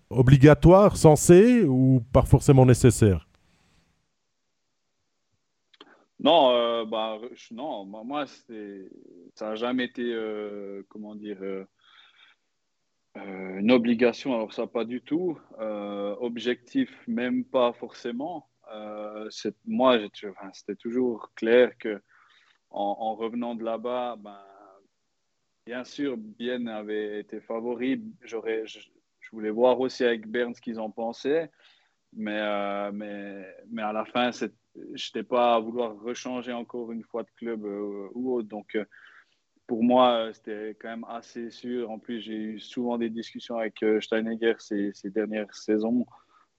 obligatoire, 0.10 0.98
censé 0.98 1.63
ou 1.63 2.04
pas 2.12 2.24
forcément 2.24 2.65
nécessaire? 2.65 3.28
Non, 6.22 6.52
euh, 6.52 6.86
bah, 6.86 7.20
moi, 8.04 8.26
ça 8.28 9.50
n'a 9.50 9.56
jamais 9.56 9.86
été, 9.86 10.04
euh, 10.04 10.84
comment 10.88 11.15
dire, 11.15 11.39
euh, 11.41 11.65
une 13.15 13.72
obligation. 13.72 14.36
Alors 14.36 14.54
ça, 14.54 14.67
pas 14.67 14.86
du 14.86 15.02
tout. 15.02 15.38
objectif, 16.20 16.89
même 17.08 17.44
pas 17.44 17.74
forcément. 17.74 18.48
moi, 19.65 20.00
c'était 20.54 20.76
toujours 20.76 21.32
clair 21.36 21.78
que 21.80 22.02
en, 22.70 23.15
revenant 23.15 23.56
de 23.56 23.63
là-bas, 23.63 24.15
ben, 24.20 24.39
bien 25.65 25.84
sûr, 25.84 26.17
Bien 26.17 26.67
avait 26.67 27.19
été 27.19 27.39
favori. 27.39 28.04
J'aurais, 28.21 28.65
je, 28.65 28.80
voulais 29.32 29.50
voir 29.50 29.80
aussi 29.80 30.04
avec 30.04 30.28
Bern 30.28 30.54
ce 30.54 30.62
qu'ils 30.62 30.80
en 30.80 30.89
pensaient. 30.91 31.50
Mais, 32.13 32.91
mais, 32.91 33.45
mais 33.69 33.82
à 33.82 33.93
la 33.93 34.04
fin, 34.04 34.32
je 34.32 34.45
n'étais 34.76 35.24
pas 35.24 35.56
à 35.56 35.60
vouloir 35.60 36.00
rechanger 36.00 36.54
encore 36.54 36.91
une 36.91 37.04
fois 37.04 37.24
de 37.24 37.30
club 37.38 37.65
euh, 37.65 38.08
ou 38.13 38.34
autre. 38.34 38.47
Donc, 38.47 38.76
euh, 38.76 38.86
pour 39.67 39.84
moi, 39.84 40.30
c'était 40.34 40.76
quand 40.80 40.89
même 40.89 41.06
assez 41.08 41.50
sûr. 41.50 41.89
En 41.89 42.00
plus, 42.00 42.21
j'ai 42.21 42.36
eu 42.36 42.60
souvent 42.60 42.97
des 42.97 43.10
discussions 43.10 43.58
avec 43.58 43.82
euh, 43.84 44.02
Steinegger 44.02 44.56
ces, 44.60 44.91
ces 44.93 45.10
dernières 45.10 45.54
saisons. 45.54 46.06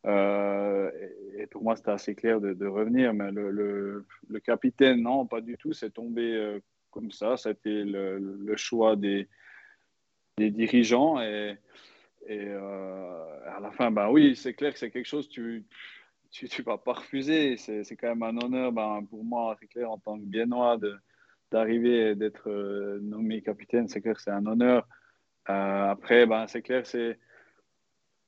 et, 0.06 1.46
pour 1.50 1.62
moi, 1.62 1.76
c'était 1.76 1.90
assez 1.90 2.14
clair 2.14 2.40
de, 2.40 2.66
revenir. 2.66 3.12
Mais 3.14 3.30
le, 3.30 3.50
le, 3.50 4.40
capitaine, 4.40 5.02
non, 5.02 5.26
pas 5.26 5.40
du 5.40 5.56
tout. 5.56 5.72
C'est 5.72 5.90
tombé 5.90 6.58
comme 6.92 7.10
ça. 7.10 7.36
C'était 7.36 7.84
le, 7.84 8.18
le, 8.18 8.56
choix 8.56 8.94
des, 8.94 9.28
des 10.38 10.50
dirigeants. 10.50 11.20
Et, 11.20 11.56
et 12.28 12.52
à 12.52 13.58
la 13.60 13.72
fin, 13.72 13.90
ben 13.90 14.08
oui, 14.10 14.36
c'est 14.36 14.54
clair 14.54 14.72
que 14.72 14.78
c'est 14.78 14.90
quelque 14.90 15.08
chose, 15.08 15.28
tu 15.28 15.64
tu 16.32 16.46
ne 16.46 16.64
vas 16.64 16.78
pas 16.78 16.94
refuser. 16.94 17.56
C'est 17.58 17.96
quand 17.96 18.08
même 18.08 18.22
un 18.22 18.36
honneur 18.42 18.72
ben, 18.72 19.04
pour 19.08 19.22
moi, 19.22 19.54
c'est 19.60 19.68
clair, 19.68 19.90
en 19.90 19.98
tant 19.98 20.18
que 20.18 20.24
Biennois, 20.24 20.78
d'arriver 21.50 22.10
et 22.10 22.14
d'être 22.14 22.48
euh, 22.48 22.98
nommé 23.02 23.42
capitaine. 23.42 23.86
C'est 23.86 24.00
clair 24.00 24.14
que 24.14 24.22
c'est 24.22 24.30
un 24.30 24.46
honneur. 24.46 24.88
Euh, 25.50 25.90
après, 25.90 26.26
ben, 26.26 26.46
c'est 26.48 26.62
clair, 26.62 26.86
c'est. 26.86 27.18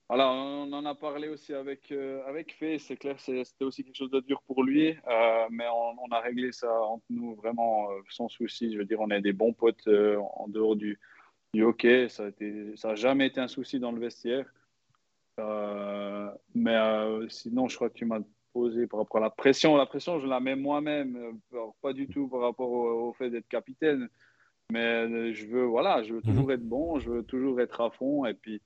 Voilà, 0.09 0.31
on 0.31 0.71
en 0.73 0.85
a 0.85 0.95
parlé 0.95 1.29
aussi 1.29 1.55
avec, 1.55 1.91
euh, 1.91 2.23
avec 2.27 2.55
Fé. 2.55 2.79
C'est 2.79 2.97
clair, 2.97 3.19
c'était 3.19 3.65
aussi 3.65 3.85
quelque 3.85 3.97
chose 3.97 4.11
de 4.11 4.21
dur 4.21 4.43
pour 4.43 4.63
lui. 4.63 4.97
mais 5.51 5.67
on, 5.69 6.13
a 6.13 6.21
réglé 6.21 6.53
ça 6.53 6.73
entre 6.83 7.05
nous 7.11 7.35
vraiment 7.37 7.89
sans 8.11 8.29
souci. 8.29 8.73
Je 8.73 8.79
veux 8.79 8.85
dire, 8.85 9.01
on 9.01 9.11
est 9.11 9.23
des 9.23 9.33
bons 9.33 9.55
potes 9.55 9.89
en 9.89 10.47
dehors 10.49 10.77
du, 10.77 11.01
du 11.55 11.63
hockey. 11.63 12.09
Ça 12.09 12.31
n'a 12.85 12.95
jamais 12.95 13.29
été 13.29 13.41
un 13.41 13.49
souci 13.49 13.81
dans 13.81 13.93
le 13.93 14.01
vestiaire. 14.01 14.47
Euh, 15.41 16.31
mais 16.55 16.77
euh, 16.77 17.29
sinon, 17.29 17.69
je 17.69 17.77
crois 17.77 17.89
que 17.89 17.95
tu 17.95 18.05
m'as 18.05 18.21
posé 18.53 18.87
par 18.87 19.01
rapport 19.01 19.19
à 19.19 19.25
la 19.25 19.31
pression. 19.31 19.77
La 19.77 19.87
pression, 19.87 20.21
je 20.21 20.27
la 20.27 20.41
mets 20.41 20.57
moi-même, 20.57 21.17
euh, 21.53 21.59
pas 21.83 21.93
du 21.93 22.07
tout 22.07 22.29
par 22.29 22.41
rapport 22.41 22.71
au, 22.71 23.13
fait 23.15 23.31
d'être 23.31 23.49
capitaine. 23.49 24.09
Mais 24.73 25.35
je 25.35 25.47
veux, 25.47 25.65
voilà, 25.65 26.03
je 26.03 26.15
veux 26.15 26.21
mhm. 26.25 26.35
toujours 26.35 26.53
être 26.53 26.67
bon, 26.67 26.99
je 26.99 27.11
veux 27.11 27.23
toujours 27.23 27.61
être 27.61 27.81
à 27.81 27.91
fond. 27.91 28.25
Et 28.25 28.35
puis, 28.35 28.63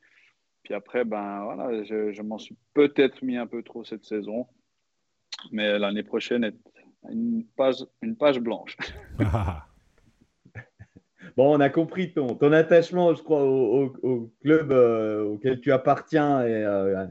puis 0.62 0.74
après, 0.74 1.04
ben 1.04 1.44
voilà, 1.44 1.82
je, 1.84 2.22
m'en 2.22 2.38
suis 2.38 2.56
peut-être 2.74 3.22
mis 3.22 3.36
un 3.36 3.46
peu 3.46 3.62
trop 3.62 3.84
cette 3.84 4.04
saison. 4.04 4.46
Mais 5.52 5.78
l'année 5.78 6.02
prochaine 6.02 6.44
est 6.44 6.56
une 7.10 7.44
page, 7.56 7.86
une 8.02 8.16
page 8.16 8.40
blanche. 8.40 8.76
Bon, 11.36 11.56
on 11.56 11.60
a 11.60 11.68
compris 11.68 12.12
ton, 12.12 12.34
ton 12.34 12.52
attachement, 12.52 13.14
je 13.14 13.22
crois, 13.22 13.44
au, 13.44 14.32
club 14.42 14.72
euh, 14.72 15.24
auquel 15.24 15.60
tu 15.60 15.70
appartiens 15.70 16.44
et 16.44 16.64
euh, 16.64 17.06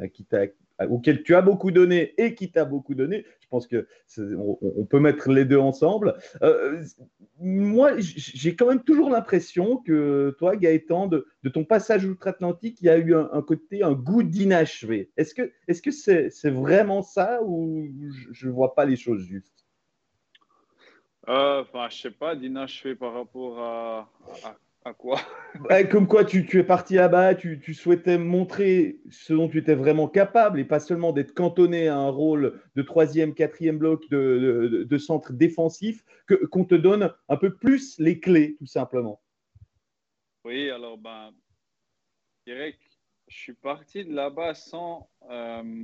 auquel 0.86 1.24
tu 1.24 1.36
as 1.36 1.42
beaucoup 1.42 1.72
donné 1.72 2.14
et 2.18 2.36
qui 2.36 2.52
t'a 2.52 2.66
beaucoup 2.66 2.96
donné. 2.96 3.26
Je 3.40 3.48
pense 3.48 3.68
que 3.68 3.88
on, 4.18 4.86
peut 4.86 5.00
mettre 5.00 5.32
les 5.32 5.46
deux 5.46 5.58
ensemble. 5.58 6.16
Euh, 6.42 6.84
moi, 7.40 7.94
j'ai 7.98 8.56
quand 8.56 8.68
même 8.68 8.84
toujours 8.84 9.10
l'impression 9.10 9.78
que 9.78 10.36
toi, 10.38 10.56
Gaëtan, 10.56 11.08
de, 11.08 11.26
ton 11.54 11.64
passage 11.64 12.06
outre-Atlantique, 12.06 12.80
il 12.82 12.86
y 12.86 12.90
a 12.90 12.98
eu 12.98 13.16
un, 13.16 13.42
côté, 13.42 13.84
un 13.84 13.94
goût 13.94 14.24
d'inachevé. 14.24 15.12
Est-ce 15.18 15.34
que 15.34 15.52
est-ce 15.68 15.82
que 15.82 15.92
c'est 15.92 16.50
vraiment 16.50 17.02
ça 17.02 17.42
ou 17.44 17.88
je 18.32 18.48
ne 18.48 18.52
vois 18.52 18.76
pas 18.76 18.86
les 18.86 18.98
choses 18.98 19.24
justes 19.24 19.58
euh, 21.30 21.62
enfin, 21.62 21.90
je 21.90 21.98
sais 21.98 22.12
pas, 22.12 22.36
d'inachevé 22.36 22.96
par 22.96 23.14
rapport 23.14 23.60
à, 23.60 24.10
quoi 24.94 25.20
Comme 25.92 26.08
quoi, 26.08 26.26
tu, 26.26 26.46
tu 26.46 26.60
es 26.60 26.64
parti 26.64 26.96
là-bas, 26.96 27.36
tu, 27.36 27.60
tu, 27.60 27.74
souhaitais 27.74 28.18
montrer 28.18 29.00
ce 29.10 29.34
dont 29.34 29.48
tu 29.50 29.58
étais 29.58 29.76
vraiment 29.76 30.08
capable 30.08 30.60
et 30.60 30.66
pas 30.66 30.80
seulement 30.80 31.14
d'être 31.14 31.34
cantonné 31.34 31.88
à 31.88 31.98
un 31.98 32.10
rôle 32.10 32.62
de 32.76 32.82
troisième, 32.82 33.34
quatrième 33.34 33.78
bloc 33.78 34.10
de, 34.10 34.70
de, 34.72 34.84
de 34.84 34.98
centre 34.98 35.34
défensif, 35.34 36.04
qu'on 36.52 36.66
te 36.66 36.76
donne 36.76 37.14
un 37.30 37.38
peu 37.38 37.54
plus 37.54 37.98
les 38.00 38.20
clés, 38.20 38.56
tout 38.60 38.66
simplement. 38.66 39.22
Oui, 40.44 40.70
alors, 40.70 40.98
ben, 40.98 41.32
je 42.46 42.54
dirais 42.54 42.74
que 42.74 42.78
je 43.28 43.38
suis 43.38 43.54
parti 43.54 44.06
de 44.06 44.14
là-bas 44.14 44.54
sans. 44.54 45.10
Euh, 45.30 45.84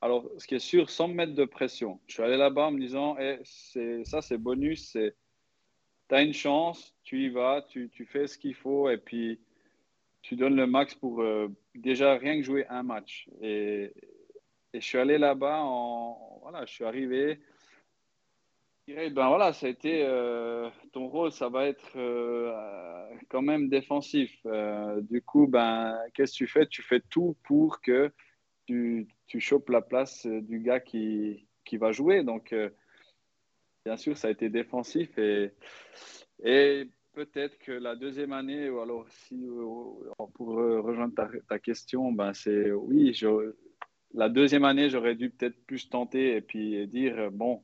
alors, 0.00 0.30
ce 0.38 0.46
qui 0.46 0.54
est 0.54 0.60
sûr, 0.60 0.88
sans 0.90 1.08
me 1.08 1.14
mettre 1.14 1.34
de 1.34 1.44
pression. 1.44 2.00
Je 2.06 2.14
suis 2.14 2.22
allé 2.22 2.36
là-bas 2.36 2.66
en 2.66 2.70
me 2.70 2.80
disant, 2.80 3.16
eh, 3.18 3.40
ça 4.04 4.22
c'est 4.22 4.38
bonus, 4.38 4.96
tu 6.08 6.14
as 6.14 6.22
une 6.22 6.32
chance, 6.32 6.94
tu 7.02 7.24
y 7.24 7.28
vas, 7.28 7.62
tu, 7.68 7.90
fais 8.06 8.26
ce 8.26 8.38
qu'il 8.38 8.54
faut 8.54 8.90
et 8.90 8.98
puis 8.98 9.40
tu 10.22 10.36
donnes 10.36 10.56
le 10.56 10.66
max 10.66 10.94
pour 10.94 11.22
euh, 11.22 11.48
déjà 11.74 12.14
rien 12.14 12.36
que 12.36 12.42
jouer 12.42 12.66
un 12.68 12.82
match. 12.82 13.28
Et, 13.40 13.92
je 14.74 14.80
suis 14.80 14.98
allé 14.98 15.16
là-bas, 15.16 15.60
en, 15.62 16.40
voilà, 16.42 16.64
je 16.66 16.72
suis 16.72 16.84
arrivé. 16.84 17.40
ben 18.86 19.10
voilà, 19.28 19.52
ça 19.54 19.66
a 19.66 19.70
été 19.70 20.02
euh, 20.04 20.68
ton 20.92 21.08
rôle, 21.08 21.32
ça 21.32 21.48
va 21.48 21.66
être 21.66 21.92
euh, 21.96 22.52
quand 23.28 23.42
même 23.42 23.68
défensif. 23.68 24.30
du 25.02 25.22
coup, 25.22 25.46
ben, 25.46 25.98
qu'est-ce 26.14 26.32
que 26.32 26.36
tu 26.38 26.46
fais? 26.46 26.66
Tu 26.66 26.82
fais 26.82 27.00
tout 27.00 27.36
pour 27.44 27.80
que 27.80 28.12
tu, 28.66 29.08
tu 29.26 29.40
chopes 29.40 29.70
la 29.70 29.80
place 29.80 30.26
du 30.26 30.60
gars 30.60 30.80
qui, 30.80 31.48
qui 31.64 31.78
va 31.78 31.90
jouer. 31.90 32.22
Donc, 32.22 32.54
bien 33.88 33.96
sûr, 33.96 34.18
ça 34.18 34.28
a 34.28 34.30
été 34.30 34.50
défensif. 34.50 35.08
Et, 35.18 36.90
peut-être 37.14 37.58
que 37.58 37.72
la 37.72 37.96
deuxième 37.96 38.32
année, 38.32 38.68
ou 38.68 38.80
alors 38.80 39.06
si, 39.08 39.48
pour 40.34 40.48
rejoindre 40.48 41.14
ta, 41.48 41.58
question, 41.58 42.12
ben 42.12 42.34
c'est 42.34 42.70
oui, 42.70 43.18
la 44.12 44.28
deuxième 44.28 44.64
année, 44.64 44.90
j'aurais 44.90 45.14
dû 45.14 45.30
peut-être 45.30 45.58
plus 45.64 45.88
tenter 45.88 46.36
et 46.36 46.42
puis 46.42 46.86
dire, 46.86 47.30
bon, 47.32 47.62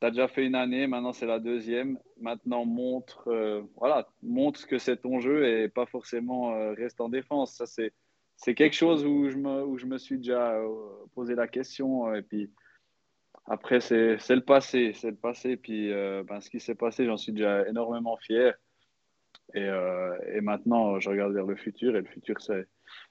tu 0.00 0.06
as 0.08 0.10
déjà 0.10 0.26
fait 0.26 0.44
une 0.44 0.56
année, 0.56 0.88
maintenant 0.88 1.12
c'est 1.12 1.26
la 1.26 1.38
deuxième. 1.38 2.00
Maintenant, 2.20 2.64
montre, 2.64 3.28
euh, 3.28 3.62
voilà, 3.76 4.08
montre 4.22 4.66
que 4.66 4.78
c'est 4.78 4.96
ton 4.96 5.20
jeu 5.20 5.46
et 5.46 5.68
pas 5.68 5.86
forcément 5.86 6.52
euh, 6.52 6.72
reste 6.72 7.00
en 7.00 7.08
défense. 7.08 7.54
Ça, 7.54 7.66
c'est, 7.66 7.92
c'est 8.36 8.56
quelque 8.56 8.74
chose 8.74 9.06
où 9.06 9.30
je, 9.30 9.36
me, 9.36 9.64
où 9.64 9.78
je 9.78 9.86
me 9.86 9.98
suis 9.98 10.18
déjà 10.18 10.56
euh, 10.56 10.68
posé 11.14 11.36
la 11.36 11.46
question. 11.46 12.12
Et 12.12 12.22
puis 12.22 12.50
après, 13.48 13.80
c'est, 13.80 14.16
le 14.16 14.40
passé. 14.40 14.92
C'est 14.94 15.10
le 15.10 15.16
passé. 15.16 15.56
Puis 15.56 15.90
ben, 15.90 16.40
ce 16.40 16.50
qui 16.50 16.60
s'est 16.60 16.74
passé, 16.74 17.06
j'en 17.06 17.16
suis 17.16 17.32
déjà 17.32 17.66
énormément 17.68 18.16
fier. 18.16 18.54
Et, 19.54 19.66
et, 20.34 20.40
maintenant, 20.40 21.00
je 21.00 21.08
regarde 21.08 21.32
vers 21.32 21.46
le 21.46 21.56
futur. 21.56 21.96
Et 21.96 22.00
le 22.00 22.06
futur, 22.06 22.40
c'est, 22.40 22.68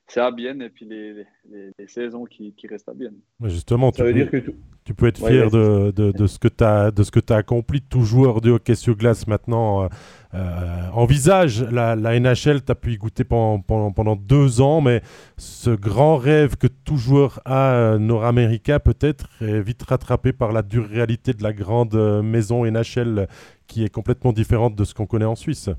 c'est 0.08 0.22
à 0.22 0.32
bien. 0.32 0.60
Et 0.60 0.70
puis 0.70 0.86
les, 0.86 1.26
les, 1.50 1.88
saisons 1.88 2.26
qui, 2.26 2.54
qui, 2.54 2.68
restent 2.68 2.90
à 2.90 2.94
bien. 2.94 3.12
Justement, 3.44 3.92
ça 3.92 4.04
veut 4.04 4.14
dire 4.14 4.32
que 4.32 4.38
tu 4.86 4.94
peux 4.94 5.08
être 5.08 5.18
fier 5.18 5.52
de, 5.52 5.92
de, 5.92 6.28
ce 6.28 6.40
que 6.40 6.48
tu 6.48 6.64
as, 6.64 6.92
de 6.92 7.04
ce 7.04 7.12
que 7.12 7.20
as 7.30 7.36
accompli. 7.36 7.82
Tout 7.82 8.04
joueur 8.04 8.40
de 8.40 8.52
hockey 8.52 8.76
sur 8.76 8.96
glace 8.96 9.28
maintenant 9.28 9.84
euh, 9.84 9.88
euh, 10.34 10.90
envisage 10.94 11.62
la, 11.62 11.96
la 11.96 12.20
NHL. 12.20 12.64
Tu 12.64 12.72
as 12.72 12.76
pu 12.76 12.94
y 12.94 12.98
goûter 12.98 13.26
pendant, 13.26 13.60
pendant, 13.60 13.92
pendant, 13.92 14.16
deux 14.16 14.62
ans, 14.62 14.80
mais 14.80 15.02
ce 15.38 15.72
grand 15.72 16.16
rêve 16.18 16.56
que 16.56 16.68
tout 16.68 16.98
joueur 16.98 17.42
a 17.44 17.74
euh, 17.74 17.98
nord-américain 18.00 18.80
peut-être 18.80 19.30
est 19.42 19.62
vite 19.62 19.84
rattrapé 19.84 20.32
par 20.32 20.54
la 20.54 20.62
dure 20.62 20.88
réalité 20.88 21.34
de 21.34 21.44
la 21.44 21.52
grande 21.52 21.96
maison 22.24 22.66
NHL 22.66 23.28
qui 23.68 23.84
est 23.84 23.90
complètement 23.90 24.32
différente 24.32 24.76
de 24.76 24.86
ce 24.86 24.94
qu'on 24.94 25.06
connaît 25.06 25.26
en 25.26 25.36
Suisse. 25.36 25.70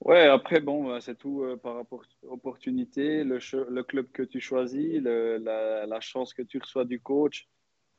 Ouais, 0.00 0.22
après, 0.22 0.60
bon, 0.60 0.98
c'est 1.00 1.16
tout 1.16 1.44
par 1.62 1.74
rapport 1.76 2.02
à 2.02 2.26
l'opportunité, 2.26 3.22
le, 3.22 3.38
le, 3.68 3.82
club 3.82 4.10
que 4.12 4.22
tu 4.22 4.40
choisis, 4.40 5.00
la, 5.02 6.00
chance 6.00 6.32
que 6.32 6.42
tu 6.42 6.58
reçois 6.58 6.84
du 6.86 7.00
coach 7.00 7.48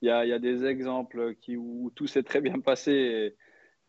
il 0.01 0.07
y 0.07 0.11
a, 0.11 0.39
des 0.39 0.65
exemples 0.65 1.35
qui, 1.35 1.57
où 1.57 1.91
tout 1.95 2.07
s'est 2.07 2.23
très 2.23 2.41
bien 2.41 2.59
passé 2.59 3.35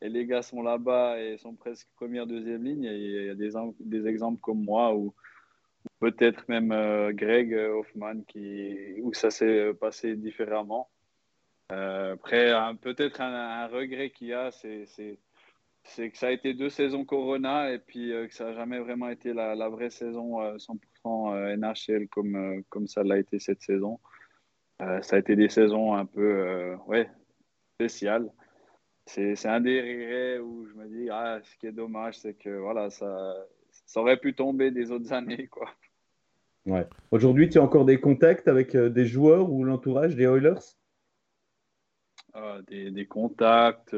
et, 0.03 0.09
les 0.09 0.27
gars 0.27 0.43
sont 0.43 0.63
là-bas 0.63 1.21
et 1.21 1.39
sont 1.39 1.55
presque 1.55 1.87
première, 1.95 2.27
deuxième 2.27 2.65
ligne. 2.65 2.83
Il 2.85 3.27
y 3.27 3.31
a 3.31 3.35
des, 3.37 4.07
exemples 4.09 4.41
comme 4.41 4.65
moi 4.65 4.95
où, 4.97 5.15
peut-être 6.01 6.45
même 6.49 6.73
euh, 6.73 7.13
Greg 7.13 7.55
Hoffman 7.55 8.23
qui, 8.27 9.01
où 9.01 9.15
ça 9.15 9.31
s'est 9.31 9.73
passé 9.75 10.17
différemment. 10.17 10.91
Euh, 11.71 12.15
après, 12.15 12.53
peut-être 12.81 13.21
un, 13.21 13.69
regret 13.69 14.11
qu'il 14.11 14.29
y 14.29 14.33
a, 14.33 14.51
c'est 14.51 15.21
que 15.85 16.17
ça 16.17 16.29
a 16.29 16.31
été 16.31 16.55
deux 16.55 16.71
saisons 16.71 17.05
Corona 17.05 17.73
et 17.73 17.79
puis 17.79 18.13
euh, 18.13 18.27
que 18.27 18.35
ça 18.35 18.47
n'a 18.47 18.55
jamais 18.55 18.79
vraiment 18.79 19.09
été 19.09 19.33
la, 19.33 19.55
la 19.55 19.69
vraie 19.69 19.91
saison 19.91 20.41
100% 20.57 21.57
NHL 21.57 22.09
comme, 22.09 22.63
comme 22.69 22.87
ça 22.87 23.03
l'a 23.03 23.19
été 23.19 23.39
cette 23.39 23.63
saison. 23.63 23.99
Euh, 24.83 25.01
ça 25.03 25.17
a 25.17 25.19
été 25.19 25.37
des 25.37 25.49
saisons 25.49 25.95
un 25.95 26.07
peu 26.07 26.21
euh, 26.21 26.77
ouais, 26.87 27.09
spéciales. 27.75 28.29
C'est 29.07 29.47
un 29.47 29.61
des 29.61 29.81
regrets 29.81 30.39
où 30.39 30.67
je 30.67 30.75
me 30.75 30.87
dis, 30.87 31.09
ah, 31.11 31.41
ce 31.43 31.57
qui 31.57 31.67
est 31.67 31.73
dommage, 31.73 32.19
c'est 32.19 32.35
que 32.35 32.51
voilà, 32.51 32.89
ça, 32.91 33.35
ça 33.85 34.01
aurait 34.01 34.17
pu 34.17 34.35
tomber 34.35 34.71
des 34.71 34.91
autres 34.91 35.13
années. 35.13 35.49
Quoi. 35.49 35.71
Ouais. 36.67 36.87
Aujourd'hui, 37.11 37.49
tu 37.49 37.59
as 37.59 37.63
encore 37.63 37.85
des 37.85 38.01
contacts 38.01 38.49
avec 38.49 38.75
euh, 38.75 38.89
des 38.89 39.07
joueurs 39.07 39.51
ou 39.51 39.65
l'entourage 39.65 40.17
des 40.17 40.25
Oilers? 40.25 40.77
Des, 42.69 42.91
des, 42.91 43.07
contacts. 43.07 43.95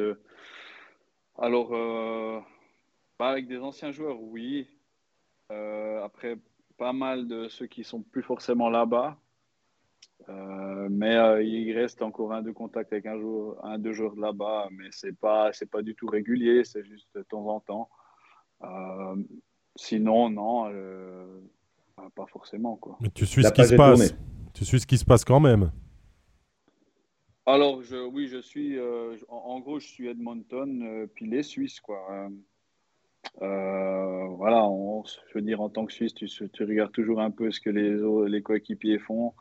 Alors, 1.38 1.70
pas 3.18 3.30
avec 3.30 3.46
des 3.46 3.58
anciens 3.58 3.90
joueurs, 3.90 4.20
oui. 4.20 4.68
après, 5.50 6.36
pas 6.76 6.92
mal 6.92 7.26
de 7.28 7.48
ceux 7.48 7.66
qui 7.66 7.84
sont 7.84 8.02
plus 8.02 8.22
forcément 8.22 8.68
là-bas. 8.68 9.18
Euh, 10.28 10.88
mais 10.90 11.16
euh, 11.16 11.42
il 11.42 11.72
reste 11.76 12.00
encore 12.02 12.32
un, 12.32 12.42
deux 12.42 12.52
contacts 12.52 12.92
avec 12.92 13.06
un, 13.06 13.18
jour, 13.18 13.56
un 13.62 13.78
deux 13.78 13.92
jours 13.92 14.14
là-bas, 14.16 14.68
mais 14.70 14.88
ce 14.90 15.08
n'est 15.08 15.12
pas, 15.12 15.50
pas 15.70 15.82
du 15.82 15.94
tout 15.94 16.06
régulier, 16.06 16.64
c'est 16.64 16.84
juste 16.84 17.08
de 17.14 17.22
temps 17.22 17.46
en 17.46 17.60
temps. 17.60 17.90
Euh, 18.62 19.16
sinon, 19.76 20.30
non, 20.30 20.70
pas 22.14 22.26
forcément. 22.26 22.76
Quoi. 22.76 22.96
Mais 23.00 23.10
tu 23.10 23.26
suis 23.26 23.44
ce 23.44 23.52
qui 23.52 23.64
se 23.64 23.74
passe. 23.74 24.14
Tu 24.54 24.64
suis 24.64 24.80
ce 24.80 24.86
qui 24.86 24.98
se 24.98 25.04
passe 25.04 25.24
quand 25.24 25.40
même. 25.40 25.72
Alors, 27.46 27.82
oui, 28.12 28.28
je 28.28 28.38
suis. 28.38 28.78
En, 29.28 29.60
gros, 29.60 29.78
je 29.78 29.86
suis 29.86 30.08
Edmonton, 30.08 31.08
puis 31.14 31.26
les 31.26 31.42
Suisses, 31.42 31.80
quoi. 31.80 32.30
voilà, 33.40 34.68
je 35.28 35.34
veux 35.34 35.42
dire, 35.42 35.60
en 35.60 35.68
tant 35.68 35.84
que 35.86 35.92
Suisse, 35.92 36.14
tu, 36.14 36.26
regardes 36.64 36.92
toujours 36.92 37.20
un 37.20 37.30
peu 37.30 37.50
ce 37.50 37.60
que 37.60 37.70
les, 37.70 38.42
coéquipiers 38.42 38.98
font. 38.98 39.34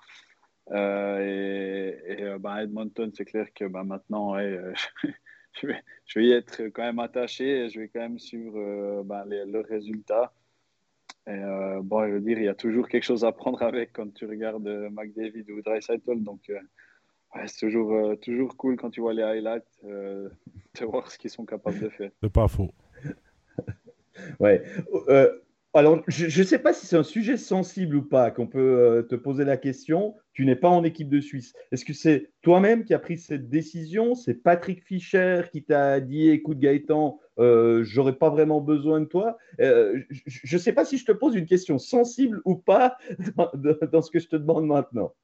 Euh, 0.71 1.99
et, 2.07 2.23
euh, 2.23 2.39
ben, 2.39 2.57
Edmonton, 2.57 3.11
c'est 3.13 3.25
clair 3.25 3.47
que 3.53 3.65
ben, 3.65 3.83
maintenant, 3.83 4.37
euh, 4.37 4.73
je, 5.61 5.67
vais, 5.67 5.83
je, 6.05 6.19
vais, 6.19 6.25
y 6.25 6.31
être 6.31 6.63
quand 6.69 6.83
même 6.83 6.99
attaché 6.99 7.65
et 7.65 7.69
je 7.69 7.81
vais 7.81 7.89
quand 7.89 7.99
même 7.99 8.19
suivre 8.19 9.03
ben, 9.03 9.25
les, 9.25 9.45
le 9.45 9.61
résultat. 9.61 10.33
Et, 11.27 11.39
bon, 11.81 12.07
je 12.07 12.13
veux 12.13 12.21
dire, 12.21 12.37
il 12.37 12.45
y 12.45 12.49
a 12.49 12.55
toujours 12.55 12.87
quelque 12.87 13.03
chose 13.03 13.23
à 13.23 13.31
prendre 13.31 13.61
avec 13.61 13.93
quand 13.93 14.13
tu 14.13 14.25
regardes 14.25 14.67
McDavid 14.91 15.49
ou 15.51 15.61
Dreisaitl. 15.61 16.21
Donc, 16.21 16.51
c'est 17.45 17.59
toujours, 17.59 18.17
toujours 18.21 18.55
cool 18.57 18.75
quand 18.77 18.89
tu 18.89 19.01
vois 19.01 19.13
les 19.13 19.23
highlights 19.23 19.67
de 19.83 20.85
voir 20.85 21.09
ce 21.09 21.17
qu'ils 21.17 21.29
sont 21.29 21.45
capables 21.45 21.79
de 21.79 21.89
faire. 21.89 22.11
C'est 22.21 22.31
pas 22.31 22.47
faux. 22.47 22.71
ouais. 24.39 24.63
Alors, 25.75 26.03
je 26.07 26.25
ne 26.25 26.45
sais 26.45 26.59
pas 26.59 26.71
si 26.71 26.85
c'est 26.85 26.97
un 26.97 27.03
sujet 27.03 27.35
sensible 27.35 27.95
ou 27.95 28.03
pas, 28.03 28.29
qu'on 28.29 28.45
peut 28.45 28.59
euh, 28.59 29.01
te 29.01 29.15
poser 29.15 29.43
la 29.43 29.57
question. 29.57 30.13
Tu 30.33 30.45
n'es 30.45 30.55
pas 30.55 30.69
en 30.69 30.83
équipe 30.83 31.09
de 31.09 31.19
Suisse. 31.19 31.53
Est-ce 31.71 31.83
que 31.83 31.93
c'est 31.93 32.29
toi-même 32.43 32.85
qui 32.85 32.93
as 32.93 32.99
pris 32.99 33.17
cette 33.17 33.49
décision? 33.49 34.13
C'est 34.13 34.35
Patrick 34.35 34.83
Fischer 34.83 35.41
qui 35.51 35.63
t'a 35.63 35.99
dit 35.99 36.29
écoute, 36.29 36.59
Gaëtan, 36.59 37.19
euh, 37.39 37.83
j'aurais 37.83 38.15
pas 38.15 38.29
vraiment 38.29 38.61
besoin 38.61 38.99
de 38.99 39.05
toi 39.05 39.39
euh, 39.61 39.99
Je 40.11 40.55
ne 40.55 40.61
sais 40.61 40.73
pas 40.73 40.85
si 40.85 40.99
je 40.99 41.05
te 41.05 41.11
pose 41.11 41.33
une 41.33 41.47
question 41.47 41.79
sensible 41.79 42.39
ou 42.45 42.55
pas 42.55 42.95
dans, 43.91 44.01
ce 44.03 44.11
que 44.11 44.19
je 44.19 44.27
te 44.27 44.35
demande 44.35 44.67
maintenant. 44.67 45.15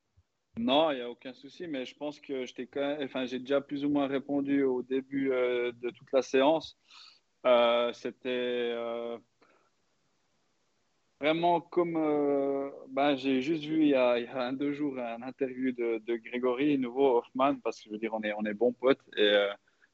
Non, 0.57 0.91
il 0.91 0.95
n'y 0.95 1.01
a 1.01 1.09
aucun 1.09 1.33
souci, 1.33 1.67
mais 1.67 1.85
je 1.85 1.95
pense 1.95 2.19
que 2.19 2.45
enfin, 3.03 3.25
j'ai 3.25 3.39
déjà 3.39 3.61
plus 3.61 3.85
ou 3.85 3.89
moins 3.89 4.07
répondu 4.07 4.63
au 4.63 4.81
début 4.81 5.31
euh, 5.31 5.71
de 5.71 5.89
toute 5.89 6.11
la 6.11 6.21
séance. 6.21 6.77
C'était 7.93 8.73
Vraiment, 11.21 11.59
comme 11.59 11.97
euh, 11.97 12.69
ben, 12.87 13.17
j'ai 13.17 13.41
juste 13.41 13.65
vu 13.65 13.81
il 13.81 13.89
y, 13.89 13.93
a, 13.93 14.15
un 14.35 14.53
deux 14.53 14.71
jours 14.71 14.97
un 14.97 15.21
interview 15.21 15.73
de, 15.73 16.15
Grégory, 16.15 16.77
nouveau 16.77 17.17
Hoffman, 17.17 17.57
parce 17.61 17.79
que 17.79 17.87
je 17.87 17.91
veux 17.91 17.97
dire, 17.97 18.13
on 18.13 18.21
est, 18.21 18.31
on 18.37 18.45
est 18.45 18.53
bons 18.53 18.71
potes 18.71 19.01
et 19.17 19.23
euh, 19.23 19.49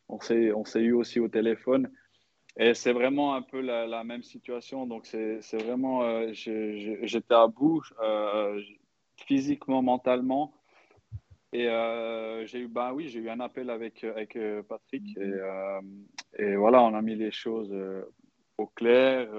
on 0.07 0.19
s'est 0.19 0.81
eu 0.81 0.93
aussi 0.93 1.19
au 1.19 1.27
téléphone. 1.27 1.91
Et 2.57 2.75
c'est 2.75 2.93
vraiment 2.93 3.33
un 3.33 3.41
peu 3.41 3.59
la, 3.59 3.87
la 3.87 4.03
même 4.03 4.21
situation. 4.21 4.85
Donc, 4.85 5.07
c'est 5.07 5.39
vraiment, 5.53 6.03
euh, 6.03 6.29
j'étais 6.31 7.33
à 7.33 7.47
bout 7.47 7.81
physiquement, 9.17 9.81
mentalement. 9.81 10.53
Et 11.53 11.67
j'ai 12.45 12.59
eu, 12.59 12.67
ben 12.67 12.91
oui, 12.93 13.07
j'ai 13.07 13.19
eu 13.19 13.29
un 13.29 13.39
appel 13.39 13.69
avec, 13.69 14.03
avec 14.03 14.37
Patrick. 14.67 15.17
Et, 15.17 16.43
et, 16.43 16.55
voilà, 16.55 16.83
on 16.83 16.93
a 16.93 17.01
mis 17.01 17.15
les 17.15 17.31
choses 17.31 17.73
au 18.57 18.67
clair 18.67 19.29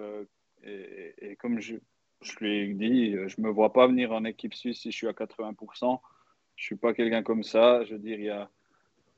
et, 0.62 1.36
comme 1.36 1.60
je, 1.60 1.76
je, 2.22 2.36
lui 2.40 2.58
ai 2.58 2.74
dit, 2.74 3.12
je 3.12 3.40
ne 3.40 3.46
me 3.46 3.50
vois 3.50 3.72
pas 3.72 3.86
venir 3.86 4.12
en 4.12 4.24
équipe 4.24 4.54
suisse 4.54 4.80
si 4.80 4.90
je 4.90 4.96
suis 4.96 5.08
à 5.08 5.12
80%. 5.12 6.00
Je 6.56 6.62
ne 6.62 6.64
suis 6.64 6.76
pas 6.76 6.94
quelqu'un 6.94 7.22
comme 7.22 7.42
ça. 7.42 7.84
Je 7.84 7.94
veux 7.94 7.98
dire, 7.98 8.18
il 8.18 8.24
y 8.24 8.30
a, 8.30 8.48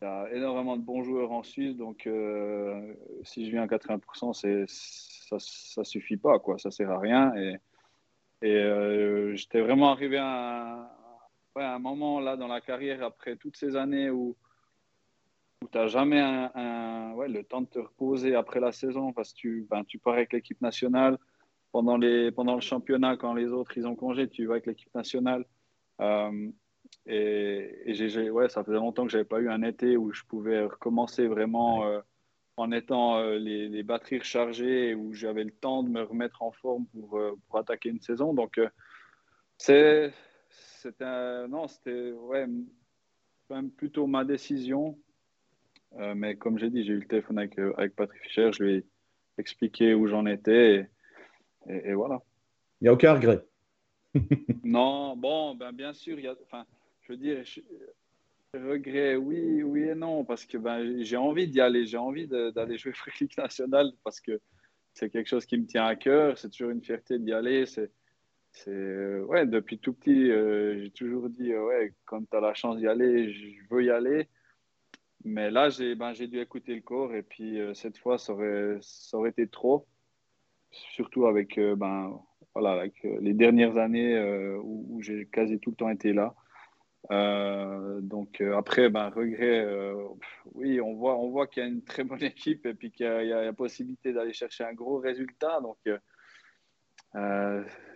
il 0.00 0.04
y 0.04 0.08
a 0.08 0.28
énormément 0.32 0.76
de 0.76 0.82
bons 0.82 1.04
joueurs 1.04 1.32
en 1.32 1.42
Suisse. 1.42 1.76
Donc, 1.76 2.06
euh, 2.06 2.94
si 3.22 3.46
je 3.46 3.50
viens 3.50 3.62
à 3.62 3.66
80%, 3.66 4.32
ça 4.32 5.36
ne 5.80 5.84
suffit 5.84 6.16
pas. 6.16 6.38
Quoi. 6.38 6.58
Ça 6.58 6.68
ne 6.68 6.72
sert 6.72 6.90
à 6.90 6.98
rien. 6.98 7.34
Et, 7.36 7.56
et 8.42 8.54
euh, 8.54 9.34
j'étais 9.34 9.60
vraiment 9.60 9.90
arrivé 9.90 10.18
à 10.18 10.84
un, 10.84 10.88
un, 11.56 11.78
moment 11.78 12.20
là 12.20 12.36
dans 12.36 12.46
la 12.46 12.60
carrière, 12.60 13.02
après 13.02 13.36
toutes 13.36 13.56
ces 13.56 13.76
années 13.76 14.10
où, 14.10 14.36
où 15.62 15.68
tu 15.70 15.78
n'as 15.78 15.88
jamais 15.88 16.20
un, 16.20 17.12
ouais, 17.14 17.28
le 17.28 17.42
temps 17.42 17.62
de 17.62 17.66
te 17.66 17.78
reposer 17.78 18.34
après 18.34 18.60
la 18.60 18.72
saison 18.72 19.12
parce 19.12 19.32
que 19.32 19.38
tu, 19.38 19.66
ben, 19.68 19.84
tu 19.84 19.98
pars 19.98 20.14
avec 20.14 20.32
l'équipe 20.32 20.60
nationale 20.60 21.18
pendant, 21.72 21.96
les, 21.96 22.30
pendant 22.30 22.54
le 22.54 22.60
championnat, 22.60 23.16
quand 23.16 23.34
les 23.34 23.48
autres 23.48 23.76
ils 23.76 23.86
ont 23.86 23.96
congé, 23.96 24.28
tu 24.28 24.46
vas 24.46 24.54
avec 24.54 24.66
l'équipe 24.66 24.94
nationale. 24.94 25.44
Euh, 26.00 26.50
et, 27.06 27.82
et 27.86 28.30
ouais, 28.30 28.48
ça 28.48 28.64
faisait 28.64 28.76
longtemps 28.76 29.04
que 29.04 29.10
je 29.10 29.16
n'avais 29.16 29.28
pas 29.28 29.40
eu 29.40 29.50
un 29.50 29.62
été 29.62 29.96
où 29.96 30.12
je 30.12 30.22
pouvais 30.24 30.62
recommencer 30.62 31.26
vraiment 31.26 31.84
euh, 31.84 32.00
en 32.60 32.72
étant 32.72 33.18
euh, 33.18 33.38
les, 33.38 33.68
les, 33.68 33.82
batteries 33.82 34.18
rechargées 34.18 34.94
où 34.94 35.12
j'avais 35.12 35.44
le 35.44 35.50
temps 35.50 35.82
de 35.82 35.88
me 35.88 36.02
remettre 36.02 36.42
en 36.42 36.52
forme 36.52 36.86
pour, 36.86 37.20
pour 37.46 37.58
attaquer 37.58 37.90
une 37.90 38.00
saison. 38.00 38.34
Donc, 38.34 38.60
c'est 39.56 40.12
non, 41.00 41.66
c'était 41.68 42.12
ouais, 42.12 42.46
plutôt 43.76 44.06
ma 44.06 44.24
décision. 44.24 44.98
mais 46.14 46.36
comme 46.36 46.58
j'ai 46.58 46.70
dit, 46.70 46.84
j'ai 46.84 46.92
eu 46.92 47.00
le 47.00 47.06
téléphone 47.06 47.38
avec, 47.38 47.58
avec 47.58 47.96
Patrick 47.96 48.22
Fischer, 48.22 48.50
je 48.52 48.62
lui 48.62 48.74
ai 48.76 48.84
expliqué 49.38 49.94
où 49.94 50.06
j'en 50.06 50.26
étais. 50.26 50.88
Et, 51.68 51.90
et, 51.90 51.94
voilà. 51.94 52.22
Il 52.80 52.84
n'y 52.84 52.88
a 52.88 52.92
aucun 52.92 53.14
regret. 53.14 53.44
non, 54.64 55.16
bon, 55.16 55.54
ben 55.54 55.72
bien 55.72 55.92
sûr, 55.92 56.18
il 56.18 56.24
y 56.24 56.28
a, 56.28 56.36
je 57.02 57.12
veux 57.12 57.18
dire, 57.18 57.42
Regret, 58.54 59.16
oui, 59.16 59.62
oui 59.62 59.82
et 59.82 59.94
non, 59.94 60.24
parce 60.24 60.46
que 60.46 60.56
ben, 60.56 61.02
j'ai 61.02 61.18
envie 61.18 61.48
d'y 61.48 61.60
aller, 61.60 61.84
j'ai 61.84 61.98
envie 61.98 62.26
d'aller 62.26 62.78
jouer 62.78 62.92
Free 62.94 63.28
nationale 63.36 63.92
parce 64.04 64.20
que 64.20 64.40
c'est 64.94 65.10
quelque 65.10 65.28
chose 65.28 65.44
qui 65.44 65.58
me 65.58 65.66
tient 65.66 65.84
à 65.84 65.96
cœur, 65.96 66.38
c'est 66.38 66.48
toujours 66.48 66.70
une 66.70 66.82
fierté 66.82 67.18
d'y 67.18 67.32
aller. 67.32 67.66
C'est, 67.66 67.90
ouais, 69.20 69.46
depuis 69.46 69.78
tout 69.78 69.92
petit, 69.92 70.30
euh, 70.30 70.82
j'ai 70.82 70.90
toujours 70.90 71.28
dit, 71.28 71.54
ouais, 71.54 71.94
quand 72.06 72.22
tu 72.28 72.36
as 72.36 72.40
la 72.40 72.54
chance 72.54 72.78
d'y 72.78 72.88
aller, 72.88 73.32
je 73.32 73.60
veux 73.70 73.84
y 73.84 73.90
aller. 73.90 74.28
Mais 75.24 75.50
là, 75.50 75.68
j'ai 75.68 75.94
ben, 75.94 76.12
dû 76.12 76.40
écouter 76.40 76.74
le 76.74 76.80
corps 76.80 77.14
et 77.14 77.22
puis 77.22 77.60
euh, 77.60 77.74
cette 77.74 77.98
fois, 77.98 78.18
ça 78.18 78.32
aurait, 78.32 78.78
ça 78.80 79.18
aurait 79.18 79.30
été 79.30 79.46
trop, 79.46 79.86
surtout 80.70 81.26
avec, 81.26 81.58
euh, 81.58 81.76
ben, 81.76 82.18
voilà, 82.54 82.86
les 83.20 83.34
dernières 83.34 83.76
années 83.76 84.18
où 84.62 85.00
j'ai 85.02 85.26
quasi 85.26 85.60
tout 85.60 85.70
le 85.70 85.76
temps 85.76 85.90
été 85.90 86.14
là. 86.14 86.34
Euh, 87.10 88.00
donc 88.02 88.40
euh, 88.40 88.56
après, 88.56 88.90
ben, 88.90 89.08
regret, 89.08 89.64
euh, 89.64 89.94
oui, 90.52 90.80
on 90.80 90.94
voit, 90.94 91.16
on 91.16 91.30
voit 91.30 91.46
qu'il 91.46 91.62
y 91.62 91.66
a 91.66 91.68
une 91.68 91.82
très 91.82 92.04
bonne 92.04 92.22
équipe 92.22 92.66
et 92.66 92.74
puis 92.74 92.90
qu'il 92.90 93.06
y, 93.06 93.32
a 93.32 93.44
la 93.44 93.52
possibilité 93.52 94.12
d'aller 94.12 94.32
chercher 94.32 94.64
un 94.64 94.74
gros 94.74 94.98
résultat. 94.98 95.60
Donc 95.60 95.78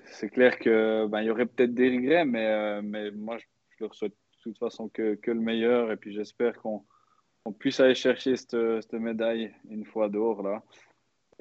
c'est 0.06 0.30
clair 0.30 0.58
que 0.58 1.06
ben, 1.06 1.20
il 1.20 1.26
y 1.26 1.30
aurait 1.30 1.46
peut-être 1.46 1.74
des 1.74 1.90
regrets, 1.90 2.24
mais, 2.24 2.82
mais 2.82 3.10
moi 3.10 3.38
je, 3.38 3.44
leur 3.80 3.94
souhaite 3.94 4.12
de 4.12 4.42
toute 4.50 4.58
façon 4.58 4.88
que, 4.88 5.14
que 5.14 5.30
le 5.30 5.40
meilleur 5.40 5.92
et 5.92 5.96
puis 5.96 6.12
j'espère 6.12 6.54
qu'on 6.60 6.82
puisse 7.58 7.80
aller 7.80 7.94
chercher 7.94 8.36
cette, 8.36 8.56
cette 8.82 8.92
médaille 8.94 9.54
une 9.68 9.84
fois 9.84 10.08
d'or 10.08 10.42
là. 10.42 10.62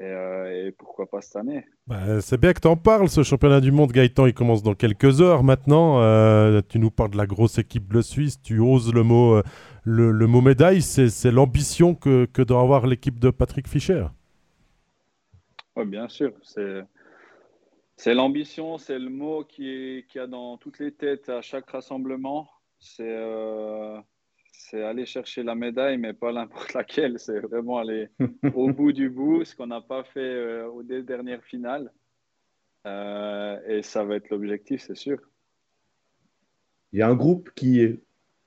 Euh, 0.02 0.68
et, 0.68 0.72
pourquoi 0.72 1.08
pas 1.08 1.22
cette 1.22 1.36
année? 1.36 1.66
Bah, 1.88 2.22
C'est 2.22 2.40
bien 2.40 2.54
que 2.54 2.60
tu 2.60 2.68
en 2.68 2.76
parles, 2.76 3.10
ce 3.10 3.24
championnat 3.24 3.62
du 3.62 3.72
monde, 3.72 3.92
Gaëtan, 3.92 4.26
il 4.26 4.34
commence 4.34 4.64
dans 4.64 4.74
quelques 4.74 5.22
heures 5.22 5.44
maintenant. 5.44 6.02
Euh, 6.02 6.62
tu 6.68 6.80
nous 6.80 6.90
parles 6.90 7.12
de 7.12 7.18
la 7.18 7.28
grosse 7.28 7.58
équipe 7.58 7.84
bleu 7.84 8.02
suisse, 8.02 8.42
tu 8.42 8.60
oses 8.60 8.94
le 8.94 9.04
mot, 9.04 9.36
euh, 9.36 9.44
le, 9.84 10.28
mot 10.28 10.42
médaille, 10.42 10.82
c'est 10.82 11.32
l'ambition 11.32 11.94
que, 11.94 12.26
que, 12.26 12.42
doit 12.42 12.62
avoir 12.62 12.88
l'équipe 12.88 13.20
de 13.20 13.30
Patrick 13.30 13.68
Fischer. 13.68 14.08
Oui, 15.76 15.86
bien 15.86 16.08
sûr, 16.08 16.34
c'est 16.44 18.14
l'ambition, 18.14 18.78
c'est 18.78 18.98
le 18.98 19.10
mot 19.10 19.44
qui, 19.44 19.70
est, 19.70 20.08
qui 20.08 20.18
a 20.20 20.26
dans 20.26 20.58
toutes 20.58 20.80
les 20.80 20.92
têtes 20.92 21.30
à 21.30 21.42
chaque 21.42 21.70
rassemblement. 21.70 22.50
C'est 22.80 23.16
c'est 24.52 24.84
aller 24.84 25.06
chercher 25.06 25.44
la 25.44 25.56
médaille, 25.56 25.98
mais 25.98 26.14
pas 26.14 26.32
n'importe 26.34 26.74
laquelle. 26.74 27.20
C'est 27.20 27.40
vraiment 27.40 27.78
aller 27.78 28.10
au 28.54 28.72
bout 28.72 28.92
du 28.92 29.10
bout, 29.10 29.44
ce 29.46 29.56
qu'on 29.56 29.68
n'a 29.68 29.82
pas 29.82 30.04
fait 30.04 30.20
euh, 30.20 30.68
aux 30.68 30.84
dernières 30.84 31.44
finales. 31.44 31.92
Euh, 32.88 33.60
et 33.68 33.84
ça 33.84 34.04
va 34.04 34.16
être 34.16 34.30
l'objectif, 34.30 34.82
c'est 34.82 34.96
sûr. 34.96 35.20
Il 36.94 37.00
y 37.00 37.02
a 37.02 37.08
un 37.08 37.16
groupe 37.16 37.52
qui, 37.56 38.00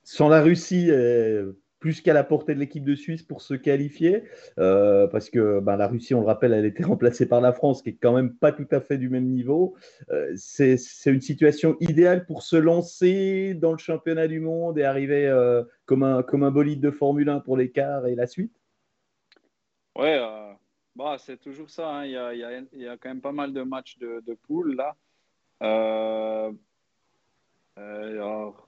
sans 0.03 0.29
la 0.29 0.41
Russie, 0.41 0.89
est 0.89 1.41
plus 1.79 2.01
qu'à 2.01 2.13
la 2.13 2.23
portée 2.23 2.53
de 2.53 2.59
l'équipe 2.59 2.83
de 2.83 2.95
Suisse 2.95 3.23
pour 3.23 3.41
se 3.41 3.53
qualifier, 3.53 4.23
euh, 4.59 5.07
parce 5.07 5.29
que 5.29 5.59
ben, 5.59 5.75
la 5.77 5.87
Russie, 5.87 6.13
on 6.13 6.21
le 6.21 6.25
rappelle, 6.25 6.53
elle 6.53 6.65
été 6.65 6.83
remplacée 6.83 7.27
par 7.27 7.41
la 7.41 7.53
France, 7.53 7.81
qui 7.81 7.89
est 7.89 7.97
quand 8.01 8.13
même 8.13 8.33
pas 8.33 8.51
tout 8.51 8.67
à 8.71 8.81
fait 8.81 8.97
du 8.97 9.09
même 9.09 9.27
niveau. 9.27 9.75
Euh, 10.09 10.31
c'est 10.35 10.77
une 11.05 11.21
situation 11.21 11.77
idéale 11.79 12.25
pour 12.25 12.43
se 12.43 12.55
lancer 12.55 13.53
dans 13.53 13.71
le 13.71 13.77
championnat 13.77 14.27
du 14.27 14.39
monde 14.39 14.77
et 14.77 14.83
arriver 14.83 15.27
euh, 15.27 15.63
comme, 15.85 16.03
un, 16.03 16.51
bolide 16.51 16.81
de 16.81 16.91
Formule 16.91 17.29
1 17.29 17.41
pour 17.41 17.57
l'écart 17.57 18.07
et 18.07 18.15
la 18.15 18.27
suite? 18.27 18.53
Ouais, 19.97 20.19
bah, 20.95 21.17
c'est 21.19 21.37
toujours 21.37 21.69
ça. 21.69 21.89
Hein. 21.89 22.05
Il, 22.05 22.79
y 22.81 22.87
a, 22.87 22.97
quand 22.97 23.09
même 23.09 23.21
pas 23.21 23.31
mal 23.31 23.53
de 23.53 23.61
matchs 23.61 23.97
de 23.99 24.33
poule 24.47 24.75
là. 24.75 24.95
Alors, 27.77 28.67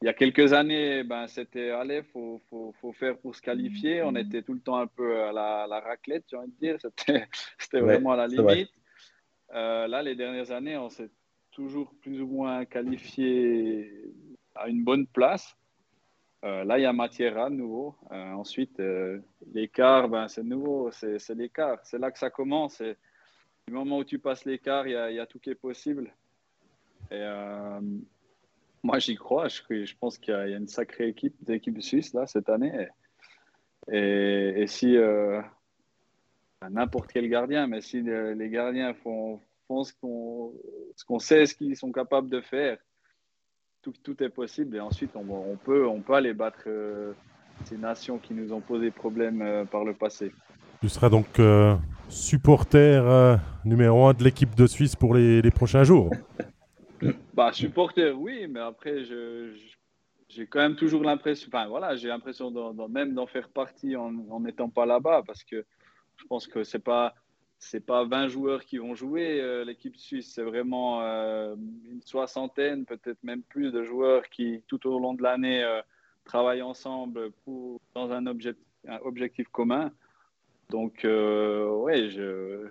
il 0.00 0.06
y 0.06 0.08
a 0.08 0.14
quelques 0.14 0.52
années, 0.52 1.04
ben, 1.04 1.26
c'était 1.26 1.70
allez, 1.70 2.02
faut, 2.02 2.40
faut, 2.48 2.72
faut, 2.80 2.92
faire 2.92 3.18
pour 3.18 3.34
se 3.34 3.42
qualifier. 3.42 4.02
On 4.02 4.14
était 4.16 4.42
tout 4.42 4.54
le 4.54 4.60
temps 4.60 4.78
un 4.78 4.86
peu 4.86 5.22
à 5.22 5.32
la, 5.32 5.66
la 5.68 5.80
raclette, 5.80 6.24
j'ai 6.30 6.36
envie 6.36 6.52
de 6.52 6.58
dire. 6.58 6.76
C'était 7.58 7.80
vraiment 7.80 8.12
à 8.12 8.16
la 8.16 8.26
limite. 8.26 8.70
Euh, 9.54 9.86
là, 9.86 10.02
les 10.02 10.14
dernières 10.14 10.50
années, 10.50 10.76
on 10.76 10.88
s'est 10.88 11.10
toujours 11.50 11.92
plus 12.00 12.20
ou 12.22 12.26
moins 12.26 12.64
qualifié 12.64 13.90
à 14.54 14.68
une 14.68 14.84
bonne 14.84 15.06
place. 15.06 15.56
Euh, 16.44 16.64
là, 16.64 16.78
il 16.78 16.82
y 16.82 16.86
a 16.86 16.92
matière 16.92 17.38
à 17.38 17.50
nouveau. 17.50 17.94
Euh, 18.10 18.32
ensuite, 18.32 18.80
l'écart, 19.52 20.08
ben, 20.08 20.28
c'est 20.28 20.44
nouveau, 20.44 20.90
c'est 20.92 21.34
l'écart. 21.34 21.78
C'est 21.82 21.98
là 21.98 22.10
que 22.10 22.18
ça 22.18 22.30
commence. 22.30 22.80
Et 22.80 22.96
du 23.66 23.74
moment 23.74 23.98
où 23.98 24.04
tu 24.04 24.18
passes 24.18 24.44
l'écart, 24.44 24.86
il 24.86 24.92
y, 24.92 25.14
y, 25.14 25.20
a 25.20 25.26
tout 25.26 25.38
qui 25.38 25.50
est 25.50 25.54
possible. 25.54 26.10
Et 27.10 27.22
moi, 28.86 29.00
j'y 29.00 29.16
crois. 29.16 29.48
Je, 29.48 29.84
je 29.84 29.94
pense 29.98 30.16
qu'il 30.16 30.32
y, 30.32 30.36
a 30.36 30.56
une 30.56 30.68
sacrée 30.68 31.08
équipe 31.08 31.34
d'équipe 31.42 31.82
suisse 31.82 32.14
là 32.14 32.26
cette 32.26 32.48
année. 32.48 32.88
Et, 33.90 34.64
si 34.68 34.96
euh, 34.96 35.40
n'importe 36.70 37.10
quel 37.12 37.28
gardien, 37.28 37.66
mais 37.66 37.80
si 37.80 38.00
les 38.02 38.48
gardiens 38.48 38.94
font, 38.94 39.40
font 39.66 39.82
ce 39.82 39.92
qu'on 41.04 41.18
sait, 41.18 41.46
ce 41.46 41.54
qu'ils 41.54 41.76
sont 41.76 41.90
capables 41.90 42.30
de 42.30 42.40
faire, 42.40 42.78
tout, 43.82 43.92
tout, 44.02 44.20
est 44.22 44.28
possible. 44.28 44.76
Et 44.76 44.80
ensuite, 44.80 45.10
on, 45.14 45.28
on, 45.28 45.56
peut, 45.56 45.86
on 45.86 46.00
peut 46.00 46.14
aller 46.14 46.32
battre 46.32 46.64
euh, 46.66 47.12
ces 47.64 47.76
nations 47.76 48.18
qui 48.18 48.34
nous 48.34 48.52
ont 48.52 48.60
posé 48.60 48.90
problème 48.90 49.42
euh, 49.42 49.64
par 49.64 49.84
le 49.84 49.94
passé. 49.94 50.32
Tu 50.80 50.88
seras 50.88 51.08
donc 51.08 51.40
supporter 52.08 53.38
numéro 53.64 54.06
un 54.06 54.12
de 54.12 54.22
l'équipe 54.22 54.54
de 54.54 54.66
Suisse 54.66 54.94
pour 54.94 55.14
les, 55.14 55.42
les 55.42 55.50
prochains 55.50 55.82
jours. 55.82 56.10
Bah, 57.34 57.52
supporter, 57.52 58.12
oui, 58.12 58.46
mais 58.48 58.60
après, 58.60 59.04
je, 59.04 59.54
j'ai 60.28 60.46
quand 60.46 60.60
même 60.60 60.76
toujours 60.76 61.02
l'impression, 61.02 61.48
enfin 61.52 61.66
voilà, 61.68 61.96
j'ai 61.96 62.08
l'impression 62.08 62.50
même 62.88 63.14
d'en 63.14 63.26
faire 63.26 63.48
partie 63.48 63.96
en 63.96 64.40
n'étant 64.40 64.68
pas 64.68 64.86
là-bas, 64.86 65.22
parce 65.26 65.44
que 65.44 65.64
je 66.16 66.24
pense 66.26 66.46
que 66.46 66.64
c'est 66.64 66.78
pas 66.78 67.14
pas 67.86 68.04
20 68.04 68.28
joueurs 68.28 68.64
qui 68.64 68.78
vont 68.78 68.94
jouer 68.94 69.40
euh, 69.40 69.64
l'équipe 69.64 69.96
suisse, 69.96 70.32
c'est 70.34 70.42
vraiment 70.42 71.02
euh, 71.02 71.54
une 71.84 72.02
soixantaine, 72.02 72.84
peut-être 72.84 73.22
même 73.22 73.42
plus 73.42 73.72
de 73.72 73.82
joueurs 73.82 74.28
qui 74.28 74.62
tout 74.66 74.86
au 74.86 74.98
long 74.98 75.14
de 75.14 75.22
l'année 75.22 75.62
euh, 75.62 75.80
travaillent 76.24 76.62
ensemble 76.62 77.30
pour, 77.44 77.80
dans 77.94 78.10
un, 78.12 78.26
un 78.26 78.98
objectif 79.02 79.48
commun. 79.48 79.90
Donc 80.70 81.04
ouais, 81.04 82.08
je 82.10 82.68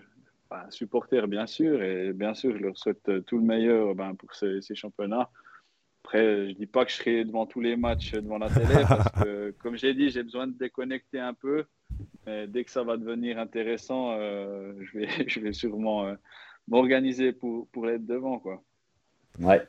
ben, 0.50 0.70
supporter, 0.70 1.28
bien 1.28 1.48
sûr, 1.48 1.82
et 1.82 2.14
bien 2.14 2.34
sûr, 2.34 2.56
je 2.56 2.62
leur 2.62 2.78
souhaite 2.78 3.10
euh, 3.10 3.22
tout 3.22 3.38
le 3.38 3.44
meilleur 3.44 3.96
ben, 3.96 4.16
pour 4.16 4.34
ces, 4.36 4.62
championnats. 4.76 5.30
Après, 6.04 6.50
je 6.50 6.54
dis 6.54 6.68
pas 6.68 6.86
que 6.86 6.92
je 6.92 6.98
serai 6.98 7.26
devant 7.26 7.48
tous 7.48 7.62
les 7.62 7.76
matchs 7.76 8.14
devant 8.14 8.38
la 8.38 8.50
télé, 8.50 8.84
parce 8.88 9.12
que, 9.24 9.52
comme 9.60 9.76
j'ai 9.76 9.94
dit, 9.94 10.10
j'ai 10.10 10.24
besoin 10.24 10.48
de 10.48 10.54
déconnecter 10.54 11.20
un 11.20 11.34
peu. 11.34 11.66
Mais 12.26 12.48
dès 12.48 12.64
que 12.64 12.72
ça 12.72 12.84
va 12.84 12.98
devenir 12.98 13.40
intéressant, 13.40 14.12
euh, 14.12 14.74
je, 14.82 15.00
vais, 15.00 15.08
je 15.28 15.40
vais 15.40 15.54
sûrement 15.54 16.06
euh, 16.06 16.16
m'organiser 16.68 17.32
pour, 17.32 17.68
pour 17.70 17.90
être 17.90 18.06
devant. 18.06 18.40
Quoi. 18.40 18.64
Ouais, 19.40 19.66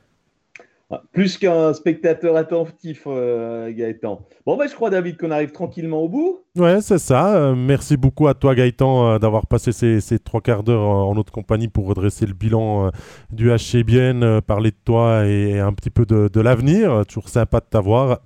plus 1.11 1.37
qu'un 1.37 1.73
spectateur 1.73 2.37
attentif, 2.37 3.03
euh, 3.07 3.71
Gaëtan. 3.73 4.25
Bon, 4.45 4.55
ben, 4.55 4.67
je 4.67 4.75
crois, 4.75 4.89
David, 4.89 5.17
qu'on 5.17 5.31
arrive 5.31 5.51
tranquillement 5.51 6.01
au 6.01 6.07
bout. 6.07 6.45
Ouais, 6.55 6.79
c'est 6.79 6.97
ça. 6.97 7.35
Euh, 7.35 7.55
merci 7.55 7.97
beaucoup 7.97 8.27
à 8.27 8.33
toi, 8.33 8.55
Gaëtan, 8.55 9.15
euh, 9.15 9.19
d'avoir 9.19 9.47
passé 9.47 9.71
ces, 9.73 10.19
trois 10.19 10.39
quarts 10.39 10.63
d'heure 10.63 10.81
en 10.81 11.13
notre 11.13 11.33
compagnie 11.33 11.67
pour 11.67 11.87
redresser 11.87 12.25
le 12.25 12.33
bilan 12.33 12.91
du 13.29 13.49
HCBN, 13.49 14.41
parler 14.41 14.71
de 14.71 14.77
toi 14.85 15.25
et, 15.25 15.59
un 15.59 15.73
petit 15.73 15.89
peu 15.89 16.05
de, 16.05 16.39
l'avenir. 16.39 17.05
Toujours 17.05 17.29
sympa 17.29 17.59
de 17.59 17.65
t'avoir. 17.65 18.21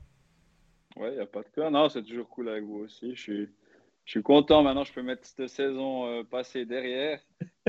Ouais, 0.97 1.09
il 1.11 1.15
n'y 1.15 1.19
a 1.19 1.25
pas 1.25 1.41
de 1.41 1.47
quoi. 1.55 1.71
Non, 1.71 1.89
c'est 1.89 2.03
toujours 2.03 2.29
cool 2.29 2.49
avec 2.49 2.63
vous 2.63 2.81
aussi. 2.85 3.15
Je 3.15 3.21
suis, 3.21 3.49
je 4.05 4.11
suis 4.11 4.21
content. 4.21 4.61
Maintenant, 4.61 4.83
je 4.83 4.93
peux 4.93 5.01
mettre 5.01 5.25
cette 5.25 5.49
saison 5.49 6.23
passée 6.25 6.65
derrière. 6.65 7.19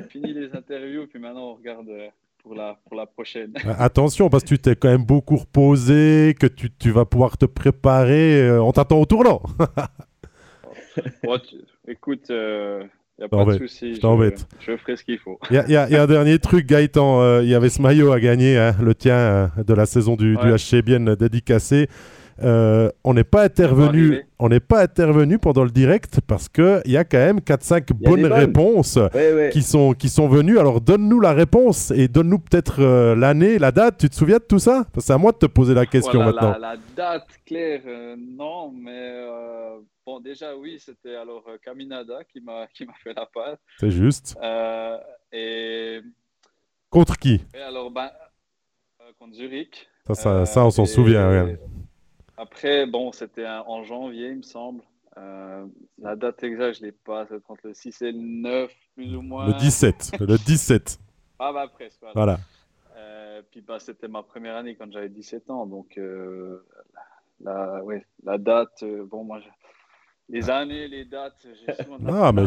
Fini 0.09 0.35
les 0.35 0.55
interviews, 0.55 1.07
puis 1.07 1.19
maintenant, 1.19 1.53
on 1.53 1.55
regarde 1.55 1.89
pour 2.43 2.55
la, 2.55 2.79
pour 2.87 2.97
la 2.97 3.07
prochaine. 3.07 3.55
Euh, 3.65 3.75
attention, 3.79 4.29
parce 4.29 4.43
que 4.43 4.49
tu 4.49 4.59
t'es 4.59 4.77
quand 4.77 4.89
même 4.89 5.05
beaucoup 5.05 5.37
reposé, 5.37 6.35
que 6.39 6.47
tu, 6.47 6.71
tu 6.71 6.91
vas 6.91 7.05
pouvoir 7.05 7.39
te 7.39 7.47
préparer. 7.47 8.43
Euh, 8.43 8.63
on 8.63 8.73
t'attend 8.73 9.01
au 9.01 9.07
tournant. 9.07 9.43
écoute, 11.89 12.27
il 12.29 12.35
euh, 12.35 12.85
n'y 13.19 13.25
a 13.25 13.29
pas 13.29 13.45
de 13.45 13.59
souci. 13.59 13.95
Je, 13.95 14.01
je, 14.61 14.77
ferai 14.77 14.97
ce 14.97 15.05
qu'il 15.05 15.19
faut. 15.19 15.39
Il 15.51 15.65
y, 15.69 15.73
y, 15.73 15.77
a 15.77 16.03
un 16.03 16.07
dernier 16.07 16.39
truc, 16.39 16.67
Gaëtan. 16.67 17.41
Il 17.41 17.49
y 17.49 17.55
avait 17.55 17.71
ce 17.71 17.81
maillot 17.81 18.13
à 18.13 18.21
gagner, 18.21 18.59
hein, 18.59 18.75
le 18.81 18.95
tien 18.95 19.51
de 19.57 19.75
la 19.75 19.87
saison 19.87 20.17
du, 20.17 20.37
du 20.37 20.53
HC 20.53 20.83
bien 20.85 21.01
dédicacé. 21.01 21.89
Euh, 22.43 22.91
on 23.05 23.15
n'est 23.15 23.25
pas 23.25 23.45
intervenu, 23.45 24.27
on 24.39 24.49
n'est 24.49 24.61
pas 24.61 24.83
intervenu 24.83 25.39
pendant 25.39 25.65
le 25.65 25.71
direct 25.71 26.21
parce 26.27 26.49
que 26.49 26.81
il 26.85 26.93
y 26.93 26.97
a 26.97 27.05
quand 27.05 27.19
même 27.19 27.39
4-5 27.39 27.93
bonnes, 27.93 28.27
réponses 28.27 28.99
qui 29.53 29.63
sont 29.63 29.93
qui 29.93 30.09
sont 30.09 30.29
venues. 30.29 30.59
Alors 30.59 30.81
donne-nous 30.81 31.21
la 31.21 31.33
réponse 31.33 31.91
et 31.93 32.09
donne-nous 32.09 32.39
peut-être 32.39 32.81
euh, 32.81 33.15
l'année, 33.15 33.59
la 33.59 33.71
date. 33.71 33.99
Tu 33.99 34.09
te 34.09 34.15
souviens 34.15 34.39
de 34.39 34.45
tout 34.45 34.59
ça? 34.59 34.85
C'est 34.99 35.13
à 35.13 35.19
moi 35.19 35.33
de 35.33 35.39
te 35.39 35.47
poser 35.47 35.75
la 35.75 35.87
question 35.87 36.23
maintenant. 36.23 36.57
La, 36.59 36.77
date 36.97 37.29
claire, 37.47 37.83
euh, 37.87 38.17
non, 38.19 38.73
mais 38.73 39.25
bon 40.05 40.21
déjà 40.21 40.57
oui, 40.57 40.79
c'était 40.79 41.15
alors 41.15 41.45
Caminada 41.65 42.25
qui 42.25 42.41
m'a 42.41 42.67
qui 42.75 42.85
m'a 42.85 42.95
fait 43.03 43.15
la 43.15 43.27
passe. 43.27 43.59
C'est 43.79 43.91
juste. 43.91 44.37
et 45.33 46.01
contre 46.91 47.17
qui? 47.17 47.41
alors 47.67 47.91
ben, 47.91 48.11
contre 49.19 49.35
Zurich. 49.35 49.89
Ça, 50.07 50.15
ça, 50.15 50.47
ça 50.47 50.67
on 50.67 50.71
s'en 50.71 50.85
souvient. 50.85 51.47
Après, 52.53 52.85
bon, 52.85 53.13
c'était 53.13 53.47
en 53.47 53.83
janvier, 53.83 54.29
il 54.29 54.37
me 54.37 54.43
semble. 54.43 54.83
Euh, 55.17 55.65
la 55.99 56.17
date 56.17 56.45
exacte, 56.45 56.77
je 56.77 56.81
ne 56.83 56.87
l'ai 56.87 56.93
pas. 56.93 57.27
C'est 57.27 57.37
entre 57.49 57.69
le 57.69 57.73
6 57.73 58.03
et 58.03 58.13
le 58.13 58.19
9, 58.19 58.71
plus 58.95 59.17
ou 59.17 59.23
moins. 59.23 59.47
Le 59.47 59.55
17. 59.55 60.13
le 60.21 60.37
17. 60.37 60.99
Ah, 61.45 61.53
bah 61.53 61.67
presque. 61.67 61.99
Voilà. 62.15 62.39
Euh, 62.97 63.43
puis 63.51 63.63
bah, 63.63 63.81
c'était 63.81 64.07
ma 64.07 64.23
première 64.23 64.55
année 64.55 64.77
quand 64.77 64.89
j'avais 64.93 65.09
17 65.09 65.51
ans. 65.51 65.67
Donc, 65.67 65.99
euh, 65.99 66.65
la, 67.41 67.83
ouais, 67.83 68.07
la 68.23 68.39
date, 68.39 68.85
bon, 68.85 69.25
moi, 69.25 69.41
les 70.33 70.51
années, 70.51 70.89
les 70.89 71.05
dates, 71.05 71.37
j'ai 71.45 71.85
souvent. 71.85 71.99
Ah, 72.09 72.33
mais. 72.33 72.45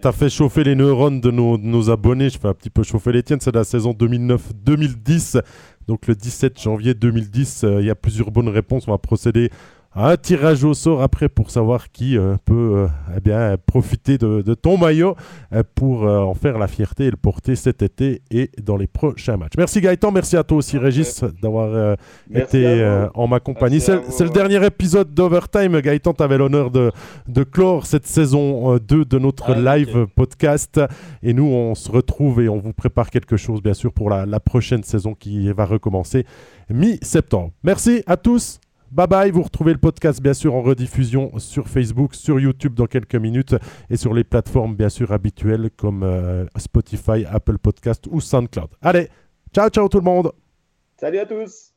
T'as 0.00 0.12
fait 0.12 0.30
chauffer 0.30 0.64
les 0.64 0.74
neurones 0.74 1.20
de 1.20 1.30
nos, 1.30 1.58
de 1.58 1.62
nos, 1.62 1.90
abonnés, 1.90 2.30
je 2.30 2.38
fais 2.38 2.48
un 2.48 2.54
petit 2.54 2.70
peu 2.70 2.82
chauffer 2.82 3.12
les 3.12 3.22
tiennes, 3.22 3.40
c'est 3.40 3.54
la 3.54 3.64
saison 3.64 3.92
2009-2010. 3.92 5.42
Donc 5.86 6.06
le 6.06 6.14
17 6.14 6.58
janvier 6.58 6.94
2010, 6.94 7.66
il 7.80 7.84
y 7.84 7.90
a 7.90 7.94
plusieurs 7.94 8.30
bonnes 8.30 8.48
réponses. 8.48 8.88
On 8.88 8.92
va 8.92 8.98
procéder 8.98 9.50
un 9.96 10.16
tirage 10.16 10.64
au 10.64 10.74
sort 10.74 11.02
après 11.02 11.28
pour 11.28 11.50
savoir 11.50 11.92
qui 11.92 12.18
euh, 12.18 12.36
peut 12.44 12.72
euh, 12.76 12.86
eh 13.16 13.20
bien, 13.20 13.56
profiter 13.66 14.18
de, 14.18 14.42
ton 14.54 14.76
maillot 14.76 15.16
euh, 15.52 15.62
pour 15.74 16.02
en 16.02 16.34
faire 16.34 16.58
la 16.58 16.66
fierté 16.66 17.06
et 17.06 17.10
le 17.10 17.16
porter 17.16 17.54
cet 17.54 17.82
été 17.82 18.22
et 18.30 18.50
dans 18.62 18.76
les 18.76 18.86
prochains 18.86 19.36
matchs. 19.36 19.52
Merci 19.56 19.80
Gaëtan, 19.80 20.10
merci 20.10 20.36
à 20.36 20.42
toi 20.42 20.58
aussi 20.58 20.78
Régis 20.78 21.24
d'avoir 21.42 21.96
été 22.32 23.06
en 23.14 23.26
ma 23.26 23.40
compagnie. 23.40 23.80
C'est 23.80 24.24
le 24.24 24.30
dernier 24.30 24.64
épisode 24.64 25.14
d'Overtime. 25.14 25.80
Gaëtan, 25.80 26.12
tu 26.14 26.22
avais 26.22 26.38
l'honneur 26.38 26.70
de, 26.70 26.90
de, 27.28 27.44
clore 27.44 27.86
cette 27.86 28.06
saison 28.06 28.76
2 28.76 29.04
de 29.04 29.18
notre 29.18 29.52
ah, 29.52 29.76
live 29.76 30.06
podcast 30.14 30.80
et 31.22 31.32
nous 31.32 31.46
on 31.46 31.74
se 31.74 31.90
retrouve 31.90 32.40
et 32.40 32.48
on 32.48 32.58
vous 32.58 32.72
prépare 32.72 33.10
quelque 33.10 33.36
chose 33.36 33.62
bien 33.62 33.74
sûr 33.74 33.92
pour 33.92 34.10
la, 34.10 34.26
la 34.26 34.40
prochaine 34.40 34.82
saison 34.82 35.14
qui 35.14 35.50
va 35.52 35.64
recommencer 35.64 36.24
mi-septembre. 36.70 37.52
Merci 37.62 38.02
à 38.06 38.16
tous. 38.16 38.60
Bye 38.94 39.08
bye, 39.08 39.30
vous 39.32 39.42
retrouvez 39.42 39.72
le 39.72 39.78
podcast 39.78 40.22
bien 40.22 40.34
sûr 40.34 40.54
en 40.54 40.62
rediffusion 40.62 41.36
sur 41.40 41.66
Facebook, 41.66 42.14
sur 42.14 42.38
YouTube 42.38 42.74
dans 42.74 42.86
quelques 42.86 43.16
minutes 43.16 43.56
et 43.90 43.96
sur 43.96 44.14
les 44.14 44.22
plateformes 44.22 44.76
bien 44.76 44.88
sûr 44.88 45.10
habituelles 45.10 45.70
comme 45.76 46.04
euh, 46.04 46.46
Spotify, 46.56 47.24
Apple 47.28 47.58
Podcast 47.58 48.06
ou 48.08 48.20
SoundCloud. 48.20 48.68
Allez, 48.80 49.08
ciao 49.52 49.68
ciao 49.68 49.88
tout 49.88 49.98
le 49.98 50.04
monde. 50.04 50.30
Salut 50.96 51.18
à 51.18 51.26
tous. 51.26 51.73